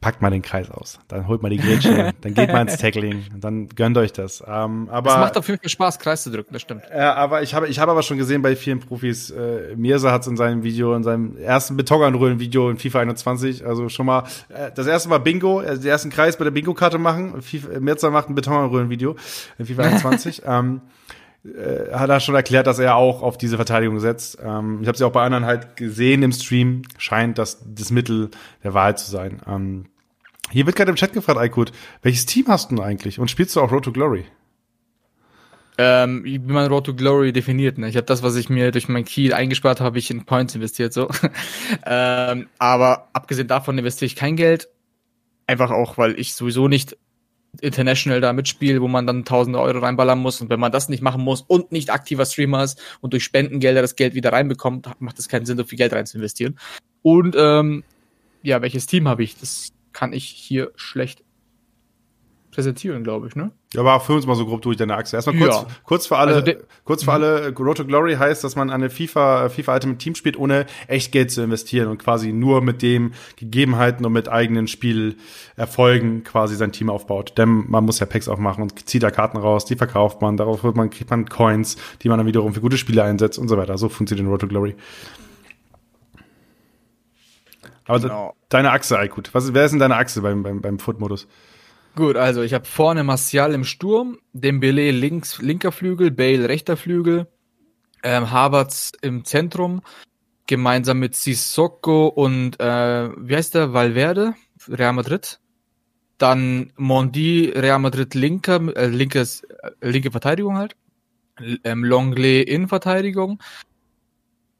packt 0.00 0.22
mal 0.22 0.30
den 0.30 0.42
Kreis 0.42 0.70
aus. 0.70 0.98
Dann 1.08 1.26
holt 1.28 1.42
mal 1.42 1.50
die 1.50 1.58
Grätsche, 1.58 2.12
dann 2.20 2.34
geht 2.34 2.50
mal 2.50 2.62
ins 2.62 2.78
Tackling, 2.78 3.24
dann 3.36 3.68
gönnt 3.68 3.98
euch 3.98 4.12
das. 4.12 4.42
Ähm, 4.46 4.88
aber, 4.90 5.10
es 5.10 5.16
macht 5.16 5.36
auf 5.36 5.46
jeden 5.48 5.60
Fall 5.60 5.68
Spaß, 5.68 5.98
Kreis 5.98 6.22
zu 6.22 6.30
drücken, 6.30 6.52
das 6.52 6.62
stimmt. 6.62 6.82
Ja, 6.90 7.14
aber 7.14 7.42
ich 7.42 7.54
habe 7.54 7.68
ich 7.68 7.78
habe 7.78 7.92
aber 7.92 8.02
schon 8.02 8.16
gesehen 8.16 8.40
bei 8.40 8.56
vielen 8.56 8.80
Profis, 8.80 9.30
äh, 9.30 9.74
Mirza 9.76 10.10
hat 10.10 10.22
es 10.22 10.26
in 10.28 10.36
seinem 10.36 10.62
Video, 10.62 10.94
in 10.94 11.02
seinem 11.02 11.36
ersten 11.36 11.76
Betonanrollen-Video 11.76 12.70
in 12.70 12.78
FIFA 12.78 13.00
21, 13.00 13.66
also 13.66 13.88
schon 13.88 14.06
mal, 14.06 14.24
äh, 14.48 14.70
das 14.74 14.86
erste 14.86 15.08
Mal 15.10 15.18
Bingo, 15.18 15.58
also 15.58 15.82
den 15.82 15.90
ersten 15.90 16.10
Kreis 16.10 16.36
bei 16.38 16.44
der 16.44 16.50
Bingo-Karte 16.50 16.98
machen. 16.98 17.42
FIFA, 17.42 17.80
Mirza 17.80 18.10
macht 18.10 18.30
ein 18.30 18.34
Betonanrollen-Video 18.34 19.16
in 19.58 19.66
FIFA 19.66 19.82
21. 19.90 20.42
ähm, 20.46 20.80
äh, 21.44 21.92
hat 21.92 22.10
er 22.10 22.20
schon 22.20 22.34
erklärt, 22.34 22.66
dass 22.66 22.78
er 22.78 22.96
auch 22.96 23.22
auf 23.22 23.38
diese 23.38 23.56
Verteidigung 23.56 23.98
setzt. 23.98 24.38
Ähm, 24.42 24.80
ich 24.82 24.88
habe 24.88 24.98
sie 24.98 25.04
auch 25.04 25.12
bei 25.12 25.22
anderen 25.22 25.46
halt 25.46 25.76
gesehen 25.76 26.22
im 26.22 26.32
Stream. 26.32 26.82
Scheint 26.98 27.38
das 27.38 27.62
das 27.66 27.90
Mittel 27.90 28.30
der 28.62 28.74
Wahl 28.74 28.96
zu 28.98 29.10
sein. 29.10 29.40
Ähm, 29.46 29.86
hier 30.50 30.66
wird 30.66 30.76
gerade 30.76 30.90
im 30.90 30.96
Chat 30.96 31.12
gefragt, 31.12 31.38
Aykut, 31.38 31.72
welches 32.02 32.26
Team 32.26 32.46
hast 32.48 32.72
du 32.72 32.82
eigentlich 32.82 33.18
und 33.18 33.30
spielst 33.30 33.56
du 33.56 33.60
auch 33.60 33.72
Road 33.72 33.84
to 33.84 33.92
Glory? 33.92 34.26
Ähm, 35.78 36.24
wie 36.24 36.38
man 36.38 36.66
Road 36.66 36.84
to 36.84 36.94
Glory 36.94 37.32
definiert. 37.32 37.78
Ne? 37.78 37.88
Ich 37.88 37.96
habe 37.96 38.04
das, 38.04 38.22
was 38.22 38.36
ich 38.36 38.50
mir 38.50 38.70
durch 38.70 38.88
mein 38.88 39.06
Key 39.06 39.32
eingespart 39.32 39.80
habe, 39.80 39.98
ich 39.98 40.10
in 40.10 40.26
Points 40.26 40.54
investiert. 40.54 40.92
so. 40.92 41.08
ähm, 41.86 42.48
aber 42.58 43.08
abgesehen 43.14 43.48
davon 43.48 43.78
investiere 43.78 44.06
ich 44.06 44.16
kein 44.16 44.36
Geld. 44.36 44.68
Einfach 45.46 45.70
auch, 45.70 45.96
weil 45.96 46.20
ich 46.20 46.34
sowieso 46.34 46.68
nicht 46.68 46.98
international 47.60 48.20
da 48.20 48.32
mitspiele, 48.32 48.80
wo 48.80 48.88
man 48.88 49.06
dann 49.06 49.24
tausende 49.24 49.60
Euro 49.60 49.80
reinballern 49.80 50.18
muss. 50.18 50.40
Und 50.40 50.50
wenn 50.50 50.60
man 50.60 50.72
das 50.72 50.88
nicht 50.88 51.02
machen 51.02 51.22
muss 51.22 51.42
und 51.42 51.72
nicht 51.72 51.90
aktiver 51.90 52.24
Streamer 52.24 52.62
ist 52.62 52.80
und 53.00 53.12
durch 53.12 53.24
Spendengelder 53.24 53.82
das 53.82 53.96
Geld 53.96 54.14
wieder 54.14 54.32
reinbekommt, 54.32 54.88
macht 55.00 55.18
es 55.18 55.28
keinen 55.28 55.46
Sinn, 55.46 55.56
so 55.56 55.64
viel 55.64 55.78
Geld 55.78 55.92
rein 55.92 56.06
zu 56.06 56.16
investieren. 56.16 56.58
Und 57.02 57.34
ähm, 57.38 57.84
ja, 58.42 58.62
welches 58.62 58.86
Team 58.86 59.08
habe 59.08 59.22
ich? 59.22 59.36
Das 59.38 59.72
kann 59.92 60.12
ich 60.12 60.24
hier 60.24 60.70
schlecht 60.76 61.22
präsentieren, 62.50 63.04
glaube 63.04 63.28
ich, 63.28 63.36
ne? 63.36 63.52
Ja, 63.74 63.80
aber 63.82 64.00
für 64.00 64.14
uns 64.14 64.26
mal 64.26 64.34
so 64.34 64.44
grob 64.44 64.62
durch 64.62 64.76
deine 64.76 64.96
Achse. 64.96 65.16
Erstmal 65.16 65.36
kurz, 65.38 65.54
Ja. 65.54 65.66
kurz 65.84 66.06
für 66.06 66.18
alle, 66.18 66.34
Also 66.34 66.52
kurz 66.84 67.04
für 67.04 67.12
alle, 67.12 67.54
Road 67.56 67.76
to 67.76 67.84
Glory 67.84 68.14
heißt, 68.16 68.42
dass 68.42 68.56
man 68.56 68.70
eine 68.70 68.90
FIFA, 68.90 69.48
FIFA 69.48 69.74
Ultimate 69.74 69.98
Team 69.98 70.14
spielt, 70.16 70.36
ohne 70.36 70.66
echt 70.88 71.12
Geld 71.12 71.30
zu 71.30 71.42
investieren 71.42 71.88
und 71.88 71.98
quasi 71.98 72.32
nur 72.32 72.60
mit 72.62 72.82
den 72.82 73.14
Gegebenheiten 73.36 74.04
und 74.04 74.12
mit 74.12 74.28
eigenen 74.28 74.66
Spielerfolgen 74.66 76.24
quasi 76.24 76.56
sein 76.56 76.72
Team 76.72 76.90
aufbaut. 76.90 77.38
Denn 77.38 77.64
man 77.68 77.84
muss 77.84 78.00
ja 78.00 78.06
Packs 78.06 78.28
aufmachen 78.28 78.62
und 78.62 78.88
zieht 78.88 79.02
da 79.04 79.10
Karten 79.10 79.36
raus, 79.38 79.64
die 79.64 79.76
verkauft 79.76 80.20
man, 80.20 80.36
darauf 80.36 80.62
holt 80.64 80.74
man, 80.76 80.90
kriegt 80.90 81.10
man 81.10 81.28
Coins, 81.28 81.76
die 82.02 82.08
man 82.08 82.18
dann 82.18 82.26
wiederum 82.26 82.52
für 82.54 82.60
gute 82.60 82.76
Spiele 82.78 83.04
einsetzt 83.04 83.38
und 83.38 83.46
so 83.48 83.56
weiter. 83.56 83.78
So 83.78 83.88
funktioniert 83.88 84.28
Road 84.28 84.40
to 84.40 84.48
Glory. 84.48 84.74
Aber 87.86 88.00
Genau. 88.00 88.34
deine 88.48 88.70
Achse, 88.72 88.98
Aykut. 88.98 89.30
Was, 89.32 89.52
wer 89.54 89.64
ist 89.64 89.72
denn 89.72 89.80
deine 89.80 89.96
Achse 89.96 90.22
beim, 90.22 90.42
beim, 90.42 90.60
beim 90.60 90.78
Foot-Modus? 90.78 91.26
Gut, 92.00 92.16
also 92.16 92.40
ich 92.40 92.54
habe 92.54 92.64
vorne 92.64 93.04
Martial 93.04 93.52
im 93.52 93.62
Sturm, 93.62 94.16
Dembele 94.32 94.90
links, 94.90 95.42
linker 95.42 95.70
Flügel, 95.70 96.10
Bale 96.10 96.48
rechter 96.48 96.78
Flügel, 96.78 97.26
ähm, 98.02 98.30
Havertz 98.30 98.92
im 99.02 99.26
Zentrum, 99.26 99.82
gemeinsam 100.46 100.98
mit 100.98 101.14
Sissoko 101.14 102.06
und 102.06 102.58
äh, 102.58 103.10
wie 103.18 103.36
heißt 103.36 103.54
der, 103.54 103.74
Valverde, 103.74 104.32
Real 104.66 104.94
Madrid. 104.94 105.40
Dann 106.16 106.72
Mondi, 106.78 107.52
Real 107.54 107.78
Madrid 107.78 108.14
linker, 108.14 108.74
äh, 108.74 108.86
linkes, 108.86 109.42
äh, 109.42 109.72
linke 109.82 110.10
Verteidigung 110.10 110.56
halt. 110.56 110.76
Ähm, 111.64 111.84
Longley 111.84 112.40
Innenverteidigung. 112.40 113.42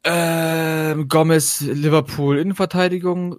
Ähm, 0.03 1.07
Gomez 1.07 1.61
Liverpool 1.61 2.37
Innenverteidigung. 2.37 3.37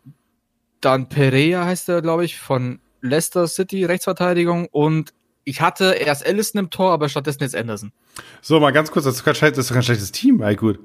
Dann 0.81 1.09
Pereira 1.09 1.67
heißt 1.67 1.88
er, 1.88 2.03
glaube 2.03 2.25
ich, 2.25 2.41
von 2.41 2.81
Leicester 3.03 3.47
City 3.47 3.85
Rechtsverteidigung. 3.85 4.67
Und 4.73 5.12
ich 5.45 5.61
hatte 5.61 5.93
erst 5.95 6.27
Allison 6.27 6.59
im 6.61 6.71
Tor, 6.71 6.93
aber 6.93 7.09
stattdessen 7.09 7.43
jetzt 7.43 7.55
Anderson. 7.55 7.93
So, 8.41 8.59
mal 8.61 8.71
ganz 8.73 8.91
kurz, 8.91 9.05
das 9.05 9.17
ist 9.17 9.25
kein, 9.25 9.35
schlechtes- 9.35 9.57
das 9.57 9.67
ist 9.67 9.75
kein 9.75 9.83
schlechtes 9.83 10.12
Team, 10.12 10.41
Aykut. 10.43 10.79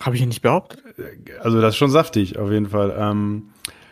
Habe 0.00 0.16
ich 0.16 0.22
ihn 0.22 0.28
nicht 0.28 0.42
behauptet? 0.42 0.82
Also 1.42 1.60
das 1.60 1.74
ist 1.74 1.78
schon 1.78 1.90
saftig, 1.90 2.38
auf 2.38 2.50
jeden 2.50 2.68
Fall. 2.70 2.94
Ähm, 2.98 3.50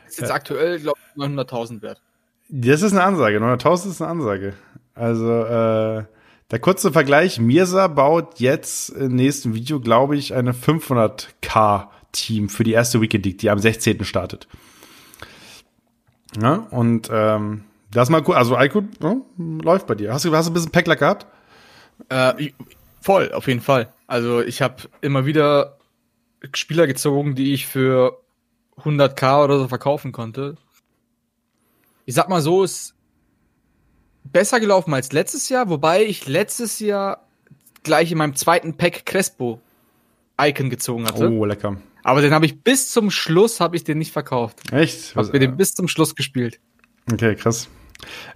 Ist 0.09 0.21
jetzt 0.21 0.31
aktuell, 0.33 0.79
glaube 0.81 0.99
ich, 1.15 1.23
900.000 1.23 1.83
wert. 1.83 2.01
das 2.49 2.83
ist 2.83 2.93
eine 2.93 3.03
Ansage, 3.05 3.39
900.000 3.39 3.91
ist 3.91 4.01
eine 4.03 4.11
Ansage. 4.11 4.55
Also 4.95 5.45
äh, 5.45 6.05
der 6.51 6.59
kurze 6.61 6.93
Vergleich, 6.93 7.39
Mirza 7.39 7.87
baut 7.89 8.41
jetzt 8.41 8.89
im 8.89 9.15
nächsten 9.15 9.55
Video, 9.55 9.81
glaube 9.81 10.17
ich, 10.17 10.33
eine 10.35 10.53
500k-Team 10.55 12.49
für 12.49 12.65
die 12.65 12.73
erste 12.73 13.01
Weekend 13.01 13.25
League, 13.27 13.39
die 13.39 13.51
am 13.51 13.59
16. 13.59 14.05
startet. 14.05 14.49
Ja, 16.41 16.67
und 16.71 17.09
ähm, 17.13 17.65
das 17.91 18.11
mal 18.11 18.23
gut, 18.23 18.37
also 18.37 18.57
Aykut 18.57 18.85
ja, 19.03 19.17
läuft 19.39 19.87
bei 19.87 19.95
dir. 19.95 20.13
Hast 20.13 20.25
du, 20.25 20.35
hast 20.35 20.47
du 20.47 20.51
ein 20.51 20.55
bisschen 20.55 20.71
Packlack 20.73 20.99
gehabt? 20.99 21.27
Äh, 22.11 22.43
ich- 22.43 22.55
voll, 23.01 23.33
auf 23.33 23.47
jeden 23.49 23.61
Fall. 23.61 23.93
Also 24.07 24.41
ich 24.43 24.61
habe 24.63 24.77
immer 25.01 25.25
wieder 25.27 25.79
Spieler 26.53 26.87
gezogen, 26.87 27.35
die 27.35 27.55
ich 27.55 27.67
für 27.67 28.21
100k 28.85 29.45
oder 29.45 29.59
so 29.59 29.69
verkaufen 29.69 30.13
konnte. 30.13 30.57
Ich 32.05 32.15
sag 32.15 32.29
mal 32.29 32.41
so, 32.43 32.63
ist 32.63 32.95
besser 34.25 34.61
gelaufen 34.61 34.95
als 34.95 35.13
letztes 35.13 35.49
Jahr, 35.49 35.69
wobei 35.69 36.05
ich 36.05 36.29
letztes 36.29 36.79
Jahr 36.79 37.27
gleich 37.83 38.13
in 38.13 38.19
meinem 38.19 38.35
zweiten 38.35 38.77
Pack 38.77 39.07
Crespo 39.07 39.61
Icon 40.41 40.71
gezogen 40.71 41.07
hatte. 41.07 41.31
Oh, 41.31 41.45
lecker. 41.45 41.77
Aber 42.03 42.23
den 42.23 42.33
habe 42.33 42.47
ich 42.47 42.63
bis 42.63 42.91
zum 42.91 43.11
Schluss 43.11 43.61
habe 43.61 43.77
ich 43.77 43.85
den 43.85 43.99
nicht 43.99 44.13
verkauft. 44.13 44.73
Echt? 44.73 45.15
Hab 45.17 45.33
mir 45.33 45.39
den 45.39 45.57
bis 45.57 45.75
zum 45.75 45.89
Schluss 45.89 46.15
gespielt. 46.15 46.61
Okay, 47.11 47.35
krass. 47.35 47.69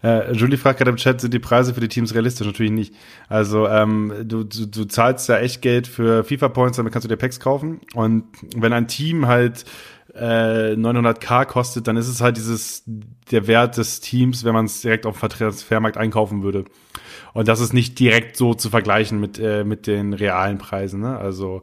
Äh, 0.02 0.32
Julie 0.32 0.58
fragt 0.58 0.78
gerade 0.78 0.90
im 0.90 0.96
Chat, 0.96 1.20
sind 1.20 1.32
die 1.32 1.38
Preise 1.38 1.72
für 1.72 1.80
die 1.80 1.88
Teams 1.88 2.14
realistisch? 2.14 2.46
Natürlich 2.46 2.72
nicht. 2.72 2.94
Also 3.28 3.68
ähm, 3.68 4.12
du, 4.24 4.44
du, 4.44 4.66
du 4.66 4.84
zahlst 4.84 5.28
ja 5.28 5.38
echt 5.38 5.62
Geld 5.62 5.86
für 5.86 6.24
FIFA-Points, 6.24 6.76
damit 6.76 6.92
kannst 6.92 7.04
du 7.04 7.08
dir 7.08 7.16
Packs 7.16 7.38
kaufen. 7.38 7.80
Und 7.94 8.24
wenn 8.56 8.72
ein 8.72 8.88
Team 8.88 9.26
halt 9.28 9.64
äh, 10.14 10.74
900k 10.74 11.46
kostet, 11.46 11.86
dann 11.86 11.96
ist 11.96 12.08
es 12.08 12.20
halt 12.20 12.36
dieses 12.36 12.82
der 13.30 13.46
Wert 13.46 13.76
des 13.76 14.00
Teams, 14.00 14.44
wenn 14.44 14.52
man 14.52 14.66
es 14.66 14.80
direkt 14.80 15.06
auf 15.06 15.20
dem 15.20 15.28
Transfermarkt 15.28 15.96
einkaufen 15.96 16.42
würde. 16.42 16.64
Und 17.34 17.48
das 17.48 17.60
ist 17.60 17.72
nicht 17.72 17.98
direkt 17.98 18.36
so 18.36 18.54
zu 18.54 18.68
vergleichen 18.70 19.20
mit, 19.20 19.38
äh, 19.38 19.64
mit 19.64 19.86
den 19.86 20.12
realen 20.12 20.58
Preisen. 20.58 21.00
Ne? 21.00 21.16
Also 21.16 21.62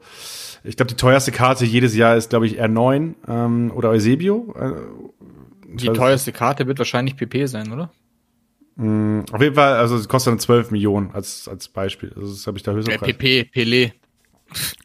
ich 0.64 0.76
glaube, 0.78 0.90
die 0.90 0.96
teuerste 0.96 1.32
Karte 1.32 1.66
jedes 1.66 1.96
Jahr 1.96 2.16
ist, 2.18 2.30
glaube 2.32 2.48
ich, 2.48 2.62
R9 2.62 3.14
ähm, 3.28 3.72
oder 3.76 3.90
Eusebio. 3.90 4.54
Äh, 4.58 5.76
Die 5.76 5.88
teuerste 5.88 6.32
Karte 6.32 6.66
wird 6.68 6.80
wahrscheinlich 6.80 7.16
PP 7.16 7.46
sein, 7.48 7.72
oder? 7.72 7.92
Mm, 8.78 9.22
Auf 9.32 9.42
jeden 9.42 9.56
Fall, 9.56 9.74
also 9.74 9.96
es 9.96 10.08
kostet 10.08 10.32
dann 10.32 10.40
12 10.40 10.72
Millionen 10.72 11.12
als, 11.12 11.48
als 11.48 11.68
Beispiel. 11.70 12.14
Also 12.16 12.32
das 12.34 12.48
habe 12.48 12.58
ich 12.58 12.64
da 12.64 12.72
höchste 12.72 12.92
Äh, 12.94 12.98
Preis. 12.98 13.10
PP, 13.10 13.50
Pelé. 13.54 13.92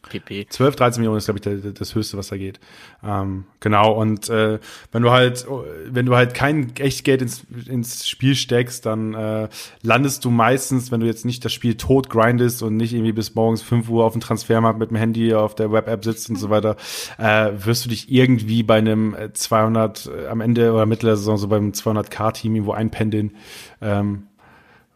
PP. 0.09 0.47
12, 0.49 0.75
13 0.75 1.01
Millionen 1.01 1.17
ist, 1.17 1.25
glaube 1.25 1.39
ich, 1.39 1.73
das 1.73 1.95
höchste, 1.95 2.17
was 2.17 2.27
da 2.27 2.37
geht. 2.37 2.59
Ähm, 3.03 3.45
genau, 3.59 3.91
und 3.93 4.29
äh, 4.29 4.59
wenn 4.91 5.03
du 5.03 5.11
halt, 5.11 5.45
wenn 5.87 6.05
du 6.05 6.15
halt 6.15 6.33
kein 6.33 6.75
echt 6.77 7.03
Geld 7.03 7.21
ins, 7.21 7.45
ins 7.67 8.07
Spiel 8.07 8.35
steckst, 8.35 8.85
dann 8.85 9.13
äh, 9.13 9.49
landest 9.81 10.23
du 10.25 10.29
meistens, 10.29 10.91
wenn 10.91 10.99
du 10.99 11.07
jetzt 11.07 11.25
nicht 11.25 11.43
das 11.43 11.53
Spiel 11.53 11.75
tot 11.75 12.09
grindest 12.09 12.63
und 12.63 12.77
nicht 12.77 12.93
irgendwie 12.93 13.13
bis 13.13 13.35
morgens 13.35 13.61
5 13.61 13.89
Uhr 13.89 14.05
auf 14.05 14.13
dem 14.13 14.21
Transfermarkt 14.21 14.79
mit 14.79 14.91
dem 14.91 14.97
Handy 14.97 15.33
auf 15.33 15.55
der 15.55 15.71
Web-App 15.71 16.03
sitzt 16.03 16.29
und 16.29 16.37
so 16.37 16.49
weiter, 16.49 16.75
äh, 17.17 17.51
wirst 17.57 17.85
du 17.85 17.89
dich 17.89 18.11
irgendwie 18.11 18.63
bei 18.63 18.77
einem 18.77 19.15
äh, 19.15 19.33
200, 19.33 20.05
äh, 20.05 20.27
am 20.27 20.41
Ende 20.41 20.71
oder 20.71 20.85
Mitte 20.85 21.07
der 21.07 21.17
Saison 21.17 21.37
so 21.37 21.47
beim 21.47 21.71
200k-Team 21.71 22.55
irgendwo 22.55 22.73
einpendeln. 22.73 23.35
Ähm, 23.81 24.27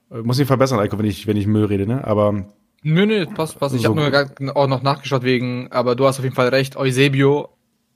muss 0.10 0.40
mich 0.40 0.48
verbessern, 0.48 0.80
Eiko, 0.80 0.98
wenn 0.98 1.06
ich, 1.06 1.28
wenn 1.28 1.38
ich 1.38 1.46
Müll 1.46 1.66
rede, 1.66 1.86
ne? 1.86 2.06
Aber 2.06 2.46
Nö, 2.82 3.06
nö, 3.06 3.26
passt, 3.26 3.60
passt. 3.60 3.76
Ich 3.76 3.82
So 3.82 3.90
habe 3.90 4.00
nur 4.02 4.10
gar- 4.12 4.56
auch 4.56 4.68
noch 4.68 4.82
nachgeschaut 4.82 5.24
wegen, 5.24 5.72
aber 5.72 5.96
du 5.96 6.08
hast 6.08 6.18
auf 6.20 6.24
jeden 6.24 6.36
Fall 6.36 6.48
recht. 6.50 6.78
Eusebio 6.78 7.50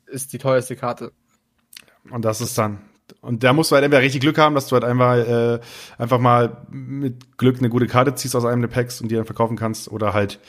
ist 0.08 0.34
die 0.34 0.38
teuerste 0.38 0.76
Karte. 0.76 1.12
Und 2.10 2.24
das 2.26 2.42
ist 2.42 2.58
dann. 2.58 2.80
Und 3.24 3.46
da 3.46 3.54
musst 3.54 3.72
du 3.72 3.76
halt 3.76 3.86
entweder 3.86 4.02
richtig 4.02 4.20
Glück 4.20 4.38
haben, 4.38 4.54
dass 4.54 4.68
du 4.68 4.74
halt 4.74 4.84
einfach, 4.84 5.16
äh, 5.16 5.60
einfach 5.98 6.20
mal 6.20 6.58
mit 6.70 7.38
Glück 7.38 7.58
eine 7.60 7.70
gute 7.70 7.88
Karte 7.88 8.14
ziehst 8.16 8.36
aus 8.36 8.44
einem 8.44 8.62
der 8.62 8.68
Packs 8.68 9.00
und 9.00 9.10
die 9.10 9.16
dann 9.16 9.24
verkaufen 9.24 9.56
kannst 9.56 9.90
oder 9.90 10.14
halt 10.14 10.40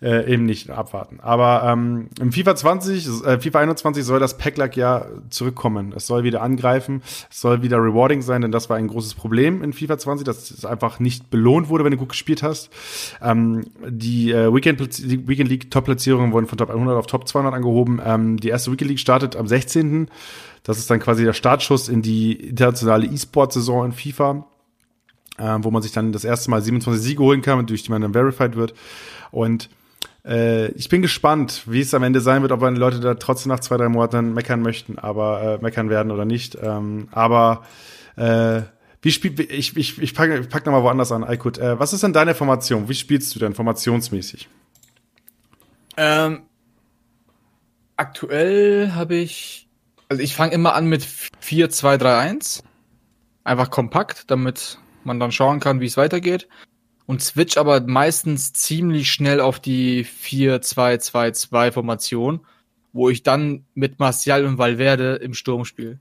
äh, 0.00 0.32
eben 0.32 0.46
nicht 0.46 0.70
abwarten. 0.70 1.18
Aber 1.20 1.64
ähm, 1.66 2.08
im 2.18 2.32
FIFA 2.32 2.56
20, 2.56 3.26
äh, 3.26 3.38
FIFA 3.40 3.58
21 3.60 4.04
soll 4.04 4.20
das 4.20 4.38
Packlack 4.38 4.74
ja 4.74 5.04
zurückkommen. 5.28 5.92
Es 5.94 6.06
soll 6.06 6.24
wieder 6.24 6.40
angreifen, 6.40 7.02
es 7.30 7.42
soll 7.42 7.60
wieder 7.60 7.76
rewarding 7.76 8.22
sein, 8.22 8.40
denn 8.40 8.52
das 8.52 8.70
war 8.70 8.78
ein 8.78 8.88
großes 8.88 9.14
Problem 9.14 9.62
in 9.62 9.74
FIFA 9.74 9.98
20, 9.98 10.24
dass 10.24 10.50
es 10.50 10.64
einfach 10.64 11.00
nicht 11.00 11.28
belohnt 11.28 11.68
wurde, 11.68 11.84
wenn 11.84 11.92
du 11.92 11.98
gut 11.98 12.08
gespielt 12.08 12.42
hast. 12.42 12.70
Ähm, 13.20 13.66
die, 13.86 14.32
äh, 14.32 14.50
Weekend, 14.50 14.80
die 14.98 15.28
Weekend 15.28 15.50
League 15.50 15.70
Top-Platzierungen 15.70 16.32
wurden 16.32 16.46
von 16.46 16.56
Top 16.56 16.70
100 16.70 16.96
auf 16.96 17.06
Top 17.06 17.28
200 17.28 17.52
angehoben. 17.52 18.00
Ähm, 18.02 18.38
die 18.38 18.48
erste 18.48 18.72
Weekend 18.72 18.88
League 18.88 19.00
startet 19.00 19.36
am 19.36 19.46
16. 19.46 20.08
Das 20.64 20.78
ist 20.78 20.90
dann 20.90 20.98
quasi 20.98 21.24
der 21.24 21.34
Startschuss 21.34 21.88
in 21.88 22.02
die 22.02 22.32
internationale 22.32 23.06
E-Sport-Saison 23.06 23.86
in 23.86 23.92
FIFA, 23.92 24.46
äh, 25.38 25.58
wo 25.60 25.70
man 25.70 25.82
sich 25.82 25.92
dann 25.92 26.10
das 26.10 26.24
erste 26.24 26.50
Mal 26.50 26.62
27 26.62 27.02
Siege 27.02 27.22
holen 27.22 27.42
kann, 27.42 27.66
durch 27.66 27.84
die 27.84 27.90
man 27.90 28.02
dann 28.02 28.14
verified 28.14 28.56
wird. 28.56 28.74
Und 29.30 29.70
äh, 30.24 30.68
ich 30.72 30.88
bin 30.88 31.02
gespannt, 31.02 31.62
wie 31.66 31.80
es 31.80 31.94
am 31.94 32.02
Ende 32.02 32.20
sein 32.20 32.42
wird, 32.42 32.50
ob 32.50 32.60
meine 32.60 32.78
Leute 32.78 32.98
da 33.00 33.14
trotzdem 33.14 33.50
nach 33.50 33.60
zwei, 33.60 33.76
drei 33.76 33.88
Monaten 33.88 34.32
meckern 34.32 34.62
möchten, 34.62 34.98
aber 34.98 35.42
äh, 35.42 35.62
meckern 35.62 35.90
werden 35.90 36.10
oder 36.10 36.24
nicht. 36.24 36.56
Ähm, 36.60 37.08
aber 37.12 37.64
äh, 38.16 38.62
wie 39.02 39.10
spielt 39.10 39.38
ich 39.38 39.76
ich 39.76 40.00
ich 40.00 40.14
packe 40.14 40.38
ich 40.38 40.48
pack 40.48 40.64
noch 40.64 40.72
mal 40.72 40.82
woanders 40.82 41.12
an, 41.12 41.24
Aykut. 41.24 41.58
Äh, 41.58 41.78
was 41.78 41.92
ist 41.92 42.02
denn 42.02 42.14
deine 42.14 42.34
Formation? 42.34 42.88
Wie 42.88 42.94
spielst 42.94 43.34
du 43.34 43.38
denn 43.38 43.52
formationsmäßig? 43.54 44.48
Ähm, 45.98 46.42
aktuell 47.96 48.92
habe 48.92 49.16
ich, 49.16 49.63
also 50.08 50.22
ich 50.22 50.34
fange 50.34 50.52
immer 50.52 50.74
an 50.74 50.86
mit 50.86 51.06
4, 51.40 51.70
2, 51.70 51.98
3, 51.98 52.18
1. 52.18 52.62
Einfach 53.44 53.70
kompakt, 53.70 54.30
damit 54.30 54.78
man 55.04 55.20
dann 55.20 55.32
schauen 55.32 55.60
kann, 55.60 55.80
wie 55.80 55.86
es 55.86 55.96
weitergeht. 55.96 56.48
Und 57.06 57.22
switch 57.22 57.58
aber 57.58 57.80
meistens 57.82 58.52
ziemlich 58.54 59.12
schnell 59.12 59.40
auf 59.40 59.60
die 59.60 60.04
4, 60.04 60.62
2, 60.62 60.98
2, 60.98 61.30
2 61.32 61.72
Formation, 61.72 62.46
wo 62.92 63.10
ich 63.10 63.22
dann 63.22 63.66
mit 63.74 63.98
Martial 63.98 64.46
und 64.46 64.56
Valverde 64.56 65.16
im 65.16 65.34
Sturm 65.34 65.64
spiele. 65.64 65.98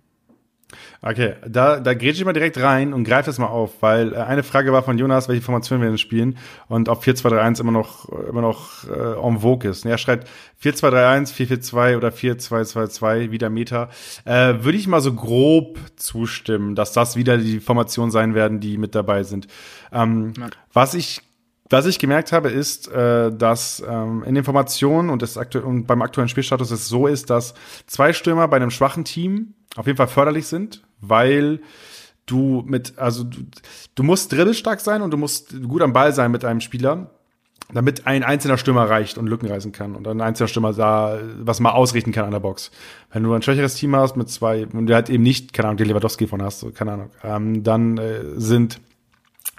Okay, 1.01 1.35
da, 1.47 1.79
da 1.79 1.93
grätsch 1.93 2.19
ich 2.19 2.25
mal 2.25 2.33
direkt 2.33 2.59
rein 2.61 2.93
und 2.93 3.03
greife 3.03 3.27
das 3.27 3.39
mal 3.39 3.47
auf, 3.47 3.81
weil 3.81 4.13
äh, 4.13 4.17
eine 4.17 4.43
Frage 4.43 4.71
war 4.71 4.83
von 4.83 4.97
Jonas, 4.97 5.27
welche 5.27 5.41
Formation 5.41 5.81
wir 5.81 5.87
denn 5.87 5.97
spielen 5.97 6.37
und 6.67 6.89
ob 6.89 7.03
4-2-3-1 7.03 7.59
immer 7.59 7.71
noch, 7.71 8.09
immer 8.09 8.41
noch 8.41 8.83
äh, 8.85 9.27
en 9.27 9.39
vogue 9.39 9.69
ist. 9.69 9.85
Und 9.85 9.91
er 9.91 9.97
schreibt 9.97 10.27
4-2-3-1, 10.63 11.33
4-4-2 11.33 11.97
oder 11.97 12.09
4-2-2-2, 12.09 13.31
wieder 13.31 13.49
Meta. 13.49 13.89
Äh, 14.25 14.63
Würde 14.63 14.77
ich 14.77 14.87
mal 14.87 15.01
so 15.01 15.13
grob 15.13 15.79
zustimmen, 15.95 16.75
dass 16.75 16.93
das 16.93 17.15
wieder 17.15 17.37
die 17.37 17.59
Formationen 17.59 18.11
sein 18.11 18.35
werden, 18.35 18.59
die 18.59 18.77
mit 18.77 18.95
dabei 18.95 19.23
sind. 19.23 19.47
Ähm, 19.91 20.33
Ja. 20.37 20.47
Was 20.71 20.93
ich 20.93 21.21
Was 21.69 21.85
ich 21.85 21.97
gemerkt 21.97 22.31
habe, 22.31 22.49
ist, 22.49 22.89
äh, 22.89 23.31
dass 23.31 23.83
ähm, 23.87 24.23
in 24.25 24.35
Informationen 24.35 25.09
und, 25.09 25.21
das 25.21 25.37
aktu 25.37 25.59
und 25.59 25.85
beim 25.85 26.01
aktuellen 26.01 26.29
Spielstatus 26.29 26.71
es 26.71 26.87
so 26.87 27.07
ist, 27.07 27.29
dass 27.29 27.53
zwei 27.87 28.13
Stürmer 28.13 28.47
bei 28.47 28.57
einem 28.57 28.69
schwachen 28.69 29.05
Team 29.05 29.53
auf 29.75 29.87
jeden 29.87 29.97
Fall 29.97 30.07
förderlich 30.07 30.47
sind, 30.47 30.83
weil 30.99 31.61
du 32.25 32.63
mit, 32.65 32.97
also 32.97 33.23
du, 33.23 33.39
du 33.95 34.03
musst 34.03 34.31
dribbelstark 34.31 34.79
sein 34.79 35.01
und 35.01 35.11
du 35.11 35.17
musst 35.17 35.61
gut 35.63 35.81
am 35.81 35.93
Ball 35.93 36.13
sein 36.13 36.31
mit 36.31 36.45
einem 36.45 36.61
Spieler, 36.61 37.11
damit 37.73 38.07
ein 38.07 38.23
einzelner 38.23 38.57
Stürmer 38.57 38.89
reicht 38.89 39.17
und 39.17 39.27
Lücken 39.27 39.47
reißen 39.47 39.71
kann 39.71 39.95
und 39.95 40.07
ein 40.07 40.21
einzelner 40.21 40.47
Stürmer 40.47 40.73
da 40.73 41.19
was 41.39 41.59
mal 41.59 41.71
ausrichten 41.71 42.11
kann 42.11 42.25
an 42.25 42.31
der 42.31 42.39
Box. 42.39 42.71
Wenn 43.11 43.23
du 43.23 43.33
ein 43.33 43.41
schwächeres 43.41 43.75
Team 43.75 43.95
hast 43.95 44.15
mit 44.15 44.29
zwei, 44.29 44.67
wenn 44.71 44.85
du 44.85 44.93
halt 44.93 45.09
eben 45.09 45.23
nicht, 45.23 45.53
keine 45.53 45.69
Ahnung, 45.69 45.77
den 45.77 45.87
Lewandowski 45.87 46.27
von 46.27 46.41
hast, 46.41 46.59
so, 46.59 46.71
keine 46.71 46.91
Ahnung, 46.91 47.09
ähm, 47.23 47.63
dann 47.63 47.97
äh, 47.97 48.21
sind 48.35 48.79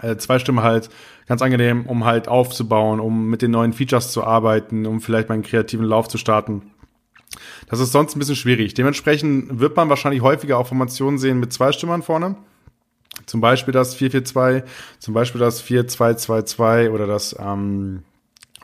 äh, 0.03 0.16
zwei 0.16 0.39
Stürmer 0.39 0.62
halt 0.62 0.91
ganz 1.26 1.43
angenehm, 1.43 1.87
um 1.87 2.05
halt 2.05 2.28
aufzubauen, 2.28 3.01
um 3.01 3.28
mit 3.28 3.43
den 3.43 3.51
neuen 3.51 3.72
Features 3.72 4.12
zu 4.12 4.24
arbeiten, 4.24 4.87
um 4.87 5.01
vielleicht 5.01 5.28
mal 5.28 5.35
einen 5.35 5.43
kreativen 5.43 5.87
Lauf 5.87 6.09
zu 6.09 6.18
starten. 6.18 6.70
Das 7.68 7.80
ist 7.80 7.93
sonst 7.93 8.14
ein 8.14 8.18
bisschen 8.18 8.37
schwierig. 8.37 8.74
Dementsprechend 8.74 9.59
wird 9.59 9.76
man 9.76 9.89
wahrscheinlich 9.89 10.22
häufiger 10.22 10.59
auch 10.59 10.66
Formationen 10.66 11.18
sehen 11.18 11.41
mit 11.41 11.53
zwei 11.53 11.72
Stürmern 11.72 12.03
vorne. 12.03 12.37
Zum 13.26 13.41
Beispiel 13.41 13.72
das 13.72 13.95
442, 13.95 14.70
zum 14.99 15.14
Beispiel 15.14 15.41
das 15.41 15.61
4222 15.61 16.93
oder 16.93 17.07
das, 17.07 17.37
ähm, 17.39 18.03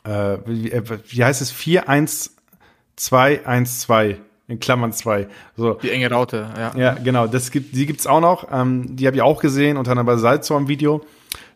äh, 0.05 0.39
wie, 0.47 0.73
äh, 0.73 0.83
wie 1.09 1.25
heißt 1.25 1.41
es? 1.41 1.51
41212 1.51 4.21
in 4.51 4.59
Klammern 4.59 4.92
2. 4.92 5.28
So. 5.57 5.74
Die 5.74 5.90
enge 5.90 6.11
Raute, 6.11 6.48
ja. 6.57 6.72
Ja, 6.76 6.94
genau. 6.94 7.28
Das 7.28 7.53
gibt, 7.53 7.74
die 7.76 7.86
gibt's 7.86 8.07
auch 8.07 8.20
noch. 8.20 8.48
Ähm, 8.53 8.96
die 8.96 9.07
habe 9.07 9.16
ich 9.16 9.22
auch 9.22 9.40
gesehen, 9.40 9.76
unter 9.76 9.92
anderem 9.92 10.07
bei 10.07 10.16
Salzo 10.16 10.57
im 10.57 10.66
Video. 10.66 11.03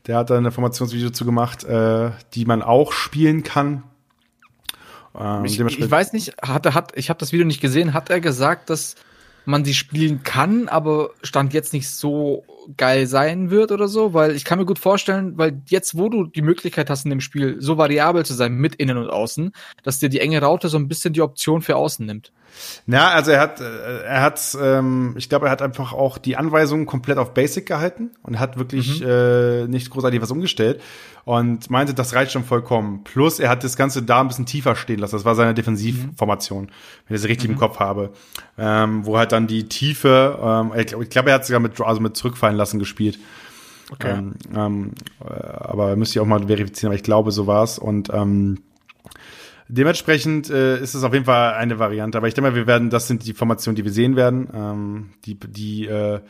Der 0.07 0.19
hat 0.19 0.31
da 0.31 0.39
ein 0.39 0.45
Informationsvideo 0.45 1.11
zu 1.11 1.25
gemacht, 1.25 1.65
äh, 1.65 2.11
die 2.35 2.45
man 2.45 2.63
auch 2.63 2.93
spielen 2.93 3.43
kann. 3.43 3.83
Ähm, 5.19 5.45
ich, 5.45 5.59
ich 5.59 5.91
weiß 5.91 6.13
nicht, 6.13 6.35
hat 6.41 6.67
er, 6.67 6.75
hat, 6.75 6.93
ich 6.95 7.11
habe 7.11 7.19
das 7.19 7.33
Video 7.33 7.45
nicht 7.45 7.61
gesehen, 7.61 7.95
hat 7.95 8.11
er 8.11 8.21
gesagt, 8.21 8.71
dass 8.71 8.95
man 9.45 9.65
sie 9.65 9.75
spielen 9.75 10.23
kann, 10.23 10.69
aber 10.69 11.11
Stand 11.23 11.53
jetzt 11.53 11.73
nicht 11.73 11.91
so 11.91 12.45
geil 12.77 13.07
sein 13.07 13.51
wird 13.51 13.73
oder 13.73 13.89
so, 13.89 14.15
weil 14.15 14.33
ich 14.33 14.45
kann 14.45 14.59
mir 14.59 14.65
gut 14.65 14.79
vorstellen, 14.79 15.37
weil 15.37 15.61
jetzt, 15.67 15.97
wo 15.97 16.09
du 16.09 16.25
die 16.25 16.43
Möglichkeit 16.43 16.91
hast 16.91 17.05
in 17.05 17.11
dem 17.11 17.21
Spiel, 17.21 17.57
so 17.61 17.79
variabel 17.79 18.25
zu 18.25 18.35
sein 18.35 18.55
mit 18.55 18.75
innen 18.77 18.99
und 18.99 19.11
außen, 19.11 19.53
dass 19.83 19.99
dir 19.99 20.09
die 20.09 20.21
enge 20.21 20.41
Raute 20.41 20.69
so 20.69 20.79
ein 20.79 20.89
bisschen 20.89 21.15
die 21.15 21.23
Option 21.23 21.63
für 21.63 21.77
außen 21.77 22.05
nimmt. 22.05 22.33
Na, 22.87 23.11
also 23.11 23.33
er 23.33 23.41
hat, 23.41 23.61
äh, 23.61 24.03
er 24.05 24.23
hat, 24.23 24.57
ähm, 24.61 25.15
ich 25.17 25.29
glaube, 25.29 25.47
er 25.47 25.53
hat 25.53 25.63
einfach 25.63 25.93
auch 25.93 26.19
die 26.19 26.37
Anweisungen 26.37 26.87
komplett 26.87 27.19
auf 27.19 27.35
Basic 27.35 27.67
gehalten 27.67 28.11
und 28.23 28.39
hat 28.39 28.59
wirklich 28.59 29.01
mhm. 29.01 29.07
äh, 29.09 29.67
nicht 29.67 29.91
großartig 29.91 30.21
was 30.21 30.31
umgestellt 30.31 30.81
und 31.25 31.71
meinte, 31.71 31.95
das 31.95 32.15
reicht 32.15 32.33
schon 32.33 32.45
vollkommen. 32.45 33.03
Plus, 33.03 33.39
er 33.39 33.49
hat 33.49 33.65
das 33.65 33.77
Ganze 33.77 34.03
da 34.03 34.21
ein 34.21 34.29
bisschen 34.29 34.47
tiefer 34.47 34.77
stehen 34.77 34.99
lassen. 34.99 35.17
Das 35.17 35.25
war 35.25 35.35
seine 35.35 35.55
Defensivformation, 35.55 36.71
wenn 37.09 37.17
ich 37.17 37.23
das 37.23 37.29
richtig 37.29 37.49
mhm. 37.49 37.55
im 37.55 37.61
Kopf 37.61 37.81
habe, 37.81 38.11
ähm, 38.59 39.07
wo 39.07 39.17
halt 39.17 39.33
dann 39.33 39.47
die 39.47 39.69
Tiefe, 39.69 40.39
ähm, 40.43 40.73
ich 40.79 40.87
glaube, 40.87 41.07
glaub, 41.07 41.27
er 41.27 41.35
hat 41.35 41.47
sogar 41.47 41.61
mit, 41.61 41.81
also 41.81 42.01
mit 42.01 42.17
zurückfallen 42.17 42.54
lassen 42.57 42.79
gespielt. 42.79 43.19
Okay. 43.93 44.13
Ähm, 44.13 44.35
ähm, 44.55 44.91
äh, 45.21 45.33
aber 45.33 45.97
müsste 45.97 46.19
ich 46.19 46.21
auch 46.21 46.27
mal 46.27 46.47
verifizieren, 46.47 46.91
aber 46.91 46.97
ich 46.97 47.03
glaube, 47.03 47.33
so 47.33 47.47
war's 47.47 47.79
und 47.79 48.11
ähm, 48.13 48.59
Dementsprechend 49.69 50.51
äh, 50.51 50.79
ist 50.79 50.95
es 50.95 51.05
auf 51.05 51.15
jeden 51.15 51.25
Fall 51.25 51.55
eine 51.55 51.79
Variante. 51.79 52.19
Aber 52.19 52.29
ich 52.29 52.35
denke 52.35 52.51
mal, 52.51 52.57
wir 52.57 52.67
werden, 52.67 52.91
das 52.91 53.09
sind 53.09 53.27
die 53.27 53.33
Formationen, 53.33 53.77
die 53.77 53.85
wir 53.85 53.93
sehen 53.93 54.15
werden, 54.15 54.49
ähm, 54.55 55.11
die, 55.25 55.37
die, 55.37 55.87
äh, 55.87 56.21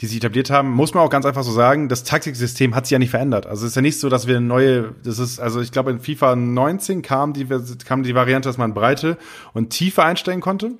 die 0.00 0.06
sie 0.06 0.18
etabliert 0.18 0.50
haben. 0.50 0.70
Muss 0.70 0.94
man 0.94 1.02
auch 1.02 1.10
ganz 1.10 1.26
einfach 1.26 1.42
so 1.42 1.50
sagen, 1.50 1.88
das 1.88 2.04
Taktiksystem 2.04 2.76
hat 2.76 2.86
sich 2.86 2.92
ja 2.92 3.00
nicht 3.00 3.10
verändert. 3.10 3.46
Also 3.46 3.64
es 3.66 3.72
ist 3.72 3.76
ja 3.76 3.82
nicht 3.82 3.98
so, 3.98 4.08
dass 4.08 4.28
wir 4.28 4.36
eine 4.36 4.46
neue, 4.46 4.94
das 5.02 5.18
ist, 5.18 5.40
also 5.40 5.60
ich 5.60 5.72
glaube 5.72 5.90
in 5.90 5.98
FIFA 5.98 6.36
19 6.36 7.02
kam 7.02 7.32
die, 7.32 7.48
kam 7.84 8.04
die 8.04 8.14
Variante, 8.14 8.48
dass 8.48 8.58
man 8.58 8.74
Breite 8.74 9.18
und 9.54 9.70
Tiefe 9.70 10.04
einstellen 10.04 10.40
konnte. 10.40 10.78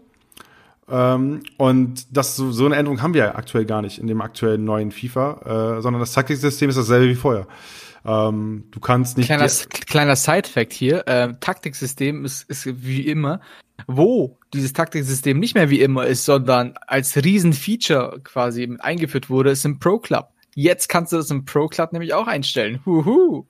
Ähm, 0.90 1.42
und 1.56 2.16
das 2.16 2.36
so, 2.36 2.50
so 2.50 2.66
eine 2.66 2.76
Änderung 2.76 3.02
haben 3.02 3.14
wir 3.14 3.24
ja 3.24 3.34
aktuell 3.34 3.64
gar 3.66 3.82
nicht 3.82 3.98
in 3.98 4.06
dem 4.06 4.20
aktuellen 4.20 4.64
neuen 4.64 4.90
FIFA, 4.90 5.76
äh, 5.78 5.82
sondern 5.82 6.00
das 6.00 6.12
Taktiksystem 6.12 6.70
ist 6.70 6.78
dasselbe 6.78 7.08
wie 7.08 7.14
vorher. 7.14 7.46
Ähm, 8.04 8.64
du 8.70 8.80
kannst 8.80 9.18
nicht. 9.18 9.26
Kleiner, 9.26 9.48
kleiner 9.86 10.16
Side-Fact 10.16 10.72
hier: 10.72 11.06
äh, 11.06 11.34
Taktiksystem 11.40 12.24
ist, 12.24 12.48
ist 12.48 12.66
wie 12.82 13.02
immer. 13.02 13.40
Wo 13.86 14.38
dieses 14.52 14.72
Taktiksystem 14.72 15.38
nicht 15.38 15.54
mehr 15.54 15.70
wie 15.70 15.80
immer 15.80 16.06
ist, 16.06 16.24
sondern 16.24 16.74
als 16.86 17.16
Riesenfeature 17.16 18.20
quasi 18.24 18.76
eingeführt 18.80 19.30
wurde, 19.30 19.50
ist 19.50 19.64
im 19.64 19.78
Pro 19.78 19.98
Club. 19.98 20.30
Jetzt 20.54 20.88
kannst 20.88 21.12
du 21.12 21.16
das 21.16 21.30
im 21.30 21.44
Pro 21.44 21.68
Club 21.68 21.92
nämlich 21.92 22.12
auch 22.14 22.26
einstellen. 22.26 22.80
Huhu. 22.84 23.46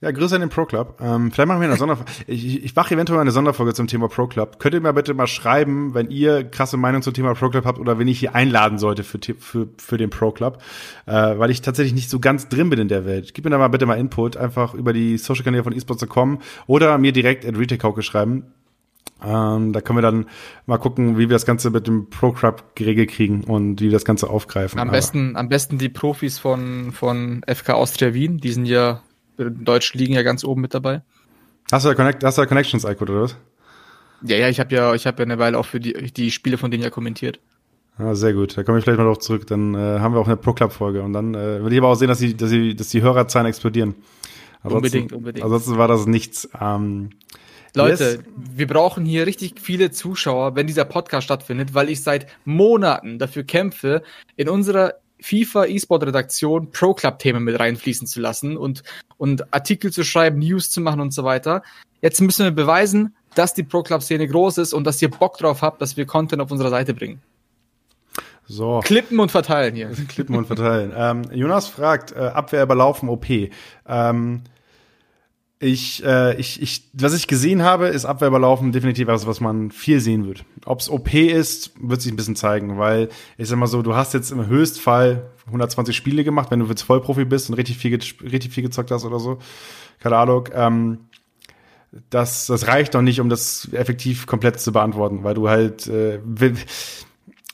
Ja, 0.00 0.12
Grüße 0.12 0.36
an 0.36 0.42
den 0.42 0.50
Pro 0.50 0.64
Club. 0.64 1.00
Ähm, 1.00 1.32
vielleicht 1.32 1.48
machen 1.48 1.60
wir 1.60 1.66
eine 1.66 1.76
Sonderfolge. 1.76 2.10
Ich, 2.28 2.64
ich 2.64 2.76
mache 2.76 2.94
eventuell 2.94 3.18
eine 3.20 3.32
Sonderfolge 3.32 3.74
zum 3.74 3.88
Thema 3.88 4.08
Pro 4.08 4.28
Club. 4.28 4.60
Könnt 4.60 4.74
ihr 4.74 4.80
mir 4.80 4.92
bitte 4.92 5.12
mal 5.12 5.26
schreiben, 5.26 5.92
wenn 5.92 6.10
ihr 6.10 6.44
krasse 6.44 6.76
Meinung 6.76 7.02
zum 7.02 7.14
Thema 7.14 7.34
Pro 7.34 7.48
Club 7.48 7.64
habt 7.64 7.80
oder 7.80 7.98
wenn 7.98 8.06
ich 8.06 8.20
hier 8.20 8.34
einladen 8.34 8.78
sollte 8.78 9.02
für, 9.02 9.18
für, 9.38 9.68
für 9.76 9.96
den 9.96 10.10
Pro 10.10 10.30
Club. 10.30 10.62
Äh, 11.06 11.12
weil 11.12 11.50
ich 11.50 11.62
tatsächlich 11.62 11.94
nicht 11.94 12.10
so 12.10 12.20
ganz 12.20 12.48
drin 12.48 12.70
bin 12.70 12.78
in 12.78 12.88
der 12.88 13.06
Welt. 13.06 13.34
Gib 13.34 13.44
mir 13.44 13.50
da 13.50 13.58
mal 13.58 13.68
bitte 13.68 13.86
mal 13.86 13.98
Input, 13.98 14.36
einfach 14.36 14.74
über 14.74 14.92
die 14.92 15.18
Social 15.18 15.42
Kanäle 15.42 15.64
von 15.64 15.72
esports.com 15.72 16.38
oder 16.68 16.96
mir 16.98 17.12
direkt 17.12 17.44
at 17.44 17.58
Retake 17.58 18.02
schreiben. 18.02 18.44
Ähm, 19.20 19.72
da 19.72 19.80
können 19.80 19.98
wir 19.98 20.02
dann 20.02 20.26
mal 20.66 20.78
gucken, 20.78 21.16
wie 21.18 21.28
wir 21.28 21.34
das 21.34 21.44
Ganze 21.44 21.70
mit 21.70 21.88
dem 21.88 22.08
Pro 22.08 22.30
Club 22.30 22.76
geregelt 22.76 23.10
kriegen 23.10 23.42
und 23.42 23.80
wie 23.80 23.86
wir 23.86 23.92
das 23.92 24.04
Ganze 24.04 24.30
aufgreifen. 24.30 24.78
Am 24.78 24.92
besten, 24.92 25.34
am 25.34 25.48
besten 25.48 25.78
die 25.78 25.88
Profis 25.88 26.38
von, 26.38 26.92
von 26.92 27.42
FK 27.52 27.74
Austria 27.74 28.14
Wien, 28.14 28.38
die 28.38 28.52
sind 28.52 28.66
ja 28.66 29.02
Deutsch 29.38 29.94
liegen 29.94 30.14
ja 30.14 30.22
ganz 30.22 30.44
oben 30.44 30.60
mit 30.60 30.74
dabei. 30.74 31.02
Hast 31.70 31.84
du 31.84 31.90
da, 31.90 31.94
Connect, 31.94 32.24
hast 32.24 32.38
du 32.38 32.42
da 32.42 32.46
Connections, 32.46 32.84
Eikut, 32.84 33.10
oder 33.10 33.22
was? 33.22 33.36
Ja, 34.22 34.36
ja, 34.36 34.48
ich 34.48 34.58
habe 34.58 34.74
ja, 34.74 34.94
ich 34.94 35.06
habe 35.06 35.18
ja 35.18 35.24
eine 35.24 35.38
Weile 35.38 35.58
auch 35.58 35.66
für 35.66 35.80
die, 35.80 35.92
die 36.12 36.30
Spiele 36.30 36.58
von 36.58 36.70
denen 36.70 36.82
ja 36.82 36.90
kommentiert. 36.90 37.38
Ja, 37.98 38.14
sehr 38.14 38.32
gut. 38.32 38.56
Da 38.56 38.62
komme 38.62 38.78
ich 38.78 38.84
vielleicht 38.84 38.98
mal 38.98 39.04
drauf 39.04 39.18
zurück. 39.18 39.46
Dann 39.46 39.74
äh, 39.74 40.00
haben 40.00 40.14
wir 40.14 40.20
auch 40.20 40.26
eine 40.26 40.36
Pro 40.36 40.52
Club 40.52 40.72
Folge 40.72 41.02
und 41.02 41.12
dann 41.12 41.34
äh, 41.34 41.64
will 41.64 41.72
ich 41.72 41.78
aber 41.78 41.88
auch 41.88 41.94
sehen, 41.94 42.08
dass 42.08 42.18
die, 42.18 42.36
dass 42.36 42.50
die, 42.50 42.74
dass 42.74 42.88
die 42.88 43.02
Hörerzahlen 43.02 43.46
explodieren. 43.46 43.94
Ansonsten, 44.62 44.76
unbedingt, 44.76 45.12
unbedingt. 45.12 45.44
Ansonsten 45.44 45.78
war 45.78 45.88
das 45.88 46.06
nichts. 46.06 46.48
Ähm, 46.60 47.10
Leute, 47.74 48.04
yes. 48.04 48.18
wir 48.34 48.66
brauchen 48.66 49.04
hier 49.04 49.26
richtig 49.26 49.60
viele 49.60 49.90
Zuschauer, 49.90 50.56
wenn 50.56 50.66
dieser 50.66 50.84
Podcast 50.84 51.24
stattfindet, 51.24 51.74
weil 51.74 51.90
ich 51.90 52.02
seit 52.02 52.26
Monaten 52.44 53.18
dafür 53.18 53.44
kämpfe, 53.44 54.02
in 54.36 54.48
unserer 54.48 54.94
FIFA 55.20 55.66
E-Sport 55.66 56.04
Redaktion 56.04 56.70
Pro 56.70 56.94
Club 56.94 57.18
Themen 57.18 57.44
mit 57.44 57.58
reinfließen 57.58 58.06
zu 58.06 58.20
lassen 58.20 58.56
und, 58.56 58.82
und 59.16 59.52
Artikel 59.52 59.92
zu 59.92 60.04
schreiben, 60.04 60.38
News 60.38 60.70
zu 60.70 60.80
machen 60.80 61.00
und 61.00 61.12
so 61.12 61.24
weiter. 61.24 61.62
Jetzt 62.00 62.20
müssen 62.20 62.44
wir 62.44 62.52
beweisen, 62.52 63.14
dass 63.34 63.54
die 63.54 63.62
Pro 63.64 63.82
Club 63.82 64.02
Szene 64.02 64.28
groß 64.28 64.58
ist 64.58 64.72
und 64.72 64.84
dass 64.84 65.02
ihr 65.02 65.10
Bock 65.10 65.38
drauf 65.38 65.62
habt, 65.62 65.82
dass 65.82 65.96
wir 65.96 66.06
Content 66.06 66.40
auf 66.42 66.50
unserer 66.50 66.70
Seite 66.70 66.94
bringen. 66.94 67.20
So. 68.46 68.80
Klippen 68.82 69.20
und 69.20 69.30
verteilen 69.30 69.74
hier. 69.74 69.90
Klippen 70.08 70.34
und 70.34 70.46
verteilen. 70.46 70.92
ähm, 70.96 71.22
Jonas 71.32 71.68
fragt, 71.68 72.12
äh, 72.12 72.18
Abwehr 72.18 72.62
überlaufen 72.62 73.08
OP. 73.10 73.26
Ähm, 73.86 74.42
ich, 75.60 76.04
äh, 76.04 76.36
ich, 76.36 76.62
ich, 76.62 76.88
was 76.92 77.14
ich 77.14 77.26
gesehen 77.26 77.62
habe, 77.62 77.88
ist 77.88 78.04
Abwehrüberlaufen 78.04 78.70
definitiv 78.70 79.08
was, 79.08 79.26
was 79.26 79.40
man 79.40 79.72
viel 79.72 80.00
sehen 80.00 80.26
wird. 80.26 80.44
Ob's 80.64 80.88
OP 80.88 81.12
ist, 81.12 81.72
wird 81.80 82.00
sich 82.00 82.12
ein 82.12 82.16
bisschen 82.16 82.36
zeigen, 82.36 82.78
weil 82.78 83.08
ich 83.38 83.48
sag 83.48 83.58
mal 83.58 83.66
so, 83.66 83.82
du 83.82 83.96
hast 83.96 84.14
jetzt 84.14 84.30
im 84.30 84.46
Höchstfall 84.46 85.30
120 85.46 85.96
Spiele 85.96 86.22
gemacht, 86.22 86.50
wenn 86.52 86.60
du 86.60 86.66
jetzt 86.66 86.82
Vollprofi 86.82 87.24
bist 87.24 87.48
und 87.48 87.56
richtig 87.56 87.76
viel, 87.76 87.98
richtig 88.22 88.52
viel 88.52 88.62
gezockt 88.62 88.92
hast 88.92 89.04
oder 89.04 89.18
so. 89.18 89.38
Keine 89.98 90.16
Ahnung. 90.16 90.48
Ähm, 90.54 90.98
das, 92.10 92.46
das 92.46 92.68
reicht 92.68 92.94
noch 92.94 93.02
nicht, 93.02 93.20
um 93.20 93.28
das 93.28 93.68
effektiv 93.72 94.26
komplett 94.26 94.60
zu 94.60 94.72
beantworten, 94.72 95.24
weil 95.24 95.34
du 95.34 95.48
halt, 95.48 95.88
äh, 95.88 96.20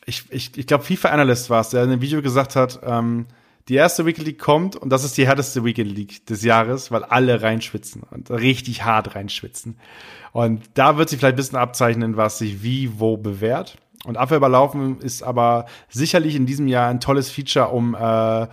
ich, 0.05 0.25
ich, 0.29 0.59
ich 0.59 0.67
glaube, 0.67 0.85
FIFA 0.85 1.09
Analyst 1.11 1.49
war 1.49 1.61
es, 1.61 1.71
der 1.71 1.85
in 1.85 1.91
einem 1.91 2.03
Video 2.03 2.21
gesagt 2.21 2.57
hat, 2.57 2.81
ähm, 2.85 3.27
die 3.69 3.77
erste 3.77 4.05
Weekend 4.05 4.27
League 4.27 4.39
kommt 4.39 4.77
und 4.77 4.91
das 4.91 5.05
ist 5.05 5.17
die 5.17 5.27
härteste 5.27 5.65
Weekend 5.65 5.91
League 5.91 6.27
des 6.27 6.43
Jahres, 6.43 6.91
weil 6.91 7.03
alle 7.03 7.43
reinschwitzen 7.43 8.03
und 8.11 8.31
richtig 8.31 8.85
hart 8.85 9.15
reinschwitzen. 9.15 9.79
Und 10.33 10.63
da 10.75 10.97
wird 10.97 11.09
sich 11.09 11.19
vielleicht 11.19 11.35
ein 11.35 11.37
bisschen 11.37 11.59
abzeichnen, 11.59 12.17
was 12.17 12.39
sich 12.39 12.63
wie 12.63 12.99
wo 12.99 13.17
bewährt. 13.17 13.79
Und 14.05 14.19
Abwehr 14.19 14.37
überlaufen 14.37 14.99
ist 15.01 15.23
aber 15.23 15.65
sicherlich 15.89 16.35
in 16.35 16.45
diesem 16.45 16.69
Jahr 16.69 16.89
ein 16.89 17.01
tolles 17.01 17.31
Feature, 17.31 17.69
um 17.69 17.95
äh, 17.95 18.49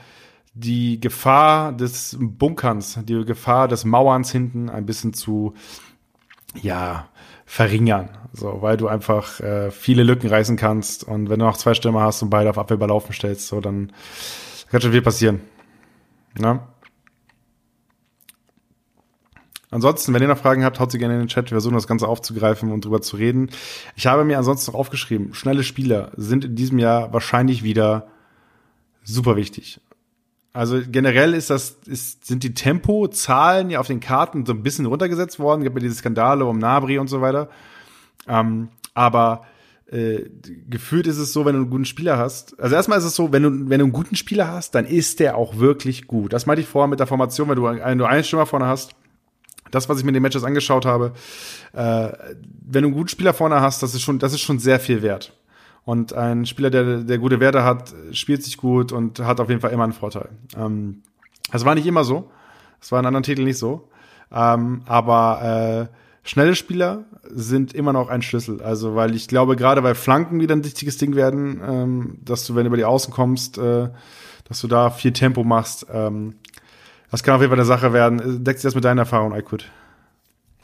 die 0.54 1.00
Gefahr 1.00 1.74
des 1.74 2.18
Bunkerns, 2.20 3.00
die 3.04 3.26
Gefahr 3.26 3.68
des 3.68 3.84
Mauerns 3.84 4.32
hinten 4.32 4.70
ein 4.70 4.86
bisschen 4.86 5.14
zu, 5.14 5.54
ja, 6.62 7.10
verringern. 7.46 8.10
So, 8.32 8.62
weil 8.62 8.78
du 8.78 8.88
einfach 8.88 9.42
äh, 9.42 9.72
viele 9.72 10.04
Lücken 10.04 10.30
reißen 10.30 10.56
kannst 10.56 11.04
und 11.04 11.30
wenn 11.30 11.40
du 11.40 11.46
noch 11.46 11.58
zwei 11.58 11.74
Stürmer 11.74 12.02
hast 12.02 12.22
und 12.22 12.30
beide 12.30 12.50
auf 12.50 12.58
Abwehr 12.58 12.76
überlaufen 12.76 13.14
stellst, 13.14 13.48
so 13.48 13.60
dann 13.60 13.92
kann 14.72 14.82
schon 14.82 14.92
viel 14.92 15.02
passieren. 15.02 15.42
Na? 16.38 16.68
Ansonsten, 19.70 20.14
wenn 20.14 20.22
ihr 20.22 20.28
noch 20.28 20.38
Fragen 20.38 20.66
habt, 20.66 20.80
haut 20.80 20.92
sie 20.92 20.98
gerne 20.98 21.14
in 21.14 21.22
den 21.22 21.28
Chat. 21.30 21.46
Wir 21.46 21.56
versuchen 21.56 21.76
das 21.76 21.88
Ganze 21.88 22.08
aufzugreifen 22.08 22.72
und 22.72 22.84
drüber 22.84 23.02
zu 23.02 23.16
reden. 23.16 23.50
Ich 23.96 24.06
habe 24.06 24.26
mir 24.26 24.38
ansonsten 24.38 24.72
noch 24.72 24.80
aufgeschrieben, 24.80 25.34
schnelle 25.34 25.64
Spieler 25.64 26.12
sind 26.18 26.44
in 26.44 26.56
diesem 26.56 26.78
Jahr 26.78 27.14
wahrscheinlich 27.14 27.64
wieder 27.64 28.08
super 29.04 29.38
wichtig. 29.38 29.80
Also 30.54 30.82
generell 30.86 31.34
ist 31.34 31.50
das, 31.50 31.78
ist, 31.86 32.26
sind 32.26 32.44
die 32.44 32.54
Tempozahlen 32.54 33.70
ja 33.70 33.80
auf 33.80 33.88
den 33.88 34.02
Karten 34.02 34.46
so 34.46 34.52
ein 34.52 34.64
bisschen 34.64 34.86
runtergesetzt 34.86 35.40
worden. 35.40 35.62
Es 35.62 35.66
gibt 35.66 35.78
ja 35.78 35.84
diese 35.84 35.96
Skandale 35.96 36.46
um 36.46 36.60
Nabri 36.60 37.00
und 37.00 37.08
so 37.08 37.22
weiter. 37.22 37.50
Ähm, 38.28 38.68
aber 38.94 39.46
äh, 39.92 40.30
gefühlt 40.70 41.06
ist 41.06 41.18
es 41.18 41.34
so, 41.34 41.46
wenn 41.46 41.54
du 41.54 41.62
einen 41.62 41.70
guten 41.70 41.86
Spieler 41.86 42.18
hast. 42.18 42.58
Also 42.60 42.76
erstmal 42.76 42.98
ist 42.98 43.04
es 43.04 43.16
so, 43.16 43.34
wenn 43.34 43.44
du, 43.44 43.50
wenn 43.70 43.80
du 43.80 43.86
einen 43.86 43.92
guten 43.92 44.16
Spieler 44.16 44.48
hast, 44.48 44.74
dann 44.74 44.86
ist 44.86 45.20
der 45.20 45.36
auch 45.36 45.58
wirklich 45.58 46.08
gut. 46.08 46.32
Das 46.32 46.46
meinte 46.46 46.62
ich 46.62 46.68
vorher 46.68 46.88
mit 46.88 47.00
der 47.00 47.08
Formation, 47.08 47.50
wenn 47.50 47.58
du 47.58 47.68
einen, 47.68 47.98
nur 47.98 48.08
einen 48.08 48.24
Stürmer 48.24 48.46
vorne 48.46 48.68
hast. 48.68 48.96
Das, 49.70 49.90
was 49.90 49.98
ich 49.98 50.04
mir 50.04 50.10
in 50.10 50.16
den 50.16 50.24
Matches 50.24 50.44
angeschaut 50.44 50.86
habe, 50.86 51.14
äh, 51.74 52.10
wenn 52.66 52.84
du 52.84 52.88
einen 52.88 52.94
guten 52.94 53.10
Spieler 53.10 53.34
vorne 53.34 53.60
hast, 53.60 53.84
das 53.84 53.94
ist 53.94 54.02
schon, 54.02 54.20
das 54.20 54.34
ist 54.34 54.42
schon 54.42 54.60
sehr 54.60 54.80
viel 54.80 55.02
wert. 55.02 55.34
Und 55.84 56.14
ein 56.14 56.46
Spieler, 56.46 56.70
der, 56.70 57.00
der 57.00 57.18
gute 57.18 57.40
Werte 57.40 57.64
hat, 57.64 57.94
spielt 58.12 58.44
sich 58.44 58.58
gut 58.58 58.92
und 58.92 59.20
hat 59.20 59.40
auf 59.40 59.50
jeden 59.50 59.62
Fall 59.62 59.72
immer 59.72 59.84
einen 59.84 59.94
Vorteil. 59.94 60.30
Ähm, 60.56 61.04
das 61.52 61.66
war 61.66 61.76
nicht 61.76 61.88
immer 61.88 62.04
so. 62.04 62.30
Das 62.80 62.92
war 62.92 63.00
in 63.00 63.06
anderen 63.06 63.24
Titeln 63.24 63.46
nicht 63.46 63.58
so. 63.58 63.90
Ähm, 64.32 64.84
aber 64.86 65.90
äh, 65.92 66.28
schnelle 66.28 66.56
Spieler 66.56 67.06
sind 67.34 67.74
immer 67.74 67.94
noch 67.94 68.10
ein 68.10 68.22
Schlüssel. 68.22 68.62
Also, 68.62 68.96
weil 68.96 69.16
ich 69.16 69.28
glaube, 69.28 69.56
gerade 69.56 69.82
bei 69.82 69.96
Flanken 69.96 70.40
wieder 70.40 70.56
ein 70.56 70.64
wichtiges 70.64 70.98
Ding 70.98 71.16
werden, 71.16 71.62
ähm, 71.66 72.18
dass 72.22 72.46
du, 72.46 72.56
wenn 72.56 72.64
du 72.64 72.68
über 72.68 72.78
die 72.78 72.86
Außen 72.86 73.14
kommst, 73.14 73.58
äh, 73.58 73.90
dass 74.46 74.62
du 74.62 74.68
da 74.68 74.90
viel 74.90 75.14
Tempo 75.14 75.44
machst. 75.44 75.88
Ähm, 75.92 76.36
das 77.10 77.24
kann 77.24 77.36
auf 77.36 77.42
jeden 77.42 77.52
Fall 77.52 77.60
eine 77.60 77.66
Sache 77.66 77.94
werden. 77.94 78.44
Deckt 78.44 78.60
sich 78.60 78.68
das 78.68 78.76
mit 78.76 78.84
deiner 78.84 79.02
Erfahrung, 79.02 79.34
Aykut? 79.34 79.70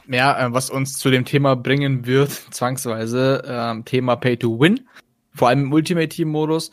Ja, 0.06 0.46
äh, 0.46 0.52
was 0.52 0.70
uns 0.70 0.98
zu 0.98 1.10
dem 1.10 1.24
Thema 1.24 1.56
bringen 1.56 2.06
wird, 2.06 2.30
zwangsweise, 2.50 3.42
äh, 3.44 3.82
Thema 3.84 4.16
Pay 4.16 4.36
to 4.36 4.58
Win 4.58 4.80
vor 5.38 5.48
allem 5.48 5.62
im 5.62 5.72
Ultimate 5.72 6.08
Team 6.08 6.28
Modus, 6.28 6.70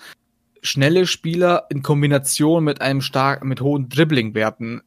schnelle 0.61 1.05
Spieler 1.07 1.67
in 1.69 1.83
Kombination 1.83 2.63
mit 2.63 2.81
einem 2.81 3.01
stark, 3.01 3.43
mit 3.45 3.61
hohen 3.61 3.87
Dribbling-Werten 3.87 4.81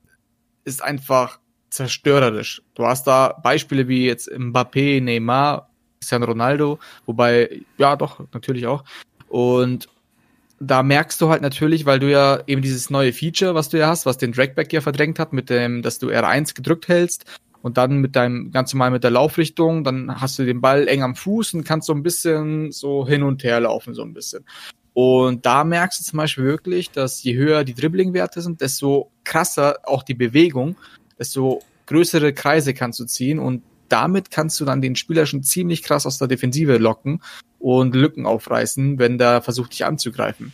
ist 0.65 0.83
einfach 0.83 1.39
zerstörerisch. 1.71 2.63
Du 2.75 2.87
hast 2.87 3.07
da 3.07 3.39
Beispiele 3.43 3.89
wie 3.89 4.07
jetzt 4.07 4.31
Mbappé, 4.31 5.03
Neymar, 5.03 5.69
Cristiano 6.01 6.27
Ronaldo, 6.27 6.79
wobei, 7.07 7.63
ja 7.77 7.97
doch, 7.97 8.21
natürlich 8.33 8.67
auch. 8.67 8.85
Und 9.29 9.89
da 10.61 10.83
merkst 10.83 11.21
du 11.21 11.29
halt 11.29 11.43
natürlich, 11.43 11.87
weil 11.87 12.01
du 12.01 12.11
ja 12.11 12.41
eben 12.47 12.63
dieses 12.63 12.91
neue 12.91 13.13
Feature, 13.13 13.55
was 13.55 13.69
du 13.69 13.79
ja 13.79 13.89
hast, 13.89 14.07
was 14.07 14.19
den 14.19 14.33
Dragback 14.33 14.73
ja 14.73 14.81
verdrängt 14.81 15.19
hat, 15.19 15.33
mit 15.33 15.51
dem, 15.51 15.83
dass 15.83 15.99
du 15.99 16.09
R1 16.09 16.55
gedrückt 16.55 16.89
hältst 16.89 17.25
und 17.63 17.77
dann 17.77 17.99
mit 17.99 18.17
deinem 18.17 18.51
ganz 18.51 18.73
normal 18.73 18.91
mit 18.91 19.05
der 19.05 19.11
Laufrichtung, 19.11 19.85
dann 19.85 20.21
hast 20.21 20.39
du 20.39 20.45
den 20.45 20.61
Ball 20.61 20.89
eng 20.89 21.03
am 21.03 21.15
Fuß 21.15 21.55
und 21.55 21.65
kannst 21.65 21.87
so 21.87 21.93
ein 21.93 22.03
bisschen 22.03 22.73
so 22.73 23.07
hin 23.07 23.23
und 23.23 23.45
her 23.45 23.61
laufen, 23.61 23.95
so 23.95 24.03
ein 24.03 24.15
bisschen. 24.15 24.45
Und 24.95 25.47
da 25.47 25.63
merkst 25.63 26.01
du 26.01 26.05
zum 26.05 26.17
Beispiel 26.17 26.45
wirklich, 26.45 26.91
dass 26.91 27.23
je 27.23 27.37
höher 27.37 27.63
die 27.63 27.75
Dribbling-Werte 27.75 28.41
sind, 28.41 28.61
desto 28.61 29.13
krasser 29.23 29.77
auch 29.85 30.03
die 30.03 30.15
Bewegung, 30.15 30.77
desto 31.19 31.63
größere 31.87 32.33
Kreise 32.33 32.75
kannst 32.75 33.01
du 33.01 33.05
ziehen 33.05 33.39
und 33.39 33.63
damit 33.89 34.31
kannst 34.31 34.61
du 34.61 34.65
dann 34.65 34.83
den 34.83 34.97
Spieler 34.97 35.27
schon 35.27 35.43
ziemlich 35.43 35.83
krass 35.83 36.07
aus 36.07 36.19
der 36.19 36.29
Defensive 36.29 36.77
locken 36.77 37.23
und 37.59 37.95
Lücken 37.95 38.27
aufreißen, 38.27 38.99
wenn 38.99 39.19
der 39.19 39.41
versucht, 39.41 39.73
dich 39.73 39.85
anzugreifen. 39.85 40.53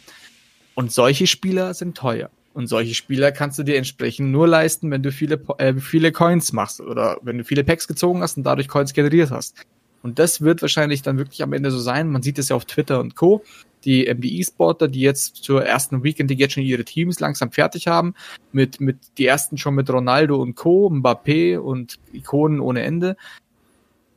Und 0.74 0.92
solche 0.92 1.26
Spieler 1.26 1.74
sind 1.74 1.96
teuer. 1.96 2.30
Und 2.52 2.68
solche 2.68 2.94
Spieler 2.94 3.32
kannst 3.32 3.58
du 3.58 3.64
dir 3.64 3.76
entsprechend 3.76 4.30
nur 4.30 4.46
leisten, 4.46 4.90
wenn 4.92 5.02
du 5.02 5.10
viele, 5.10 5.40
äh, 5.58 5.74
viele 5.74 6.12
Coins 6.12 6.52
machst 6.52 6.80
oder 6.80 7.18
wenn 7.22 7.38
du 7.38 7.44
viele 7.44 7.64
Packs 7.64 7.88
gezogen 7.88 8.22
hast 8.22 8.36
und 8.36 8.44
dadurch 8.44 8.68
Coins 8.68 8.92
generiert 8.92 9.32
hast. 9.32 9.56
Und 10.04 10.20
das 10.20 10.40
wird 10.40 10.62
wahrscheinlich 10.62 11.02
dann 11.02 11.18
wirklich 11.18 11.42
am 11.42 11.52
Ende 11.52 11.72
so 11.72 11.80
sein. 11.80 12.10
Man 12.10 12.22
sieht 12.22 12.38
es 12.38 12.50
ja 12.50 12.56
auf 12.56 12.64
Twitter 12.66 13.00
und 13.00 13.16
Co. 13.16 13.42
Die 13.84 14.12
MBE-Sportler, 14.12 14.88
die 14.88 15.00
jetzt 15.00 15.36
zur 15.36 15.64
ersten 15.64 16.02
Weekend, 16.02 16.30
die 16.30 16.34
jetzt 16.34 16.54
schon 16.54 16.62
ihre 16.62 16.84
Teams 16.84 17.20
langsam 17.20 17.52
fertig 17.52 17.86
haben, 17.86 18.14
mit, 18.52 18.80
mit, 18.80 18.98
die 19.18 19.26
ersten 19.26 19.58
schon 19.58 19.74
mit 19.74 19.90
Ronaldo 19.90 20.40
und 20.40 20.54
Co., 20.54 20.88
Mbappé 20.88 21.58
und 21.58 21.98
Ikonen 22.12 22.60
ohne 22.60 22.82
Ende. 22.82 23.16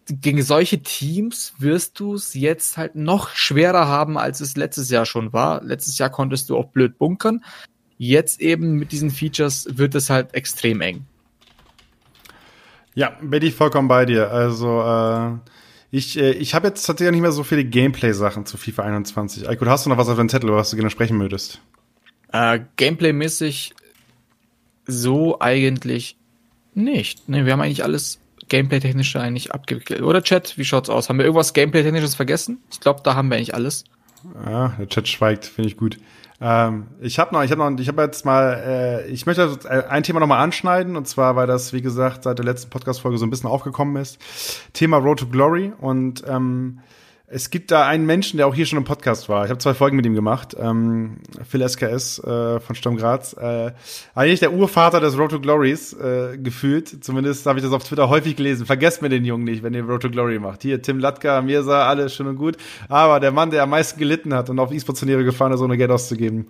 Gegen 0.09 0.41
solche 0.41 0.81
Teams 0.81 1.53
wirst 1.59 1.99
du 1.99 2.13
es 2.13 2.33
jetzt 2.33 2.77
halt 2.77 2.95
noch 2.95 3.29
schwerer 3.31 3.87
haben, 3.87 4.17
als 4.17 4.39
es 4.39 4.55
letztes 4.55 4.89
Jahr 4.89 5.05
schon 5.05 5.33
war. 5.33 5.61
Letztes 5.63 5.97
Jahr 5.97 6.09
konntest 6.09 6.49
du 6.49 6.57
auch 6.57 6.67
blöd 6.67 6.97
bunkern. 6.97 7.43
Jetzt 7.97 8.39
eben 8.39 8.73
mit 8.73 8.91
diesen 8.91 9.09
Features 9.09 9.67
wird 9.71 9.95
es 9.95 10.09
halt 10.09 10.33
extrem 10.33 10.81
eng. 10.81 11.05
Ja, 12.97 13.11
bin 13.21 13.43
ich 13.43 13.53
vollkommen 13.53 13.87
bei 13.87 14.05
dir. 14.05 14.31
Also 14.31 14.81
äh, 14.81 15.37
ich, 15.91 16.17
äh, 16.17 16.31
ich 16.31 16.53
habe 16.53 16.67
jetzt 16.67 16.85
tatsächlich 16.85 17.13
nicht 17.13 17.21
mehr 17.21 17.31
so 17.31 17.43
viele 17.43 17.63
Gameplay-Sachen 17.63 18.45
zu 18.45 18.57
FIFA 18.57 18.83
21. 18.83 19.47
Aykut, 19.47 19.67
hast 19.67 19.85
du 19.85 19.89
noch 19.89 19.97
was 19.97 20.09
auf 20.09 20.17
deinem 20.17 20.29
Zettel, 20.29 20.49
über 20.49 20.57
was 20.57 20.69
du 20.69 20.75
gerne 20.75 20.89
sprechen 20.89 21.17
möchtest? 21.17 21.61
Äh, 22.31 22.59
Gameplay-mäßig 22.75 23.73
so 24.85 25.39
eigentlich 25.39 26.17
nicht. 26.73 27.27
Ne, 27.29 27.45
wir 27.45 27.53
haben 27.53 27.61
eigentlich 27.61 27.83
alles 27.83 28.19
Gameplay-technische 28.49 29.19
eigentlich 29.19 29.53
abgewickelt. 29.53 30.01
Oder 30.01 30.23
Chat, 30.23 30.57
wie 30.57 30.65
schaut's 30.65 30.89
aus? 30.89 31.09
Haben 31.09 31.17
wir 31.17 31.25
irgendwas 31.25 31.53
Gameplay-technisches 31.53 32.15
vergessen? 32.15 32.59
Ich 32.71 32.79
glaube, 32.79 33.01
da 33.03 33.15
haben 33.15 33.29
wir 33.29 33.35
eigentlich 33.35 33.53
alles. 33.53 33.83
Ja, 34.45 34.69
der 34.79 34.87
Chat 34.87 35.07
schweigt, 35.07 35.45
finde 35.45 35.69
ich 35.69 35.77
gut. 35.77 35.97
Ähm, 36.39 36.87
ich 36.99 37.17
habe 37.17 37.33
noch, 37.33 37.43
ich 37.43 37.51
habe 37.51 37.71
noch, 37.71 37.79
ich 37.79 37.87
habe 37.87 38.03
jetzt 38.03 38.23
mal, 38.25 38.53
äh, 38.53 39.07
ich 39.07 39.25
möchte 39.25 39.57
ein 39.89 40.03
Thema 40.03 40.19
noch 40.19 40.27
mal 40.27 40.39
anschneiden 40.39 40.95
und 40.95 41.07
zwar, 41.07 41.35
weil 41.35 41.47
das, 41.47 41.73
wie 41.73 41.81
gesagt, 41.81 42.23
seit 42.23 42.37
der 42.37 42.45
letzten 42.45 42.69
Podcast-Folge 42.69 43.17
so 43.17 43.25
ein 43.25 43.31
bisschen 43.31 43.49
aufgekommen 43.49 43.95
ist. 43.95 44.19
Thema 44.73 44.97
Road 44.97 45.19
to 45.19 45.27
Glory 45.27 45.73
und 45.79 46.23
ähm, 46.27 46.79
es 47.29 47.49
gibt 47.49 47.71
da 47.71 47.85
einen 47.85 48.05
Menschen, 48.05 48.37
der 48.37 48.47
auch 48.47 48.55
hier 48.55 48.65
schon 48.65 48.77
im 48.77 48.85
Podcast 48.85 49.27
war. 49.27 49.43
Ich 49.43 49.49
habe 49.49 49.59
zwei 49.59 49.73
Folgen 49.73 49.97
mit 49.97 50.05
ihm 50.05 50.15
gemacht. 50.15 50.55
Ähm, 50.57 51.17
Phil 51.47 51.67
SKS 51.67 52.19
äh, 52.19 52.61
von 52.61 52.73
Sturm 52.73 52.95
Graz. 52.95 53.33
Äh, 53.33 53.73
eigentlich 54.15 54.39
der 54.39 54.53
Urvater 54.53 55.01
des 55.01 55.17
Road 55.17 55.31
to 55.31 55.41
Glories 55.41 55.91
äh, 55.91 56.37
gefühlt. 56.37 57.03
Zumindest 57.03 57.45
habe 57.45 57.59
ich 57.59 57.65
das 57.65 57.73
auf 57.73 57.83
Twitter 57.83 58.07
häufig 58.07 58.37
gelesen. 58.37 58.65
Vergesst 58.65 59.01
mir 59.01 59.09
den 59.09 59.25
Jungen 59.25 59.43
nicht, 59.43 59.61
wenn 59.61 59.73
ihr 59.73 59.83
Road 59.83 60.03
to 60.03 60.09
Glory 60.09 60.39
macht. 60.39 60.61
Hier, 60.61 60.81
Tim 60.81 60.99
Latka, 60.99 61.41
Mirsa, 61.41 61.85
alles 61.85 62.15
schön 62.15 62.27
und 62.27 62.37
gut. 62.37 62.55
Aber 62.87 63.19
der 63.19 63.33
Mann, 63.33 63.51
der 63.51 63.63
am 63.63 63.71
meisten 63.71 63.99
gelitten 63.99 64.33
hat 64.33 64.49
und 64.49 64.57
auf 64.59 64.71
E-Sport-Turniere 64.71 65.25
gefahren 65.25 65.51
ist, 65.51 65.59
ohne 65.59 65.75
Geld 65.75 65.91
auszugeben, 65.91 66.47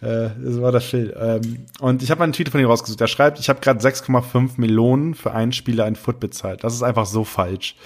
äh, 0.00 0.30
das 0.36 0.60
war 0.60 0.72
der 0.72 0.80
Phil. 0.80 1.14
Ähm, 1.16 1.66
und 1.78 2.02
ich 2.02 2.10
habe 2.10 2.24
einen 2.24 2.32
Tweet 2.32 2.48
von 2.48 2.60
ihm 2.60 2.66
rausgesucht. 2.66 2.98
Der 2.98 3.06
schreibt, 3.06 3.38
ich 3.38 3.48
habe 3.48 3.60
gerade 3.60 3.78
6,5 3.78 4.54
Millionen 4.56 5.14
für 5.14 5.30
einen 5.30 5.52
Spieler 5.52 5.84
ein 5.84 5.94
Foot 5.94 6.18
bezahlt. 6.18 6.64
Das 6.64 6.74
ist 6.74 6.82
einfach 6.82 7.06
so 7.06 7.22
falsch. 7.22 7.76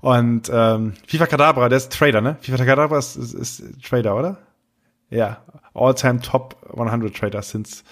Und 0.00 0.50
ähm, 0.52 0.94
FIFA 1.06 1.26
Kadabra, 1.26 1.68
der 1.68 1.78
ist 1.78 1.92
Trader, 1.92 2.20
ne? 2.20 2.36
FIFA 2.40 2.64
Kadabra 2.64 2.98
ist, 2.98 3.16
ist, 3.16 3.34
ist 3.34 3.62
Trader, 3.82 4.16
oder? 4.16 4.38
Ja, 5.10 5.42
All-Time 5.74 6.20
Top 6.20 6.56
100 6.76 7.16
Trader 7.16 7.42
since 7.42 7.82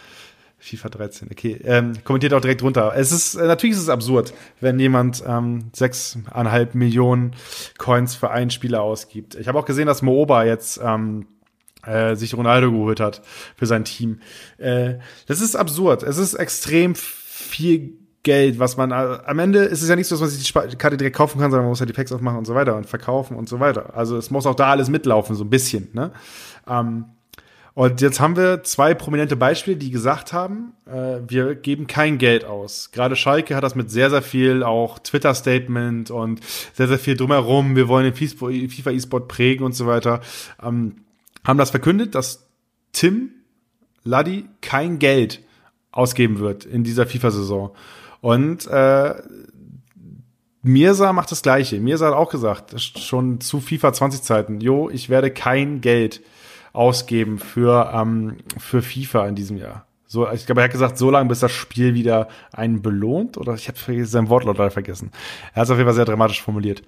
FIFA 0.59 0.89
13. 0.89 1.29
Okay, 1.31 1.61
ähm, 1.65 1.93
kommentiert 2.05 2.33
auch 2.33 2.41
direkt 2.41 2.63
runter. 2.63 2.93
Es 2.97 3.13
ist 3.13 3.35
äh, 3.35 3.47
natürlich 3.47 3.77
ist 3.77 3.83
es 3.83 3.89
absurd, 3.89 4.33
wenn 4.61 4.79
jemand 4.79 5.23
ähm, 5.27 5.71
sechseinhalb 5.73 6.75
Millionen 6.75 7.35
Coins 7.79 8.15
für 8.15 8.31
einen 8.31 8.51
Spieler 8.51 8.83
ausgibt. 8.83 9.35
Ich 9.35 9.49
habe 9.49 9.59
auch 9.59 9.65
gesehen, 9.65 9.87
dass 9.87 10.03
Mooba 10.03 10.45
jetzt 10.45 10.81
ähm, 10.83 11.27
äh, 11.85 12.17
sich 12.17 12.35
Ronaldo 12.35 12.71
geholt 12.73 13.01
hat 13.01 13.23
für 13.57 13.67
sein 13.67 13.85
Team. 13.85 14.21
Äh, 14.59 14.95
das 15.27 15.41
ist 15.41 15.57
absurd. 15.57 16.03
Es 16.03 16.19
ist 16.19 16.35
extrem 16.35 16.95
viel 16.95 17.99
Geld, 18.27 18.59
was 18.59 18.77
man 18.77 18.91
äh, 18.91 19.19
am 19.25 19.39
Ende 19.39 19.61
ist 19.61 19.83
es 19.83 19.89
ja 19.89 19.95
nicht 19.95 20.09
so, 20.09 20.17
dass 20.17 20.21
man 20.21 20.31
sich 20.31 20.53
die 20.53 20.77
Karte 20.77 20.97
direkt 20.97 21.17
kaufen 21.17 21.41
kann, 21.41 21.53
sondern 21.53 21.67
man 21.67 21.71
muss 21.71 21.79
ja 21.79 21.87
die 21.87 21.93
Packs 21.93 22.11
aufmachen 22.11 22.39
und 22.39 22.45
so 22.45 22.57
weiter 22.57 22.77
und 22.77 22.85
verkaufen 22.85 23.37
und 23.37 23.49
so 23.49 23.61
weiter. 23.61 23.97
Also 23.97 24.17
es 24.17 24.31
muss 24.33 24.47
auch 24.47 24.57
da 24.57 24.73
alles 24.73 24.89
mitlaufen, 24.89 25.37
so 25.37 25.45
ein 25.45 25.51
bisschen. 25.51 25.89
Ne? 25.93 26.11
Ähm, 26.69 27.05
und 27.75 28.01
jetzt 28.01 28.19
haben 28.19 28.37
wir 28.37 28.65
zwei 28.65 28.95
prominente 28.95 29.37
Beispiele, 29.37 29.77
die 29.77 29.93
gesagt 29.93 30.33
haben, 30.33 30.73
äh, 30.87 31.21
wir 31.29 31.55
geben 31.55 31.87
kein 31.87 32.19
Geld 32.19 32.45
aus. 32.45 32.91
Gerade 32.91 33.15
Schalke 33.15 33.55
hat 33.55 33.63
das 33.63 33.77
mit 33.77 33.93
sehr, 33.93 34.11
sehr 34.11 34.23
viel 34.23 34.65
auch 34.65 34.99
Twitter-Statement 34.99 36.11
und 36.11 36.41
sehr, 36.73 36.89
sehr 36.89 36.99
viel 36.99 37.17
drumherum. 37.17 37.77
Wir 37.77 37.87
wollen 37.87 38.13
den 38.13 38.15
FIFA 38.15 38.91
E-Sport 38.91 39.29
prägen 39.29 39.65
und 39.65 39.73
so 39.73 39.87
weiter. 39.87 40.21
Ähm, 40.61 40.97
haben 41.45 41.59
das 41.59 41.71
verkündet, 41.71 42.17
dass 42.17 42.49
Tim 42.91 43.31
Laddi 44.03 44.47
kein 44.63 44.99
Geld 44.99 45.45
ausgeben 45.93 46.41
wird 46.41 46.65
in 46.65 46.83
dieser 46.83 47.07
FIFA-Saison. 47.07 47.71
Und 48.21 48.67
äh, 48.67 49.15
Mirsa 50.63 51.13
macht 51.13 51.31
das 51.31 51.43
Gleiche. 51.43 51.79
Mirsa 51.81 52.07
hat 52.07 52.15
auch 52.15 52.31
gesagt, 52.31 52.81
schon 52.81 53.41
zu 53.41 53.61
FIFA 53.61 53.93
20 53.93 54.23
Zeiten, 54.23 54.61
jo, 54.61 54.91
ich 54.91 55.09
werde 55.09 55.31
kein 55.31 55.81
Geld 55.81 56.23
ausgeben 56.73 57.39
für, 57.39 57.93
ähm, 57.95 58.37
für 58.59 58.83
FIFA 58.83 59.29
in 59.29 59.35
diesem 59.35 59.57
Jahr. 59.57 59.87
So, 60.09 60.31
ich 60.31 60.47
glaube, 60.47 60.61
er 60.61 60.65
hat 60.65 60.73
gesagt, 60.73 60.99
so 60.99 61.11
lange, 61.11 61.29
bis 61.29 61.41
das 61.41 61.53
Spiel 61.53 61.95
wieder 61.95 62.29
einen 62.53 62.83
belohnt, 62.83 63.39
oder 63.39 63.55
ich 63.55 63.69
habe 63.69 64.07
sein 64.07 64.29
Wortlaut 64.29 64.59
leider 64.59 64.71
vergessen. 64.71 65.11
Er 65.53 65.63
hat 65.63 65.65
es 65.65 65.71
auf 65.71 65.79
jeden 65.79 65.89
Fall 65.89 65.95
sehr 65.95 66.05
dramatisch 66.05 66.43
formuliert. 66.43 66.83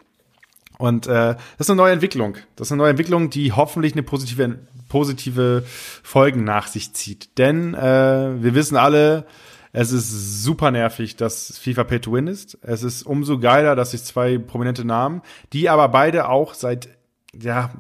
Und 0.79 1.09
äh, 1.09 1.35
das 1.35 1.66
ist 1.66 1.70
eine 1.70 1.79
neue 1.79 1.93
Entwicklung. 1.93 2.37
Das 2.55 2.68
ist 2.68 2.72
eine 2.72 2.83
neue 2.83 2.91
Entwicklung, 2.91 3.31
die 3.31 3.53
hoffentlich 3.53 3.95
eine 3.95 4.05
positive, 4.05 4.61
positive 4.89 5.64
Folgen 6.03 6.45
nach 6.45 6.68
sich 6.68 6.95
zieht. 6.95 7.37
Denn 7.39 7.74
äh, 7.74 8.41
wir 8.41 8.55
wissen 8.55 8.76
alle, 8.76 9.26
es 9.81 9.93
ist 9.93 10.43
super 10.43 10.72
nervig, 10.72 11.14
dass 11.14 11.57
FIFA 11.57 11.85
Pay 11.85 12.01
to 12.01 12.12
Win 12.12 12.26
ist. 12.26 12.59
Es 12.62 12.83
ist 12.83 13.05
umso 13.05 13.39
geiler, 13.39 13.76
dass 13.76 13.93
sich 13.93 14.03
zwei 14.03 14.37
prominente 14.37 14.85
Namen, 14.85 15.22
die 15.53 15.68
aber 15.68 15.89
beide 15.89 16.29
auch 16.29 16.55
seit 16.55 16.89
ja, 17.33 17.70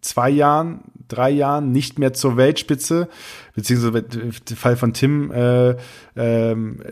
zwei 0.00 0.30
Jahren, 0.30 0.82
drei 1.08 1.30
Jahren 1.30 1.72
nicht 1.72 1.98
mehr 1.98 2.12
zur 2.12 2.36
Weltspitze, 2.36 3.08
beziehungsweise 3.56 4.02
der 4.02 4.56
Fall 4.56 4.76
von 4.76 4.92
Tim, 4.92 5.32
äh, 5.32 5.74
ähm, 6.14 6.84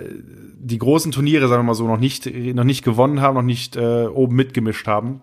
die 0.59 0.78
großen 0.78 1.12
Turniere, 1.12 1.46
sagen 1.46 1.61
wir 1.61 1.66
mal 1.66 1.74
so, 1.74 1.86
noch 1.86 2.00
nicht, 2.00 2.26
noch 2.26 2.64
nicht 2.64 2.84
gewonnen 2.84 3.20
haben, 3.20 3.36
noch 3.36 3.42
nicht 3.42 3.76
äh, 3.76 4.06
oben 4.06 4.34
mitgemischt 4.34 4.88
haben 4.88 5.22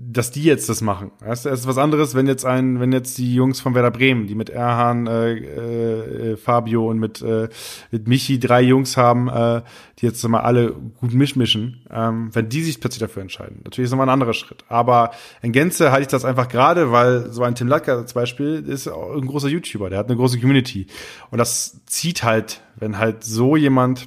dass 0.00 0.30
die 0.30 0.44
jetzt 0.44 0.68
das 0.68 0.80
machen. 0.80 1.10
Weißt 1.18 1.44
du, 1.44 1.48
es 1.48 1.60
ist 1.60 1.66
was 1.66 1.76
anderes, 1.76 2.14
wenn 2.14 2.28
jetzt 2.28 2.46
ein, 2.46 2.78
wenn 2.78 2.92
jetzt 2.92 3.18
die 3.18 3.34
Jungs 3.34 3.60
von 3.60 3.74
Werder 3.74 3.90
Bremen, 3.90 4.28
die 4.28 4.36
mit 4.36 4.48
Erhan, 4.48 5.08
äh, 5.08 5.32
äh, 5.32 6.36
Fabio 6.36 6.88
und 6.88 7.00
mit, 7.00 7.20
äh, 7.20 7.48
mit 7.90 8.06
Michi 8.06 8.38
drei 8.38 8.62
Jungs 8.62 8.96
haben, 8.96 9.28
äh, 9.28 9.62
die 9.98 10.06
jetzt 10.06 10.26
mal 10.28 10.40
alle 10.40 10.72
gut 11.00 11.12
mischmischen, 11.12 11.84
ähm, 11.90 12.30
wenn 12.32 12.48
die 12.48 12.62
sich 12.62 12.78
plötzlich 12.78 13.00
dafür 13.00 13.22
entscheiden. 13.22 13.60
Natürlich 13.64 13.86
ist 13.86 13.90
nochmal 13.90 14.06
ein 14.06 14.12
anderer 14.12 14.34
Schritt. 14.34 14.64
Aber 14.68 15.10
in 15.42 15.50
Gänze 15.50 15.90
halte 15.90 16.02
ich 16.02 16.08
das 16.08 16.24
einfach 16.24 16.48
gerade, 16.48 16.92
weil 16.92 17.32
so 17.32 17.42
ein 17.42 17.56
Tim 17.56 17.66
Latka 17.66 18.06
zum 18.06 18.14
Beispiel 18.14 18.64
ist 18.68 18.86
ein 18.86 19.26
großer 19.26 19.48
YouTuber, 19.48 19.90
der 19.90 19.98
hat 19.98 20.06
eine 20.06 20.16
große 20.16 20.38
Community. 20.38 20.86
Und 21.32 21.38
das 21.38 21.80
zieht 21.86 22.22
halt, 22.22 22.60
wenn 22.76 22.98
halt 22.98 23.24
so 23.24 23.56
jemand 23.56 24.06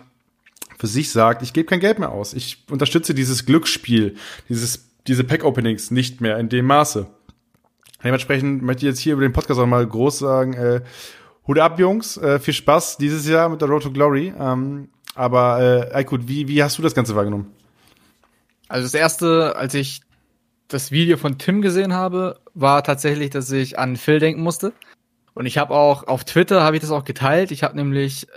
für 0.80 0.88
sich 0.88 1.12
sagt, 1.12 1.44
ich 1.44 1.52
gebe 1.52 1.68
kein 1.68 1.82
Geld 1.82 2.00
mehr 2.00 2.12
aus. 2.12 2.34
Ich 2.34 2.64
unterstütze 2.72 3.14
dieses 3.14 3.46
Glücksspiel, 3.46 4.16
dieses 4.50 4.91
diese 5.08 5.24
Pack-Openings 5.24 5.91
nicht 5.91 6.22
mehr 6.22 6.38
in 6.38 6.49
dem 6.49 6.66
Maße. 6.66 7.08
Dementsprechend 8.04 8.64
möchte 8.64 8.86
ich 8.86 8.91
jetzt 8.91 8.99
hier 8.99 9.14
über 9.14 9.22
den 9.22 9.34
Podcast 9.34 9.60
auch 9.60 9.66
mal 9.66 9.86
groß 9.86 10.20
sagen, 10.20 10.54
äh, 10.54 10.82
Hut 11.47 11.60
ab, 11.60 11.80
Jungs, 11.80 12.18
äh, 12.18 12.39
viel 12.39 12.54
Spaß 12.54 12.97
dieses 12.97 13.28
Jahr 13.28 13.49
mit 13.49 13.62
der 13.62 13.68
Road 13.68 13.84
to 13.84 13.91
Glory. 13.91 14.34
Ähm, 14.39 14.89
aber 15.16 15.91
äh, 15.93 16.04
gut, 16.04 16.28
wie, 16.28 16.47
wie 16.47 16.64
hast 16.64 16.78
du 16.78 16.82
das 16.82 16.95
Ganze 16.95 17.16
wahrgenommen? 17.16 17.52
Also 18.68 18.86
das 18.86 18.93
erste, 18.93 19.56
als 19.56 19.74
ich 19.74 20.02
das 20.68 20.91
Video 20.91 21.18
von 21.18 21.38
Tim 21.38 21.62
gesehen 21.62 21.93
habe, 21.93 22.39
war 22.54 22.84
tatsächlich, 22.84 23.30
dass 23.30 23.52
ich 23.52 23.78
an 23.78 23.97
Phil 23.97 24.20
denken 24.20 24.41
musste. 24.41 24.72
Und 25.34 25.45
ich 25.45 25.58
habe 25.58 25.74
auch 25.74 26.08
auf 26.08 26.24
Twitter 26.24 26.64
habe 26.64 26.78
ich 26.78 26.82
das 26.82 26.91
auch 26.91 27.04
geteilt. 27.04 27.52
Ich 27.52 27.64
habe 27.64 27.76
nämlich 27.76 28.28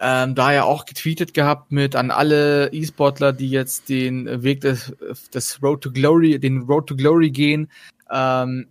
ähm, 0.00 0.34
da 0.34 0.52
ja 0.52 0.64
auch 0.64 0.86
getweetet 0.86 1.34
gehabt 1.34 1.72
mit 1.72 1.94
an 1.94 2.10
alle 2.10 2.72
E-Sportler, 2.72 3.34
die 3.34 3.50
jetzt 3.50 3.90
den 3.90 4.42
Weg 4.42 4.62
des, 4.62 4.94
des 5.32 5.62
Road 5.62 5.82
to 5.82 5.92
Glory, 5.92 6.38
den 6.38 6.62
Road 6.62 6.86
to 6.86 6.96
Glory 6.96 7.30
gehen. 7.30 7.70
Ähm, 8.10 8.66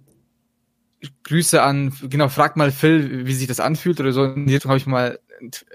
Grüße 1.24 1.62
an, 1.62 1.94
genau, 2.10 2.28
frag 2.30 2.58
mal 2.58 2.72
Phil, 2.72 3.28
wie 3.28 3.34
sich 3.34 3.48
das 3.48 3.60
anfühlt 3.60 4.00
oder 4.00 4.12
so. 4.12 4.26
In 4.26 4.48
die 4.48 4.54
Richtung 4.54 4.70
habe 4.70 4.80
ich 4.80 4.88
mal 4.88 5.20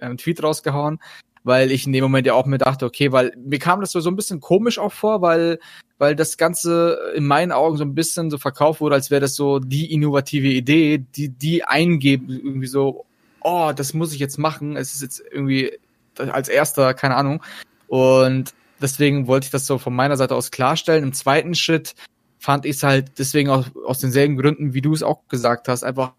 einen 0.00 0.18
Tweet 0.18 0.42
rausgehauen, 0.42 0.98
weil 1.44 1.70
ich 1.70 1.86
in 1.86 1.92
dem 1.92 2.02
Moment 2.02 2.26
ja 2.26 2.34
auch 2.34 2.46
mir 2.46 2.58
dachte, 2.58 2.84
okay, 2.84 3.12
weil 3.12 3.32
mir 3.36 3.60
kam 3.60 3.80
das 3.80 3.92
so, 3.92 4.00
so 4.00 4.10
ein 4.10 4.16
bisschen 4.16 4.40
komisch 4.40 4.78
auch 4.80 4.92
vor, 4.92 5.22
weil, 5.22 5.60
weil 5.98 6.16
das 6.16 6.36
Ganze 6.36 6.98
in 7.14 7.26
meinen 7.26 7.52
Augen 7.52 7.76
so 7.76 7.84
ein 7.84 7.94
bisschen 7.94 8.28
so 8.28 8.38
verkauft 8.38 8.80
wurde, 8.80 8.96
als 8.96 9.10
wäre 9.12 9.20
das 9.20 9.36
so 9.36 9.60
die 9.60 9.92
innovative 9.92 10.48
Idee, 10.48 10.98
die, 10.98 11.28
die 11.28 11.64
eingeben, 11.64 12.28
irgendwie 12.28 12.66
so, 12.66 13.06
oh, 13.44 13.72
das 13.74 13.94
muss 13.94 14.12
ich 14.12 14.18
jetzt 14.18 14.38
machen. 14.38 14.76
Es 14.76 14.94
ist 14.94 15.02
jetzt 15.02 15.22
irgendwie 15.30 15.72
als 16.18 16.48
erster, 16.48 16.94
keine 16.94 17.16
Ahnung. 17.16 17.42
Und 17.86 18.54
deswegen 18.80 19.26
wollte 19.26 19.46
ich 19.46 19.50
das 19.50 19.66
so 19.66 19.78
von 19.78 19.94
meiner 19.94 20.16
Seite 20.16 20.34
aus 20.34 20.50
klarstellen. 20.50 21.04
Im 21.04 21.12
zweiten 21.12 21.54
Schritt 21.54 21.94
fand 22.38 22.64
ich 22.66 22.76
es 22.76 22.82
halt 22.82 23.18
deswegen 23.18 23.50
auch 23.50 23.66
aus 23.86 24.00
denselben 24.00 24.36
Gründen, 24.36 24.74
wie 24.74 24.82
du 24.82 24.92
es 24.92 25.02
auch 25.02 25.28
gesagt 25.28 25.68
hast, 25.68 25.84
einfach 25.84 26.12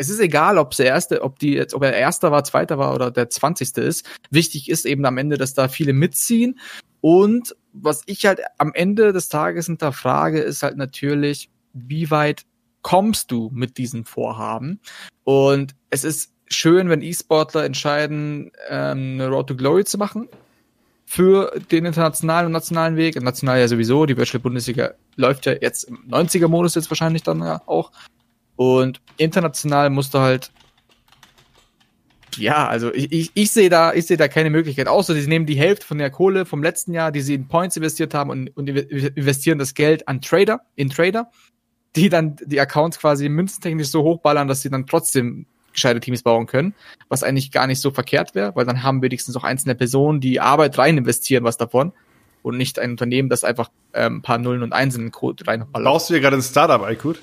es 0.00 0.08
ist 0.08 0.20
egal, 0.20 0.56
ob 0.56 0.74
der 0.76 0.86
erste, 0.86 1.20
ob 1.20 1.38
die 1.38 1.52
jetzt, 1.52 1.74
ob 1.74 1.82
er 1.82 1.92
erster 1.92 2.32
war, 2.32 2.42
zweiter 2.42 2.78
war 2.78 2.94
oder 2.94 3.10
der 3.10 3.28
zwanzigste 3.28 3.82
ist. 3.82 4.08
Wichtig 4.30 4.70
ist 4.70 4.86
eben 4.86 5.04
am 5.04 5.18
Ende, 5.18 5.36
dass 5.36 5.52
da 5.52 5.68
viele 5.68 5.92
mitziehen. 5.92 6.58
Und 7.02 7.54
was 7.74 8.02
ich 8.06 8.24
halt 8.24 8.40
am 8.56 8.72
Ende 8.72 9.12
des 9.12 9.28
Tages 9.28 9.66
hinterfrage, 9.66 10.40
ist 10.40 10.62
halt 10.62 10.78
natürlich, 10.78 11.50
wie 11.74 12.10
weit 12.10 12.46
kommst 12.80 13.30
du 13.30 13.50
mit 13.52 13.76
diesem 13.76 14.06
Vorhaben? 14.06 14.80
Und 15.24 15.74
es 15.90 16.04
ist 16.04 16.32
schön, 16.50 16.88
wenn 16.88 17.02
E-Sportler 17.02 17.64
entscheiden, 17.64 18.50
ähm, 18.68 19.14
eine 19.14 19.28
Road 19.28 19.48
to 19.48 19.56
Glory 19.56 19.84
zu 19.84 19.98
machen 19.98 20.28
für 21.06 21.52
den 21.70 21.86
internationalen 21.86 22.46
und 22.46 22.52
nationalen 22.52 22.96
Weg. 22.96 23.20
National 23.20 23.58
ja 23.58 23.68
sowieso, 23.68 24.06
die 24.06 24.16
Virtual 24.16 24.40
Bundesliga 24.40 24.92
läuft 25.16 25.46
ja 25.46 25.54
jetzt 25.60 25.84
im 25.84 26.08
90er-Modus 26.08 26.74
jetzt 26.74 26.90
wahrscheinlich 26.90 27.22
dann 27.22 27.40
ja 27.40 27.62
auch. 27.66 27.90
Und 28.56 29.00
international 29.16 29.90
musst 29.90 30.14
du 30.14 30.18
halt 30.18 30.52
ja, 32.36 32.68
also 32.68 32.92
ich, 32.94 33.10
ich, 33.12 33.30
ich 33.34 33.50
sehe 33.50 33.68
da, 33.68 33.92
ich 33.92 34.06
da 34.06 34.28
keine 34.28 34.50
Möglichkeit. 34.50 34.88
Außer 34.88 35.14
sie 35.14 35.26
nehmen 35.26 35.46
die 35.46 35.56
Hälfte 35.56 35.86
von 35.86 35.98
der 35.98 36.10
Kohle 36.10 36.46
vom 36.46 36.62
letzten 36.62 36.92
Jahr, 36.92 37.12
die 37.12 37.20
sie 37.22 37.34
in 37.34 37.48
Points 37.48 37.76
investiert 37.76 38.14
haben 38.14 38.30
und, 38.30 38.56
und 38.56 38.68
investieren 38.68 39.58
das 39.58 39.74
Geld 39.74 40.06
an 40.06 40.20
Trader, 40.20 40.60
in 40.76 40.90
Trader, 40.90 41.30
die 41.96 42.08
dann 42.08 42.36
die 42.44 42.60
Accounts 42.60 42.98
quasi 42.98 43.28
münzentechnisch 43.28 43.88
so 43.88 44.02
hochballern, 44.02 44.48
dass 44.48 44.62
sie 44.62 44.70
dann 44.70 44.86
trotzdem 44.86 45.46
gescheite 45.72 46.00
Teams 46.00 46.22
bauen 46.22 46.46
können, 46.46 46.74
was 47.08 47.22
eigentlich 47.22 47.50
gar 47.52 47.66
nicht 47.66 47.80
so 47.80 47.90
verkehrt 47.90 48.34
wäre, 48.34 48.54
weil 48.56 48.66
dann 48.66 48.82
haben 48.82 49.02
wenigstens 49.02 49.36
auch 49.36 49.44
einzelne 49.44 49.74
Personen, 49.74 50.20
die 50.20 50.40
Arbeit 50.40 50.78
rein 50.78 50.98
investieren, 50.98 51.44
was 51.44 51.56
davon 51.56 51.92
und 52.42 52.56
nicht 52.56 52.78
ein 52.78 52.92
Unternehmen, 52.92 53.28
das 53.28 53.44
einfach 53.44 53.70
ähm, 53.92 54.16
ein 54.16 54.22
paar 54.22 54.38
Nullen 54.38 54.62
und 54.62 54.72
Einsen 54.72 55.06
in 55.06 55.12
Code 55.12 55.46
rein. 55.46 55.64
Baust 55.72 56.08
du 56.08 56.14
hier 56.14 56.20
gerade 56.20 56.36
ein 56.36 56.42
Startup, 56.42 56.82
Aykut? 56.82 57.20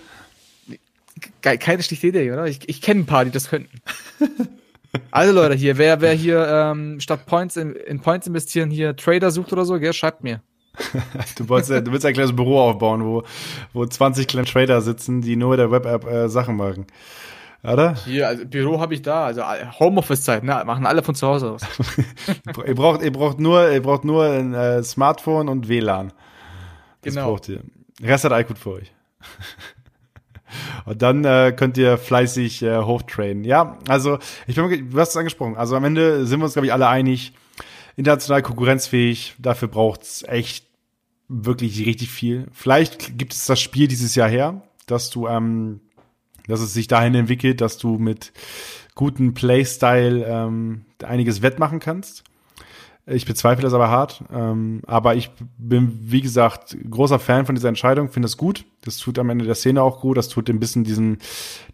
Keine 1.41 1.81
schlichte 1.81 2.07
Idee, 2.07 2.31
oder? 2.31 2.45
Ich, 2.45 2.67
ich 2.67 2.81
kenne 2.81 3.01
ein 3.01 3.05
paar, 3.05 3.25
die 3.25 3.31
das 3.31 3.49
könnten. 3.49 3.81
also 5.11 5.33
Leute, 5.33 5.55
hier, 5.55 5.77
wer, 5.77 5.99
wer 6.01 6.13
hier 6.13 6.47
ähm, 6.47 6.99
statt 6.99 7.25
Points 7.25 7.57
in, 7.57 7.73
in 7.73 8.01
Points 8.01 8.27
investieren 8.27 8.69
hier 8.69 8.95
Trader 8.95 9.31
sucht 9.31 9.51
oder 9.51 9.65
so, 9.65 9.79
gell, 9.79 9.93
schreibt 9.93 10.23
mir. 10.23 10.41
du, 11.37 11.49
wolltest, 11.49 11.87
du 11.87 11.91
willst 11.91 12.05
ein 12.05 12.13
kleines 12.13 12.35
Büro 12.35 12.59
aufbauen, 12.59 13.03
wo, 13.03 13.23
wo 13.73 13.85
20 13.85 14.27
kleine 14.27 14.45
Trader 14.45 14.81
sitzen, 14.81 15.21
die 15.21 15.35
nur 15.35 15.51
mit 15.51 15.59
der 15.59 15.71
Web-App 15.71 16.05
äh, 16.05 16.29
Sachen 16.29 16.55
machen. 16.55 16.85
Oder? 17.63 17.95
Hier, 18.05 18.27
also 18.27 18.45
Büro 18.45 18.79
habe 18.79 18.93
ich 18.93 19.01
da, 19.01 19.25
also 19.25 19.41
Homeoffice-Zeit, 19.79 20.43
ne? 20.43 20.63
Machen 20.65 20.85
alle 20.85 21.03
von 21.03 21.15
zu 21.15 21.27
Hause 21.27 21.51
aus. 21.51 21.61
ihr, 22.65 22.75
braucht, 22.75 23.01
ihr 23.01 23.11
braucht 23.11 23.39
nur, 23.39 23.69
ihr 23.71 23.81
braucht 23.81 24.05
nur 24.05 24.25
ein 24.25 24.53
äh, 24.53 24.83
Smartphone 24.83 25.49
und 25.49 25.67
WLAN. 25.67 26.13
Das 27.01 27.13
genau. 27.13 27.31
braucht 27.31 27.49
ihr. 27.49 27.61
Rest 28.01 28.25
hat 28.25 28.31
iCloud 28.31 28.59
für 28.59 28.71
euch. 28.73 28.91
Und 30.85 31.01
dann 31.01 31.25
äh, 31.25 31.53
könnt 31.55 31.77
ihr 31.77 31.97
fleißig 31.97 32.63
äh, 32.63 32.77
hochtrainen. 32.77 33.43
Ja, 33.43 33.77
also 33.89 34.19
ich 34.47 34.55
bin, 34.55 34.89
du 34.91 34.99
hast 34.99 35.09
es 35.09 35.17
angesprochen. 35.17 35.57
Also 35.57 35.75
am 35.75 35.83
Ende 35.83 36.25
sind 36.25 36.39
wir 36.39 36.45
uns, 36.45 36.53
glaube 36.53 36.67
ich, 36.67 36.73
alle 36.73 36.87
einig. 36.87 37.33
International 37.97 38.41
konkurrenzfähig. 38.41 39.35
Dafür 39.39 39.67
braucht's 39.67 40.23
echt 40.23 40.65
wirklich 41.27 41.85
richtig 41.85 42.09
viel. 42.09 42.47
Vielleicht 42.53 43.17
gibt 43.17 43.33
es 43.33 43.45
das 43.45 43.59
Spiel 43.59 43.87
dieses 43.87 44.15
Jahr 44.15 44.29
her, 44.29 44.61
dass 44.85 45.09
du 45.09 45.27
ähm, 45.27 45.81
dass 46.47 46.61
es 46.61 46.73
sich 46.73 46.87
dahin 46.87 47.15
entwickelt, 47.15 47.61
dass 47.61 47.77
du 47.77 47.97
mit 47.97 48.31
gutem 48.95 49.33
Playstyle 49.33 50.25
ähm, 50.25 50.85
einiges 51.03 51.41
wettmachen 51.41 51.79
kannst. 51.79 52.23
Ich 53.09 53.25
bezweifle 53.25 53.63
das 53.63 53.73
aber 53.73 53.89
hart. 53.89 54.21
Ähm, 54.33 54.81
aber 54.85 55.15
ich 55.15 55.31
bin, 55.57 55.97
wie 56.01 56.19
gesagt, 56.19 56.75
großer 56.89 57.19
Fan 57.19 57.45
von 57.45 57.55
dieser 57.55 57.69
Entscheidung, 57.69 58.09
finde 58.09 58.25
es 58.25 58.35
gut. 58.35 58.65
Das 58.83 58.97
tut 58.97 59.17
am 59.17 59.29
Ende 59.29 59.45
der 59.45 59.55
Szene 59.55 59.81
auch 59.81 60.01
gut. 60.01 60.17
Das 60.17 60.27
tut 60.27 60.49
ein 60.49 60.59
bisschen 60.59 60.83
diesen, 60.83 61.19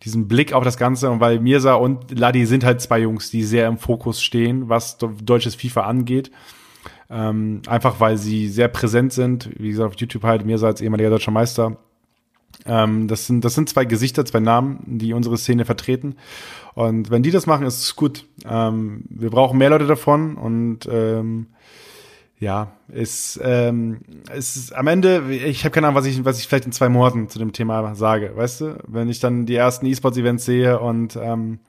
diesen 0.03 0.27
Blick 0.27 0.53
auf 0.53 0.63
das 0.63 0.77
Ganze. 0.77 1.09
Und 1.09 1.21
weil 1.21 1.39
Mirsa 1.39 1.73
und 1.73 2.17
Ladi 2.17 2.45
sind 2.45 2.63
halt 2.63 2.81
zwei 2.81 2.99
Jungs, 2.99 3.31
die 3.31 3.41
sehr 3.41 3.67
im 3.67 3.79
Fokus 3.79 4.21
stehen, 4.21 4.69
was 4.69 4.99
deutsches 4.99 5.55
FIFA 5.55 5.81
angeht. 5.81 6.29
Ähm, 7.09 7.63
einfach 7.67 7.99
weil 7.99 8.17
sie 8.17 8.47
sehr 8.47 8.67
präsent 8.67 9.11
sind. 9.11 9.49
Wie 9.57 9.69
gesagt, 9.69 9.93
auf 9.93 9.99
YouTube 9.99 10.23
halt 10.23 10.45
Mirsa 10.45 10.67
als 10.67 10.81
ehemaliger 10.81 11.09
deutscher 11.09 11.31
Meister 11.31 11.77
ähm, 12.65 13.07
das, 13.07 13.27
sind, 13.27 13.43
das 13.43 13.55
sind 13.55 13.69
zwei 13.69 13.85
Gesichter, 13.85 14.25
zwei 14.25 14.39
Namen, 14.39 14.79
die 14.85 15.13
unsere 15.13 15.37
Szene 15.37 15.65
vertreten. 15.65 16.15
Und 16.73 17.11
wenn 17.11 17.23
die 17.23 17.31
das 17.31 17.45
machen, 17.45 17.65
ist 17.65 17.81
es 17.81 17.95
gut. 17.95 18.25
Ähm, 18.45 19.03
wir 19.09 19.29
brauchen 19.29 19.57
mehr 19.57 19.69
Leute 19.69 19.87
davon 19.87 20.35
und 20.35 20.87
ähm, 20.91 21.47
ja, 22.39 22.73
ist, 22.89 23.39
ähm, 23.41 24.01
ist 24.35 24.75
am 24.75 24.87
Ende, 24.87 25.23
ich 25.31 25.63
habe 25.63 25.71
keine 25.71 25.87
Ahnung, 25.87 25.97
was 25.97 26.05
ich, 26.05 26.25
was 26.25 26.39
ich 26.39 26.47
vielleicht 26.47 26.65
in 26.65 26.71
zwei 26.71 26.89
Monaten 26.89 27.29
zu 27.29 27.39
dem 27.39 27.53
Thema 27.53 27.95
sage, 27.95 28.35
weißt 28.35 28.61
du? 28.61 28.77
Wenn 28.87 29.07
ich 29.09 29.19
dann 29.19 29.45
die 29.45 29.55
ersten 29.55 29.85
E-Sports-Events 29.85 30.43
sehe 30.43 30.79
und 30.79 31.15
ähm, 31.15 31.59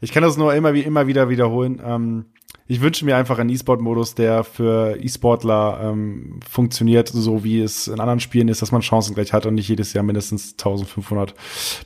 ich 0.00 0.12
kann 0.12 0.22
das 0.22 0.36
nur 0.36 0.54
immer 0.54 0.74
wie 0.74 0.82
immer 0.82 1.06
wieder 1.06 1.28
wiederholen. 1.28 1.80
Ähm, 1.84 2.26
ich 2.70 2.82
wünsche 2.82 3.04
mir 3.04 3.16
einfach 3.16 3.38
einen 3.38 3.48
E-Sport-Modus, 3.48 4.14
der 4.14 4.44
für 4.44 4.98
E-Sportler 5.00 5.80
ähm, 5.82 6.40
funktioniert, 6.48 7.08
so 7.08 7.42
wie 7.42 7.60
es 7.60 7.88
in 7.88 7.98
anderen 7.98 8.20
Spielen 8.20 8.48
ist, 8.48 8.60
dass 8.60 8.72
man 8.72 8.82
Chancen 8.82 9.14
gleich 9.14 9.32
hat 9.32 9.46
und 9.46 9.54
nicht 9.54 9.68
jedes 9.68 9.94
Jahr 9.94 10.04
mindestens 10.04 10.52
1500 10.52 11.34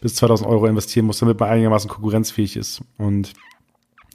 bis 0.00 0.16
2000 0.16 0.48
Euro 0.48 0.66
investieren 0.66 1.06
muss, 1.06 1.18
damit 1.18 1.38
man 1.38 1.50
einigermaßen 1.50 1.88
konkurrenzfähig 1.88 2.56
ist. 2.56 2.82
Und 2.98 3.32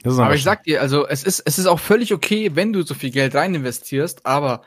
das 0.02 0.12
ist 0.12 0.18
aber 0.18 0.34
ich 0.34 0.42
sag 0.42 0.64
dir, 0.64 0.82
also 0.82 1.06
es 1.08 1.24
ist, 1.24 1.40
es 1.40 1.58
ist 1.58 1.66
auch 1.66 1.80
völlig 1.80 2.12
okay, 2.12 2.50
wenn 2.54 2.72
du 2.72 2.82
so 2.82 2.94
viel 2.94 3.10
Geld 3.10 3.34
rein 3.34 3.54
investierst, 3.54 4.26
aber 4.26 4.62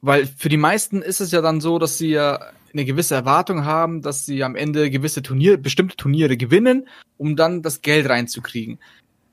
weil 0.00 0.26
für 0.26 0.48
die 0.48 0.56
meisten 0.56 1.02
ist 1.02 1.20
es 1.20 1.32
ja 1.32 1.40
dann 1.40 1.60
so, 1.60 1.80
dass 1.80 1.98
sie 1.98 2.10
ja 2.10 2.38
eine 2.72 2.84
gewisse 2.84 3.14
Erwartung 3.14 3.64
haben, 3.64 4.02
dass 4.02 4.26
sie 4.26 4.44
am 4.44 4.56
Ende 4.56 4.90
gewisse 4.90 5.22
Turniere, 5.22 5.58
bestimmte 5.58 5.96
Turniere 5.96 6.36
gewinnen, 6.36 6.88
um 7.16 7.36
dann 7.36 7.62
das 7.62 7.82
Geld 7.82 8.08
reinzukriegen. 8.08 8.78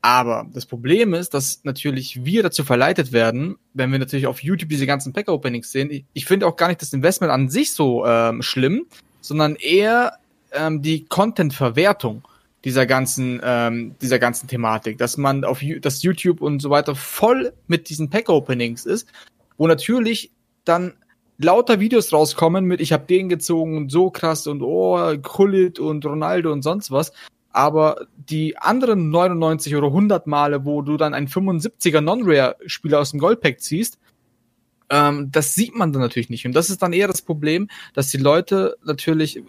Aber 0.02 0.46
das 0.52 0.66
Problem 0.66 1.14
ist, 1.14 1.32
dass 1.32 1.64
natürlich 1.64 2.26
wir 2.26 2.42
dazu 2.42 2.62
verleitet 2.62 3.12
werden, 3.12 3.56
wenn 3.72 3.90
wir 3.90 3.98
natürlich 3.98 4.26
auf 4.26 4.42
YouTube 4.42 4.68
diese 4.68 4.86
ganzen 4.86 5.14
Pack-Openings 5.14 5.72
sehen. 5.72 5.90
Ich, 5.90 6.04
ich 6.12 6.26
finde 6.26 6.46
auch 6.46 6.56
gar 6.56 6.68
nicht 6.68 6.82
das 6.82 6.92
Investment 6.92 7.32
an 7.32 7.48
sich 7.48 7.72
so 7.72 8.04
ähm, 8.04 8.42
schlimm, 8.42 8.84
sondern 9.22 9.56
eher 9.56 10.18
ähm, 10.52 10.82
die 10.82 11.06
Content-Verwertung 11.06 12.22
dieser 12.64 12.84
ganzen, 12.84 13.40
ähm, 13.42 13.94
dieser 14.02 14.18
ganzen 14.18 14.46
Thematik, 14.46 14.98
dass 14.98 15.16
man 15.16 15.44
auf 15.44 15.60
dass 15.80 16.02
YouTube 16.02 16.42
und 16.42 16.60
so 16.60 16.68
weiter 16.68 16.94
voll 16.94 17.54
mit 17.66 17.88
diesen 17.88 18.10
Pack-Openings 18.10 18.84
ist, 18.84 19.08
wo 19.56 19.66
natürlich 19.66 20.32
dann 20.66 20.94
lauter 21.38 21.80
Videos 21.80 22.12
rauskommen 22.12 22.64
mit 22.64 22.80
ich 22.80 22.92
habe 22.92 23.06
den 23.06 23.28
gezogen 23.28 23.76
und 23.76 23.90
so 23.90 24.10
krass 24.10 24.46
und 24.46 24.62
oh, 24.62 25.16
Kullit 25.22 25.78
und 25.78 26.04
Ronaldo 26.04 26.52
und 26.52 26.62
sonst 26.62 26.90
was. 26.90 27.12
Aber 27.50 28.06
die 28.16 28.58
anderen 28.58 29.10
99 29.10 29.76
oder 29.76 29.86
100 29.88 30.26
Male, 30.26 30.64
wo 30.64 30.82
du 30.82 30.96
dann 30.96 31.14
einen 31.14 31.28
75er 31.28 32.00
Non-Rare-Spieler 32.00 32.98
aus 32.98 33.12
dem 33.12 33.20
Goldpack 33.20 33.60
ziehst, 33.60 33.98
ähm, 34.90 35.30
das 35.30 35.54
sieht 35.54 35.74
man 35.74 35.92
dann 35.92 36.02
natürlich 36.02 36.30
nicht. 36.30 36.46
Und 36.46 36.52
das 36.52 36.68
ist 36.68 36.82
dann 36.82 36.92
eher 36.92 37.06
das 37.06 37.22
Problem, 37.22 37.68
dass 37.94 38.10
die 38.10 38.18
Leute 38.18 38.76
natürlich 38.84 39.42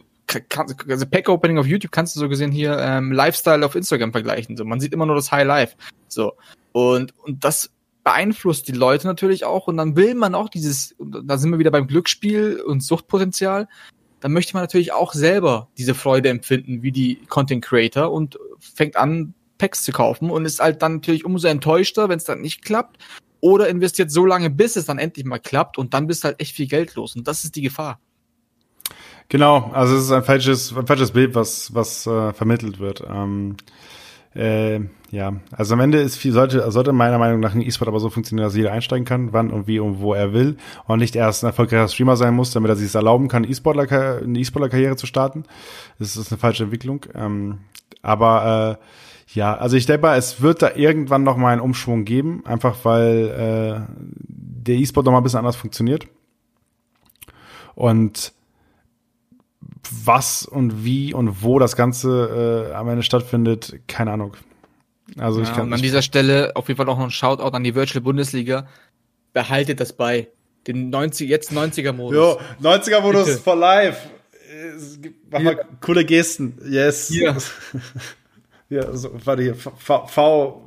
also 0.87 1.05
Pack 1.05 1.29
Opening 1.29 1.59
auf 1.59 1.67
YouTube 1.67 1.91
kannst 1.91 2.15
du 2.15 2.19
so 2.19 2.27
gesehen 2.27 2.51
hier 2.51 2.77
ähm, 2.79 3.11
Lifestyle 3.11 3.65
auf 3.65 3.75
Instagram 3.75 4.11
vergleichen. 4.11 4.57
So, 4.57 4.65
man 4.65 4.79
sieht 4.79 4.93
immer 4.93 5.05
nur 5.05 5.15
das 5.15 5.31
High 5.31 5.45
Life. 5.45 5.75
So 6.07 6.33
und 6.71 7.13
und 7.19 7.43
das 7.43 7.69
beeinflusst 8.05 8.67
die 8.67 8.71
Leute 8.71 9.07
natürlich 9.07 9.45
auch 9.45 9.67
und 9.67 9.77
dann 9.77 9.95
will 9.95 10.13
man 10.13 10.35
auch 10.35 10.47
dieses, 10.47 10.95
da 10.99 11.37
sind 11.37 11.51
wir 11.51 11.59
wieder 11.59 11.71
beim 11.71 11.87
Glücksspiel 11.87 12.61
und 12.61 12.81
Suchtpotenzial. 12.81 13.67
Dann 14.19 14.31
möchte 14.31 14.53
man 14.53 14.63
natürlich 14.63 14.93
auch 14.93 15.13
selber 15.13 15.69
diese 15.77 15.95
Freude 15.95 16.29
empfinden 16.29 16.83
wie 16.83 16.91
die 16.91 17.15
Content 17.27 17.65
Creator 17.65 18.11
und 18.11 18.37
fängt 18.59 18.95
an 18.95 19.33
Packs 19.57 19.83
zu 19.83 19.91
kaufen 19.91 20.29
und 20.29 20.45
ist 20.45 20.59
halt 20.59 20.83
dann 20.83 20.95
natürlich 20.95 21.25
umso 21.25 21.47
enttäuschter, 21.47 22.07
wenn 22.07 22.17
es 22.17 22.25
dann 22.25 22.41
nicht 22.41 22.63
klappt 22.63 22.97
oder 23.41 23.67
investiert 23.69 24.11
so 24.11 24.23
lange, 24.23 24.51
bis 24.51 24.75
es 24.75 24.85
dann 24.85 24.99
endlich 24.99 25.25
mal 25.25 25.39
klappt 25.39 25.79
und 25.79 25.95
dann 25.95 26.05
bist 26.05 26.23
halt 26.23 26.39
echt 26.39 26.55
viel 26.55 26.67
Geld 26.67 26.93
los 26.93 27.15
und 27.15 27.27
das 27.27 27.43
ist 27.43 27.55
die 27.55 27.63
Gefahr. 27.63 27.99
Genau, 29.29 29.71
also 29.73 29.95
es 29.95 30.03
ist 30.03 30.11
ein 30.11 30.23
falsches, 30.23 30.77
ein 30.77 30.85
falsches 30.85 31.11
Bild, 31.11 31.33
was, 31.33 31.73
was 31.73 32.05
äh, 32.05 32.33
vermittelt 32.33 32.77
wird. 32.77 33.03
Ähm, 33.09 33.57
äh, 34.35 34.81
ja, 35.11 35.33
also 35.51 35.75
am 35.75 35.79
Ende 35.79 35.99
ist 35.99 36.17
viel, 36.17 36.33
sollte, 36.33 36.69
sollte 36.71 36.91
meiner 36.91 37.17
Meinung 37.17 37.39
nach 37.39 37.55
ein 37.55 37.61
E-Sport 37.61 37.87
aber 37.87 38.01
so 38.01 38.09
funktionieren, 38.09 38.45
dass 38.45 38.55
jeder 38.55 38.73
einsteigen 38.73 39.05
kann, 39.05 39.31
wann 39.31 39.49
und 39.49 39.65
wie 39.65 39.79
und 39.79 40.01
wo 40.01 40.13
er 40.13 40.33
will 40.33 40.57
und 40.87 40.99
nicht 40.99 41.15
erst 41.15 41.43
ein 41.43 41.47
erfolgreicher 41.47 41.87
Streamer 41.87 42.17
sein 42.17 42.33
muss, 42.33 42.51
damit 42.51 42.69
er 42.69 42.75
sich 42.75 42.87
es 42.87 42.95
erlauben 42.95 43.29
kann, 43.29 43.45
E-Sportler, 43.45 43.89
eine 44.21 44.39
E-Sportler-Karriere 44.39 44.97
zu 44.97 45.05
starten. 45.05 45.43
Das 45.99 46.17
ist 46.17 46.31
eine 46.31 46.39
falsche 46.39 46.65
Entwicklung. 46.65 47.05
Ähm, 47.15 47.59
aber 48.01 48.77
äh, 48.77 49.35
ja, 49.35 49.55
also 49.55 49.77
ich 49.77 49.85
denke 49.85 50.01
mal, 50.01 50.17
es 50.17 50.41
wird 50.41 50.61
da 50.61 50.75
irgendwann 50.75 51.23
noch 51.23 51.37
mal 51.37 51.53
einen 51.53 51.61
Umschwung 51.61 52.03
geben, 52.03 52.43
einfach 52.45 52.77
weil 52.83 53.87
äh, 53.87 53.93
der 54.27 54.75
E-Sport 54.75 55.05
noch 55.05 55.13
mal 55.13 55.19
ein 55.19 55.23
bisschen 55.23 55.39
anders 55.39 55.55
funktioniert. 55.55 56.07
Und 57.73 58.33
was 60.05 60.45
und 60.45 60.83
wie 60.83 61.13
und 61.13 61.43
wo 61.43 61.59
das 61.59 61.75
Ganze 61.75 62.69
äh, 62.71 62.73
am 62.73 62.89
Ende 62.89 63.03
stattfindet, 63.03 63.79
keine 63.87 64.11
Ahnung. 64.11 64.35
Also 65.17 65.41
ja, 65.41 65.47
ich 65.47 65.53
kann. 65.53 65.67
Und 65.67 65.73
an 65.73 65.81
dieser 65.81 66.01
Stelle 66.01 66.55
auf 66.55 66.67
jeden 66.67 66.77
Fall 66.77 66.89
auch 66.89 66.97
noch 66.97 67.05
ein 67.05 67.11
Shoutout 67.11 67.55
an 67.55 67.63
die 67.63 67.75
Virtual 67.75 68.01
Bundesliga. 68.01 68.67
Behaltet 69.33 69.79
das 69.79 69.93
bei. 69.93 70.29
Den 70.67 70.89
90, 70.89 71.29
jetzt 71.29 71.51
90er 71.51 71.93
Modus. 71.93 72.15
Jo, 72.15 72.39
90er 72.61 73.01
Modus 73.01 73.39
for 73.39 73.55
life. 73.55 74.09
Mach 75.29 75.39
mal 75.39 75.65
coole 75.79 76.03
Gesten. 76.05 76.57
Yes. 76.67 77.09
Hier. 77.09 77.35
ja, 78.69 78.91
so, 78.95 79.11
warte 79.23 79.43
hier. 79.43 79.55
V, 79.55 79.71
v, 79.77 80.07
v 80.07 80.61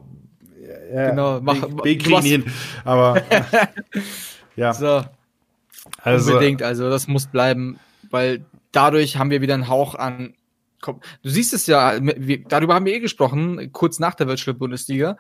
ja, 0.93 1.11
genau, 1.11 1.41
mach, 1.41 1.61
B, 1.67 1.83
B 1.83 1.97
kriegen 1.97 2.23
hin. 2.23 2.45
Aber 2.85 3.23
ja. 4.57 4.73
So. 4.75 5.05
Also, 6.03 6.33
Unbedingt, 6.33 6.63
also 6.63 6.91
das 6.91 7.09
muss 7.09 7.27
bleiben, 7.27 7.79
weil 8.11 8.45
dadurch 8.73 9.17
haben 9.17 9.31
wir 9.31 9.41
wieder 9.41 9.55
einen 9.55 9.69
Hauch 9.69 9.95
an. 9.95 10.35
Du 10.81 11.01
siehst 11.25 11.53
es 11.53 11.67
ja, 11.67 11.99
darüber 12.49 12.75
haben 12.75 12.87
wir 12.87 12.95
eh 12.95 13.01
gesprochen, 13.01 13.73
kurz 13.73 13.99
nach 13.99 14.15
der 14.15 14.29
Virtual 14.29 14.55
Bundesliga. 14.55 15.17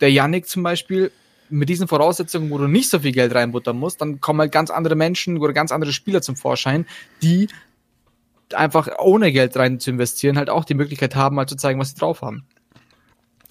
Der 0.00 0.12
Yannick 0.12 0.46
zum 0.46 0.62
Beispiel, 0.62 1.10
mit 1.50 1.68
diesen 1.68 1.88
Voraussetzungen, 1.88 2.50
wo 2.50 2.58
du 2.58 2.66
nicht 2.66 2.90
so 2.90 3.00
viel 3.00 3.12
Geld 3.12 3.34
reinbuttern 3.34 3.78
musst, 3.78 4.00
dann 4.00 4.20
kommen 4.20 4.40
halt 4.40 4.52
ganz 4.52 4.70
andere 4.70 4.96
Menschen 4.96 5.38
oder 5.38 5.52
ganz 5.52 5.72
andere 5.72 5.92
Spieler 5.92 6.22
zum 6.22 6.36
Vorschein, 6.36 6.86
die 7.22 7.48
einfach 8.54 8.88
ohne 8.98 9.32
Geld 9.32 9.56
rein 9.56 9.78
zu 9.80 9.90
investieren 9.90 10.38
halt 10.38 10.50
auch 10.50 10.64
die 10.64 10.74
Möglichkeit 10.74 11.16
haben, 11.16 11.36
mal 11.36 11.46
zu 11.46 11.56
zeigen, 11.56 11.78
was 11.78 11.90
sie 11.90 11.96
drauf 11.96 12.22
haben. 12.22 12.44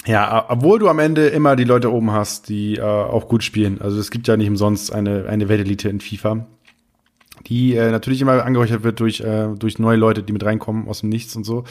Ja, 0.06 0.45
obwohl 0.50 0.80
du 0.80 0.88
am 0.88 1.00
Ende 1.00 1.28
immer 1.28 1.56
die 1.56 1.66
Leute 1.66 1.91
oben 1.91 2.12
hast, 2.12 2.50
die 2.50 2.76
äh, 2.76 2.82
auch 2.82 3.28
gut 3.28 3.43
spielen. 3.43 3.82
Also 3.82 4.00
es 4.00 4.10
gibt 4.10 4.28
ja 4.28 4.38
nicht 4.38 4.48
umsonst 4.48 4.93
eine, 4.93 5.26
eine 5.28 5.50
Weltelite 5.50 5.89
in 5.89 6.00
FIFA 6.00 6.45
die 7.45 7.75
äh, 7.75 7.91
natürlich 7.91 8.21
immer 8.21 8.43
angeräuchert 8.43 8.83
wird 8.83 8.99
durch, 8.99 9.21
äh, 9.21 9.47
durch 9.57 9.79
neue 9.79 9.97
Leute, 9.97 10.23
die 10.23 10.33
mit 10.33 10.43
reinkommen 10.43 10.88
aus 10.88 11.01
dem 11.01 11.09
Nichts 11.09 11.35
und 11.35 11.43
so. 11.43 11.63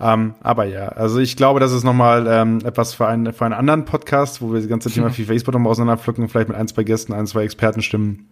Ähm, 0.00 0.34
aber 0.40 0.64
ja, 0.64 0.88
also 0.88 1.18
ich 1.18 1.36
glaube, 1.36 1.60
das 1.60 1.72
ist 1.72 1.84
nochmal 1.84 2.26
ähm, 2.28 2.60
etwas 2.64 2.94
für 2.94 3.06
einen, 3.06 3.32
für 3.32 3.44
einen 3.44 3.54
anderen 3.54 3.84
Podcast, 3.84 4.42
wo 4.42 4.52
wir 4.52 4.60
das 4.60 4.68
ganze 4.68 4.90
Thema 4.90 5.10
FIFA 5.10 5.32
E-Sport 5.32 5.54
nochmal 5.54 5.72
auseinanderpflücken, 5.72 6.28
vielleicht 6.28 6.48
mit 6.48 6.56
ein, 6.56 6.68
zwei 6.68 6.84
Gästen, 6.84 7.12
ein, 7.12 7.26
zwei 7.26 7.44
Expertenstimmen. 7.44 8.28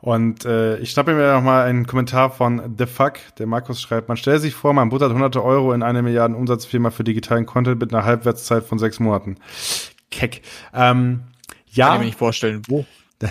Und 0.00 0.44
äh, 0.44 0.78
ich 0.78 0.90
schnappe 0.90 1.12
mir 1.12 1.32
noch 1.34 1.42
mal 1.42 1.64
einen 1.64 1.86
Kommentar 1.86 2.30
von 2.30 2.76
The 2.78 2.86
Fuck. 2.86 3.14
Der 3.38 3.46
Markus 3.48 3.82
schreibt, 3.82 4.08
man 4.08 4.16
stellt 4.16 4.40
sich 4.40 4.54
vor, 4.54 4.72
man 4.72 4.90
buttert 4.90 5.12
hunderte 5.12 5.42
Euro 5.42 5.72
in 5.72 5.82
eine 5.82 6.02
Milliarden 6.02 6.36
Umsatzfirma 6.36 6.90
für 6.90 7.02
digitalen 7.02 7.46
Content 7.46 7.80
mit 7.80 7.92
einer 7.92 8.04
Halbwertszeit 8.04 8.62
von 8.62 8.78
sechs 8.78 9.00
Monaten. 9.00 9.36
Keck. 10.10 10.42
Ähm, 10.72 11.22
ja. 11.70 11.86
Kann 11.86 11.94
ich 11.96 12.00
mir 12.00 12.06
nicht 12.06 12.18
vorstellen, 12.18 12.62
wo. 12.68 12.84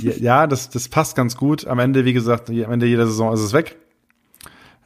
ja, 0.00 0.46
das, 0.46 0.70
das 0.70 0.88
passt 0.88 1.16
ganz 1.16 1.36
gut. 1.36 1.66
Am 1.66 1.78
Ende, 1.78 2.04
wie 2.04 2.12
gesagt, 2.12 2.50
am 2.50 2.72
Ende 2.72 2.86
jeder 2.86 3.06
Saison 3.06 3.32
ist 3.32 3.40
es 3.40 3.52
weg. 3.52 3.76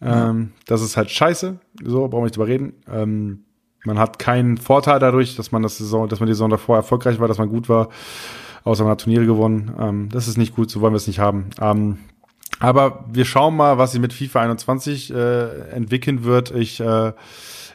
Ja. 0.00 0.30
Ähm, 0.30 0.52
das 0.66 0.82
ist 0.82 0.96
halt 0.96 1.10
scheiße. 1.10 1.58
So, 1.82 2.08
brauchen 2.08 2.22
wir 2.22 2.24
nicht 2.24 2.36
drüber 2.36 2.48
reden. 2.48 2.74
Ähm, 2.90 3.44
man 3.84 3.98
hat 3.98 4.18
keinen 4.18 4.58
Vorteil 4.58 4.98
dadurch, 4.98 5.36
dass 5.36 5.52
man 5.52 5.62
das 5.62 5.78
Saison, 5.78 6.08
dass 6.08 6.20
man 6.20 6.26
die 6.26 6.34
Saison 6.34 6.50
davor 6.50 6.76
erfolgreich 6.76 7.20
war, 7.20 7.28
dass 7.28 7.38
man 7.38 7.48
gut 7.48 7.68
war, 7.68 7.88
außer 8.64 8.82
man 8.82 8.92
hat 8.92 9.00
Turniere 9.00 9.26
gewonnen. 9.26 9.72
Ähm, 9.78 10.08
das 10.10 10.28
ist 10.28 10.36
nicht 10.36 10.54
gut, 10.54 10.70
so 10.70 10.80
wollen 10.80 10.92
wir 10.92 10.98
es 10.98 11.06
nicht 11.06 11.20
haben. 11.20 11.50
Ähm, 11.60 11.98
aber 12.58 13.04
wir 13.10 13.24
schauen 13.24 13.56
mal, 13.56 13.78
was 13.78 13.92
sich 13.92 14.00
mit 14.00 14.12
FIFA 14.12 14.40
21 14.40 15.12
äh, 15.12 15.70
entwickeln 15.70 16.24
wird. 16.24 16.50
Ich, 16.50 16.80
äh, 16.80 17.12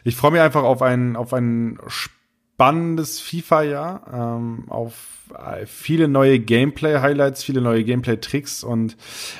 ich 0.04 0.16
freue 0.16 0.32
mich 0.32 0.40
einfach 0.40 0.64
auf 0.64 0.82
ein, 0.82 1.16
auf 1.16 1.32
ein 1.32 1.78
spannendes 2.54 3.18
FIFA-Jahr, 3.20 4.02
ähm, 4.12 4.64
auf 4.68 4.94
viele 5.66 6.08
neue 6.08 6.38
Gameplay-Highlights, 6.38 7.42
viele 7.42 7.60
neue 7.60 7.84
Gameplay-Tricks 7.84 8.62
und 8.64 8.96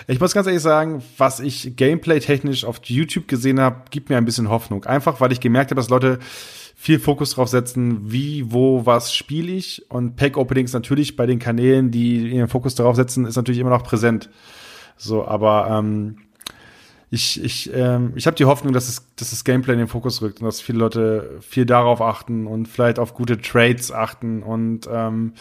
ich 0.08 0.18
muss 0.18 0.32
ganz 0.32 0.46
ehrlich 0.46 0.62
sagen, 0.62 1.02
was 1.18 1.38
ich 1.38 1.76
Gameplay-technisch 1.76 2.64
auf 2.64 2.80
YouTube 2.84 3.28
gesehen 3.28 3.60
habe, 3.60 3.82
gibt 3.90 4.08
mir 4.08 4.16
ein 4.16 4.24
bisschen 4.24 4.48
Hoffnung. 4.48 4.84
Einfach, 4.84 5.20
weil 5.20 5.32
ich 5.32 5.40
gemerkt 5.40 5.70
habe, 5.70 5.80
dass 5.80 5.90
Leute 5.90 6.18
viel 6.74 6.98
Fokus 6.98 7.34
drauf 7.34 7.48
setzen, 7.48 8.10
wie, 8.10 8.50
wo, 8.50 8.86
was 8.86 9.14
spiele 9.14 9.52
ich 9.52 9.88
und 9.90 10.16
Pack-Openings 10.16 10.72
natürlich 10.72 11.14
bei 11.14 11.26
den 11.26 11.38
Kanälen, 11.38 11.90
die 11.90 12.28
ihren 12.28 12.48
Fokus 12.48 12.74
darauf 12.74 12.96
setzen, 12.96 13.26
ist 13.26 13.36
natürlich 13.36 13.60
immer 13.60 13.70
noch 13.70 13.84
präsent. 13.84 14.30
So, 14.96 15.24
aber 15.24 15.68
ähm, 15.70 16.16
ich, 17.12 17.44
ich, 17.44 17.70
ähm, 17.74 18.14
ich 18.16 18.26
habe 18.26 18.36
die 18.36 18.46
Hoffnung, 18.46 18.72
dass, 18.72 18.88
es, 18.88 19.06
dass 19.16 19.30
das 19.30 19.44
Gameplay 19.44 19.74
in 19.74 19.80
den 19.80 19.86
Fokus 19.88 20.22
rückt 20.22 20.40
und 20.40 20.46
dass 20.46 20.62
viele 20.62 20.78
Leute 20.78 21.40
viel 21.42 21.66
darauf 21.66 22.00
achten 22.00 22.46
und 22.46 22.68
vielleicht 22.68 22.98
auf 22.98 23.12
gute 23.12 23.38
Trades 23.38 23.92
achten 23.92 24.42
und 24.42 24.88
ähm, 24.90 25.34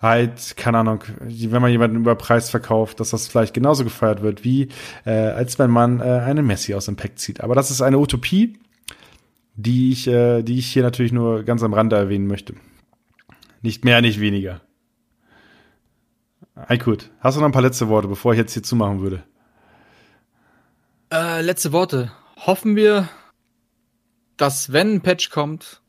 halt, 0.00 0.56
keine 0.56 0.78
Ahnung, 0.78 1.04
wenn 1.20 1.60
man 1.60 1.70
jemanden 1.70 1.98
über 1.98 2.14
Preis 2.14 2.48
verkauft, 2.48 2.98
dass 2.98 3.10
das 3.10 3.28
vielleicht 3.28 3.52
genauso 3.52 3.84
gefeiert 3.84 4.22
wird, 4.22 4.42
wie 4.42 4.68
äh, 5.04 5.10
als 5.10 5.58
wenn 5.58 5.70
man 5.70 6.00
äh, 6.00 6.04
eine 6.04 6.42
Messi 6.42 6.72
aus 6.72 6.86
dem 6.86 6.96
Pack 6.96 7.18
zieht. 7.18 7.42
Aber 7.42 7.54
das 7.54 7.70
ist 7.70 7.82
eine 7.82 7.98
Utopie, 7.98 8.58
die 9.54 9.92
ich, 9.92 10.08
äh, 10.08 10.42
die 10.42 10.58
ich 10.58 10.72
hier 10.72 10.82
natürlich 10.82 11.12
nur 11.12 11.42
ganz 11.42 11.62
am 11.62 11.74
Rande 11.74 11.94
erwähnen 11.94 12.26
möchte. 12.26 12.54
Nicht 13.60 13.84
mehr, 13.84 14.00
nicht 14.00 14.18
weniger. 14.18 14.62
Aykut, 16.54 17.10
hast 17.20 17.36
du 17.36 17.40
noch 17.40 17.48
ein 17.48 17.52
paar 17.52 17.60
letzte 17.60 17.90
Worte, 17.90 18.08
bevor 18.08 18.32
ich 18.32 18.38
jetzt 18.38 18.54
hier 18.54 18.62
zumachen 18.62 19.02
würde? 19.02 19.24
Äh, 21.12 21.42
letzte 21.42 21.72
Worte. 21.72 22.10
Hoffen 22.38 22.74
wir, 22.74 23.10
dass 24.38 24.72
wenn 24.72 24.94
ein 24.94 25.00
Patch 25.02 25.28
kommt, 25.28 25.82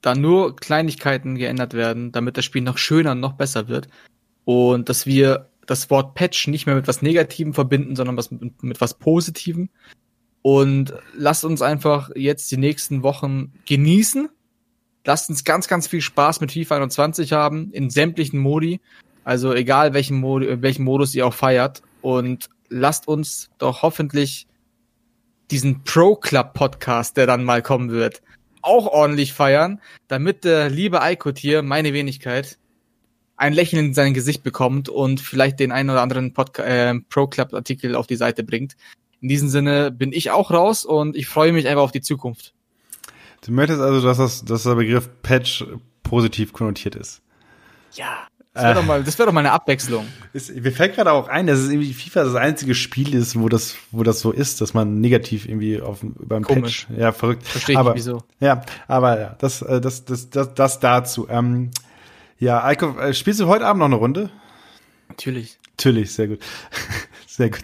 da 0.00 0.16
nur 0.16 0.56
Kleinigkeiten 0.56 1.36
geändert 1.36 1.74
werden, 1.74 2.10
damit 2.10 2.36
das 2.36 2.44
Spiel 2.44 2.62
noch 2.62 2.76
schöner 2.76 3.12
und 3.12 3.20
noch 3.20 3.34
besser 3.34 3.68
wird. 3.68 3.86
Und 4.44 4.88
dass 4.88 5.06
wir 5.06 5.48
das 5.64 5.90
Wort 5.90 6.16
Patch 6.16 6.48
nicht 6.48 6.66
mehr 6.66 6.74
mit 6.74 6.88
was 6.88 7.02
Negativem 7.02 7.54
verbinden, 7.54 7.94
sondern 7.94 8.16
was 8.16 8.32
mit, 8.32 8.60
mit 8.64 8.80
was 8.80 8.94
Positivem. 8.94 9.68
Und 10.42 10.92
lasst 11.14 11.44
uns 11.44 11.62
einfach 11.62 12.10
jetzt 12.16 12.50
die 12.50 12.56
nächsten 12.56 13.04
Wochen 13.04 13.52
genießen. 13.66 14.28
Lasst 15.04 15.30
uns 15.30 15.44
ganz, 15.44 15.68
ganz 15.68 15.86
viel 15.86 16.00
Spaß 16.00 16.40
mit 16.40 16.50
FIFA 16.50 16.76
21 16.76 17.32
haben, 17.32 17.70
in 17.70 17.90
sämtlichen 17.90 18.40
Modi. 18.40 18.80
Also 19.22 19.54
egal 19.54 19.94
welchen, 19.94 20.18
Modi, 20.18 20.62
welchen 20.62 20.84
Modus 20.84 21.14
ihr 21.14 21.28
auch 21.28 21.34
feiert. 21.34 21.82
Und 22.02 22.48
lasst 22.70 23.06
uns 23.08 23.50
doch 23.58 23.82
hoffentlich 23.82 24.46
diesen 25.50 25.84
Pro 25.84 26.16
Club 26.16 26.54
Podcast, 26.54 27.16
der 27.16 27.26
dann 27.26 27.44
mal 27.44 27.60
kommen 27.60 27.90
wird, 27.90 28.22
auch 28.62 28.86
ordentlich 28.86 29.32
feiern, 29.32 29.80
damit 30.08 30.44
der 30.44 30.70
liebe 30.70 31.02
Eikot 31.02 31.34
hier, 31.36 31.62
meine 31.62 31.92
Wenigkeit, 31.92 32.58
ein 33.36 33.52
Lächeln 33.52 33.86
in 33.86 33.94
sein 33.94 34.14
Gesicht 34.14 34.42
bekommt 34.42 34.88
und 34.88 35.20
vielleicht 35.20 35.60
den 35.60 35.72
einen 35.72 35.90
oder 35.90 36.02
anderen 36.02 36.32
Podca 36.34 36.62
äh, 36.62 37.00
Pro 37.08 37.26
Club 37.26 37.54
Artikel 37.54 37.94
auf 37.96 38.06
die 38.06 38.16
Seite 38.16 38.44
bringt. 38.44 38.76
In 39.20 39.28
diesem 39.28 39.48
Sinne 39.48 39.90
bin 39.90 40.12
ich 40.12 40.30
auch 40.30 40.50
raus 40.50 40.84
und 40.84 41.16
ich 41.16 41.26
freue 41.26 41.52
mich 41.52 41.66
einfach 41.66 41.82
auf 41.82 41.92
die 41.92 42.00
Zukunft. 42.00 42.54
Du 43.44 43.52
möchtest 43.52 43.80
also, 43.80 44.02
dass, 44.02 44.18
das, 44.18 44.44
dass 44.44 44.62
der 44.64 44.74
Begriff 44.74 45.08
Patch 45.22 45.64
positiv 46.02 46.52
konnotiert 46.52 46.94
ist. 46.94 47.22
Ja. 47.94 48.28
Das 48.52 48.64
wäre 48.64 48.72
äh, 48.72 48.74
doch, 48.74 48.84
mal, 48.84 49.04
das 49.04 49.16
wär 49.18 49.26
doch 49.26 49.32
mal 49.32 49.40
eine 49.40 49.52
Abwechslung. 49.52 50.06
Ist, 50.32 50.52
mir 50.52 50.72
fällt 50.72 50.96
gerade 50.96 51.12
auch 51.12 51.28
ein, 51.28 51.46
dass 51.46 51.60
es 51.60 51.70
irgendwie 51.70 51.92
FIFA 51.92 52.24
das 52.24 52.34
einzige 52.34 52.74
Spiel 52.74 53.14
ist, 53.14 53.38
wo 53.38 53.48
das, 53.48 53.76
wo 53.92 54.02
das 54.02 54.20
so 54.20 54.32
ist, 54.32 54.60
dass 54.60 54.74
man 54.74 55.00
negativ 55.00 55.46
irgendwie 55.46 55.80
auf 55.80 55.98
beim 56.02 56.42
Komisch. 56.42 56.86
Patch. 56.86 56.98
Ja, 56.98 57.12
verrückt. 57.12 57.46
Verstehe 57.46 57.80
ich 57.80 57.94
wieso. 57.94 58.24
Ja, 58.40 58.62
aber 58.88 59.20
ja, 59.20 59.36
das, 59.38 59.62
äh, 59.62 59.80
das, 59.80 60.04
das, 60.04 60.30
das, 60.30 60.54
das 60.54 60.80
dazu. 60.80 61.28
Ähm, 61.28 61.70
ja, 62.38 62.64
Eiko, 62.64 62.98
äh, 62.98 63.14
spielst 63.14 63.38
du 63.38 63.46
heute 63.46 63.66
Abend 63.66 63.80
noch 63.80 63.86
eine 63.86 63.96
Runde? 63.96 64.30
Natürlich. 65.08 65.58
Natürlich, 65.76 66.12
sehr 66.12 66.28
gut. 66.28 66.40
Sehr 67.26 67.48
gut. 67.48 67.62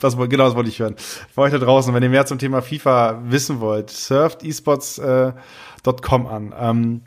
Das, 0.00 0.16
genau 0.16 0.46
das 0.46 0.56
wollte 0.56 0.68
ich 0.68 0.80
hören. 0.80 0.96
Für 0.96 1.42
euch 1.42 1.52
da 1.52 1.58
draußen, 1.58 1.94
wenn 1.94 2.02
ihr 2.02 2.08
mehr 2.08 2.26
zum 2.26 2.40
Thema 2.40 2.60
FIFA 2.60 3.20
wissen 3.26 3.60
wollt, 3.60 3.88
surft 3.90 4.42
esports.com 4.42 6.26
an. 6.26 6.54
Ähm, 6.58 7.02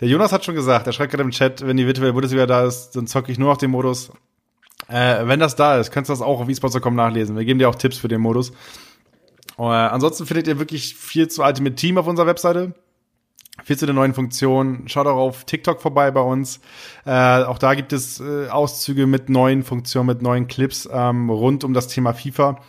der 0.00 0.08
Jonas 0.08 0.32
hat 0.32 0.44
schon 0.44 0.54
gesagt, 0.54 0.86
er 0.86 0.92
schreibt 0.92 1.12
gerade 1.12 1.24
im 1.24 1.30
Chat, 1.30 1.66
wenn 1.66 1.76
die 1.76 1.86
virtuelle 1.86 2.12
Bundesliga 2.12 2.46
da 2.46 2.64
ist, 2.64 2.92
dann 2.92 3.06
zocke 3.06 3.30
ich 3.30 3.38
nur 3.38 3.50
noch 3.50 3.56
den 3.56 3.70
Modus. 3.70 4.10
Äh, 4.88 5.26
wenn 5.26 5.40
das 5.40 5.56
da 5.56 5.78
ist, 5.78 5.90
könnt 5.90 6.08
ihr 6.08 6.12
das 6.12 6.20
auch 6.20 6.40
auf 6.40 6.48
esports.com 6.48 6.94
nachlesen. 6.94 7.36
Wir 7.36 7.44
geben 7.44 7.58
dir 7.58 7.68
auch 7.68 7.74
Tipps 7.74 7.98
für 7.98 8.08
den 8.08 8.20
Modus. 8.20 8.50
Äh, 9.58 9.62
ansonsten 9.62 10.26
findet 10.26 10.48
ihr 10.48 10.58
wirklich 10.58 10.94
viel 10.96 11.28
zu 11.28 11.42
Ultimate 11.42 11.76
Team 11.76 11.98
auf 11.98 12.06
unserer 12.06 12.26
Webseite. 12.26 12.74
Viel 13.62 13.78
zu 13.78 13.86
den 13.86 13.94
neuen 13.94 14.14
Funktionen. 14.14 14.88
Schaut 14.88 15.06
auch 15.06 15.16
auf 15.16 15.44
TikTok 15.44 15.80
vorbei 15.80 16.10
bei 16.10 16.20
uns. 16.20 16.60
Äh, 17.06 17.44
auch 17.44 17.58
da 17.58 17.74
gibt 17.74 17.92
es 17.92 18.20
äh, 18.20 18.48
Auszüge 18.48 19.06
mit 19.06 19.28
neuen 19.28 19.62
Funktionen, 19.62 20.06
mit 20.06 20.22
neuen 20.22 20.48
Clips 20.48 20.88
ähm, 20.92 21.30
rund 21.30 21.62
um 21.62 21.72
das 21.72 21.86
Thema 21.86 22.14
FIFA. 22.14 22.60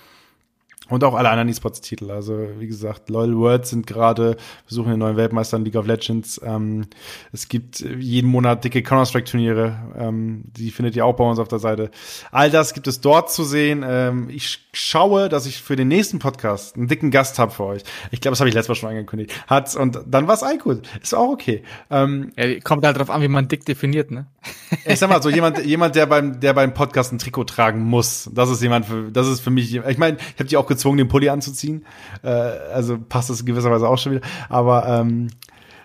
Und 0.90 1.04
auch 1.04 1.16
alle 1.16 1.30
anderen 1.30 1.50
E-Sports-Titel. 1.50 2.12
Also, 2.12 2.48
wie 2.60 2.68
gesagt, 2.68 3.10
LOL 3.10 3.36
World 3.36 3.66
sind 3.66 3.88
gerade, 3.88 4.32
wir 4.36 4.38
suchen 4.68 4.92
den 4.92 5.00
neuen 5.00 5.18
Weltmeister 5.18 5.58
in 5.58 5.66
League 5.66 5.76
of 5.76 5.88
Legends. 5.88 6.40
Ähm, 6.44 6.86
es 7.32 7.48
gibt 7.48 7.80
jeden 7.80 8.30
Monat 8.30 8.64
dicke 8.64 8.84
Counter-Strike-Turniere. 8.84 9.78
Ähm, 9.98 10.44
die 10.46 10.70
findet 10.70 10.96
ihr 10.96 11.04
auch 11.06 11.16
bei 11.16 11.24
uns 11.24 11.40
auf 11.40 11.48
der 11.48 11.58
Seite. 11.58 11.90
All 12.32 12.52
das 12.52 12.76
gibt 12.76 12.86
es 12.88 13.02
dort 13.02 13.32
zu 13.32 13.44
sehen. 13.44 13.84
Ähm, 13.88 14.30
ich 14.30 14.60
schaue, 14.74 15.28
dass 15.28 15.48
ich 15.48 15.62
für 15.62 15.76
den 15.76 15.88
nächsten 15.88 16.20
Podcast 16.20 16.76
einen 16.76 16.88
dicken 16.88 17.10
Gast 17.10 17.40
habe 17.40 17.52
für 17.52 17.64
euch. 17.64 17.82
Ich 18.12 18.22
glaube, 18.22 18.34
das 18.34 18.40
habe 18.40 18.50
ich 18.50 18.54
letztes 18.54 18.70
Mal 18.70 18.76
schon 18.76 18.90
angekündigt. 18.90 19.32
Hat's, 19.48 19.76
und 19.76 20.00
dann 20.06 20.28
war's 20.28 20.44
Eikut. 20.44 20.88
Ist 21.02 21.16
auch 21.16 21.30
okay. 21.30 21.64
Ähm, 21.90 22.32
ja, 22.38 22.60
kommt 22.60 22.86
halt 22.86 22.98
drauf 22.98 23.10
an, 23.10 23.24
wie 23.24 23.28
man 23.28 23.48
dick 23.48 23.66
definiert, 23.66 24.12
ne? 24.12 24.28
ich 24.86 25.00
sag 25.00 25.10
mal 25.10 25.22
so, 25.22 25.30
jemand, 25.30 25.66
jemand, 25.66 25.96
der 25.96 26.06
beim, 26.06 26.40
der 26.40 26.54
beim 26.54 26.74
Podcast 26.74 27.12
ein 27.12 27.18
Trikot 27.18 27.46
tragen 27.46 27.82
muss. 27.82 28.30
Das 28.34 28.50
ist 28.50 28.62
jemand 28.62 28.86
für, 28.86 29.12
das 29.12 29.28
ist 29.28 29.40
für 29.40 29.50
mich, 29.50 29.74
ich 29.76 29.98
meine, 29.98 30.18
ich 30.18 30.40
habe 30.40 30.46
die 30.46 30.58
auch 30.58 30.68
gezwungen, 30.76 30.98
den 30.98 31.08
Pulli 31.08 31.30
anzuziehen. 31.30 31.86
Äh, 32.24 32.30
also 32.30 32.98
passt 32.98 33.30
das 33.30 33.42
in 33.42 33.46
gewisser 33.46 33.72
Weise 33.72 33.88
auch 33.88 33.98
schon 33.98 34.14
wieder. 34.14 34.28
Aber 34.50 34.88
ähm, 34.88 35.28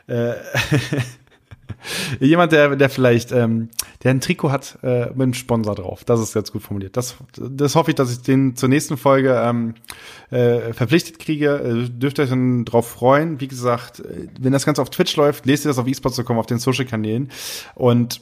äh, 0.06 0.34
jemand, 2.20 2.52
der, 2.52 2.76
der 2.76 2.90
vielleicht, 2.90 3.32
ähm, 3.32 3.68
der 4.02 4.12
ein 4.12 4.20
Trikot 4.20 4.50
hat 4.50 4.78
äh, 4.82 5.06
mit 5.06 5.20
einem 5.20 5.34
Sponsor 5.34 5.74
drauf. 5.74 6.04
Das 6.04 6.20
ist 6.20 6.34
ganz 6.34 6.52
gut 6.52 6.62
formuliert. 6.62 6.96
Das, 6.96 7.16
das 7.36 7.74
hoffe 7.74 7.90
ich, 7.90 7.94
dass 7.94 8.12
ich 8.12 8.22
den 8.22 8.56
zur 8.56 8.68
nächsten 8.68 8.96
Folge 8.96 9.40
ähm, 9.42 9.74
äh, 10.30 10.72
verpflichtet 10.72 11.18
kriege. 11.18 11.86
Äh, 11.86 11.88
dürft 11.88 12.18
ihr 12.18 12.24
euch 12.24 12.30
dann 12.30 12.64
drauf 12.64 12.88
freuen. 12.88 13.40
Wie 13.40 13.48
gesagt, 13.48 14.00
äh, 14.00 14.28
wenn 14.38 14.52
das 14.52 14.64
Ganze 14.64 14.82
auf 14.82 14.90
Twitch 14.90 15.16
läuft, 15.16 15.46
lest 15.46 15.64
ihr 15.64 15.68
das 15.68 15.78
auf 15.78 15.86
eSports.com 15.86 16.38
auf 16.38 16.46
den 16.46 16.58
Social-Kanälen. 16.58 17.30
Und 17.74 18.20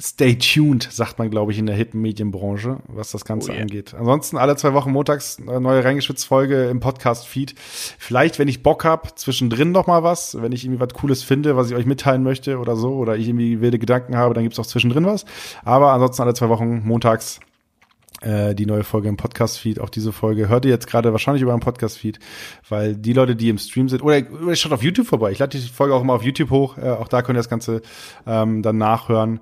stay 0.00 0.36
tuned, 0.36 0.88
sagt 0.90 1.18
man, 1.18 1.30
glaube 1.30 1.52
ich, 1.52 1.58
in 1.58 1.66
der 1.66 1.74
hippen 1.74 2.00
Medienbranche, 2.00 2.78
was 2.86 3.12
das 3.12 3.24
Ganze 3.24 3.50
oh 3.50 3.54
yeah. 3.54 3.62
angeht. 3.62 3.94
Ansonsten 3.94 4.36
alle 4.36 4.56
zwei 4.56 4.74
Wochen 4.74 4.92
montags 4.92 5.38
neue 5.38 5.84
Reingeschwitzt-Folge 5.84 6.68
im 6.68 6.80
Podcast-Feed. 6.80 7.54
Vielleicht, 7.56 8.38
wenn 8.38 8.48
ich 8.48 8.62
Bock 8.62 8.84
hab, 8.84 9.18
zwischendrin 9.18 9.72
noch 9.72 9.86
mal 9.86 10.02
was, 10.02 10.40
wenn 10.40 10.52
ich 10.52 10.64
irgendwie 10.64 10.80
was 10.80 10.94
Cooles 10.94 11.22
finde, 11.22 11.56
was 11.56 11.70
ich 11.70 11.76
euch 11.76 11.86
mitteilen 11.86 12.22
möchte 12.22 12.58
oder 12.58 12.76
so, 12.76 12.94
oder 12.94 13.16
ich 13.16 13.28
irgendwie 13.28 13.60
wilde 13.60 13.78
Gedanken 13.78 14.16
habe, 14.16 14.34
dann 14.34 14.42
gibt's 14.42 14.58
auch 14.58 14.66
zwischendrin 14.66 15.06
was. 15.06 15.24
Aber 15.64 15.92
ansonsten 15.92 16.22
alle 16.22 16.34
zwei 16.34 16.48
Wochen 16.48 16.82
montags 16.84 17.40
äh, 18.22 18.54
die 18.54 18.66
neue 18.66 18.84
Folge 18.84 19.08
im 19.08 19.16
Podcast-Feed. 19.16 19.80
Auch 19.80 19.90
diese 19.90 20.12
Folge 20.12 20.48
hört 20.48 20.64
ihr 20.64 20.70
jetzt 20.70 20.86
gerade 20.86 21.12
wahrscheinlich 21.12 21.42
über 21.42 21.52
einen 21.52 21.60
Podcast-Feed, 21.60 22.18
weil 22.68 22.96
die 22.96 23.12
Leute, 23.12 23.36
die 23.36 23.48
im 23.48 23.58
Stream 23.58 23.88
sind, 23.88 24.02
oder, 24.02 24.22
oder 24.42 24.56
schaut 24.56 24.72
auf 24.72 24.82
YouTube 24.82 25.06
vorbei. 25.06 25.32
Ich 25.32 25.38
lade 25.38 25.58
die 25.58 25.66
Folge 25.66 25.94
auch 25.94 26.02
immer 26.02 26.14
auf 26.14 26.22
YouTube 26.22 26.50
hoch. 26.50 26.78
Äh, 26.78 26.90
auch 26.90 27.08
da 27.08 27.22
könnt 27.22 27.36
ihr 27.36 27.40
das 27.40 27.48
Ganze 27.48 27.82
ähm, 28.26 28.62
dann 28.62 28.78
nachhören 28.78 29.40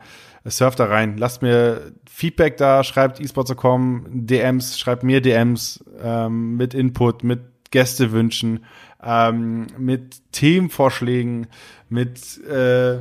surft 0.51 0.79
da 0.79 0.87
rein. 0.87 1.17
Lasst 1.17 1.43
mir 1.43 1.93
Feedback 2.09 2.57
da, 2.57 2.85
schreibt 2.85 3.21
esports.com, 3.21 4.07
DMs, 4.09 4.79
schreibt 4.79 5.03
mir 5.03 5.21
DMs 5.21 5.85
ähm, 6.03 6.57
mit 6.57 6.75
Input, 6.75 7.25
mit 7.25 7.41
Gästewünschen, 7.71 8.65
ähm, 9.03 9.67
mit 9.79 10.23
Themenvorschlägen, 10.33 11.47
mit 11.89 12.43
äh, 12.45 13.01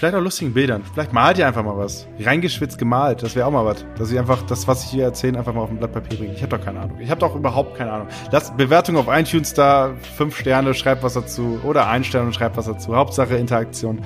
Vielleicht 0.00 0.14
auch 0.14 0.22
lustigen 0.22 0.54
Bildern. 0.54 0.82
Vielleicht 0.94 1.12
malt 1.12 1.36
ihr 1.36 1.46
einfach 1.46 1.62
mal 1.62 1.76
was. 1.76 2.08
Reingeschwitzt 2.18 2.78
gemalt. 2.78 3.22
Das 3.22 3.36
wäre 3.36 3.46
auch 3.46 3.50
mal 3.50 3.66
was. 3.66 3.84
Dass 3.98 4.10
ich 4.10 4.18
einfach 4.18 4.40
das, 4.40 4.66
was 4.66 4.84
ich 4.84 4.92
hier 4.92 5.04
erzähle, 5.04 5.36
einfach 5.36 5.52
mal 5.52 5.60
auf 5.60 5.68
ein 5.68 5.76
Blatt 5.76 5.92
Papier 5.92 6.16
bringe. 6.16 6.32
Ich 6.32 6.40
habe 6.40 6.56
doch 6.56 6.64
keine 6.64 6.80
Ahnung. 6.80 6.98
Ich 7.00 7.10
habe 7.10 7.20
doch 7.20 7.36
überhaupt 7.36 7.76
keine 7.76 7.92
Ahnung. 7.92 8.08
Lasst 8.32 8.56
Bewertung 8.56 8.96
auf 8.96 9.08
iTunes 9.10 9.52
da. 9.52 9.92
Fünf 10.16 10.38
Sterne, 10.38 10.72
schreibt 10.72 11.02
was 11.02 11.12
dazu. 11.12 11.60
Oder 11.64 11.86
ein 11.88 12.02
Stern 12.02 12.24
und 12.24 12.34
schreibt 12.34 12.56
was 12.56 12.64
dazu. 12.64 12.96
Hauptsache 12.96 13.36
Interaktion. 13.36 14.00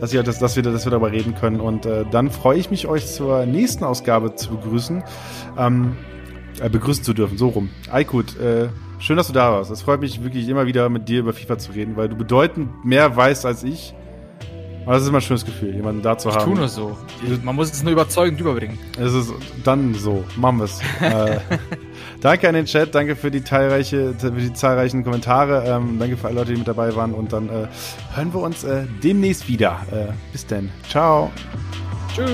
Dass, 0.00 0.14
ihr, 0.14 0.22
dass, 0.22 0.38
dass, 0.38 0.56
wir, 0.56 0.62
dass 0.62 0.86
wir 0.86 0.90
darüber 0.90 1.12
reden 1.12 1.34
können. 1.34 1.60
Und 1.60 1.84
äh, 1.84 2.06
dann 2.10 2.30
freue 2.30 2.56
ich 2.58 2.70
mich, 2.70 2.86
euch 2.86 3.06
zur 3.06 3.44
nächsten 3.44 3.84
Ausgabe 3.84 4.36
zu 4.36 4.48
begrüßen. 4.56 5.04
Ähm, 5.58 5.94
äh, 6.62 6.70
begrüßen 6.70 7.04
zu 7.04 7.12
dürfen. 7.12 7.36
So 7.36 7.48
rum. 7.48 7.68
Aykut, 7.92 8.40
äh, 8.40 8.68
schön, 8.98 9.18
dass 9.18 9.26
du 9.26 9.34
da 9.34 9.52
warst. 9.52 9.70
Es 9.70 9.82
freut 9.82 10.00
mich 10.00 10.24
wirklich 10.24 10.48
immer 10.48 10.64
wieder 10.64 10.88
mit 10.88 11.06
dir 11.10 11.18
über 11.18 11.34
FIFA 11.34 11.58
zu 11.58 11.72
reden, 11.72 11.98
weil 11.98 12.08
du 12.08 12.16
bedeutend 12.16 12.82
mehr 12.82 13.14
weißt 13.14 13.44
als 13.44 13.62
ich 13.62 13.94
aber 14.84 14.94
das 14.94 15.02
ist 15.02 15.08
immer 15.08 15.18
ein 15.18 15.22
schönes 15.22 15.44
Gefühl, 15.44 15.74
jemanden 15.74 16.02
da 16.02 16.16
zu 16.18 16.28
ich 16.28 16.34
haben. 16.34 16.40
Ich 16.40 16.46
tue 16.46 16.58
nur 16.58 16.68
so. 16.68 16.96
Man 17.42 17.56
muss 17.56 17.72
es 17.72 17.82
nur 17.82 17.92
überzeugend 17.92 18.40
überbringen. 18.40 18.78
Es 18.98 19.12
ist 19.12 19.32
dann 19.64 19.94
so. 19.94 20.24
Machen 20.36 20.58
wir 20.58 20.64
es. 20.64 20.80
äh, 21.00 21.40
danke 22.20 22.48
an 22.48 22.54
den 22.54 22.66
Chat, 22.66 22.94
danke 22.94 23.16
für 23.16 23.30
die, 23.30 23.40
teilreiche, 23.40 24.14
für 24.18 24.30
die 24.30 24.52
zahlreichen 24.52 25.04
Kommentare. 25.04 25.64
Ähm, 25.66 25.98
danke 25.98 26.16
für 26.16 26.26
alle 26.28 26.36
Leute, 26.36 26.52
die 26.52 26.58
mit 26.58 26.68
dabei 26.68 26.94
waren. 26.94 27.12
Und 27.14 27.32
dann 27.32 27.48
äh, 27.48 27.66
hören 28.14 28.32
wir 28.32 28.40
uns 28.40 28.64
äh, 28.64 28.84
demnächst 29.02 29.48
wieder. 29.48 29.80
Äh, 29.90 30.12
bis 30.32 30.46
denn. 30.46 30.70
Ciao. 30.88 31.30
Tschüss. 32.14 32.30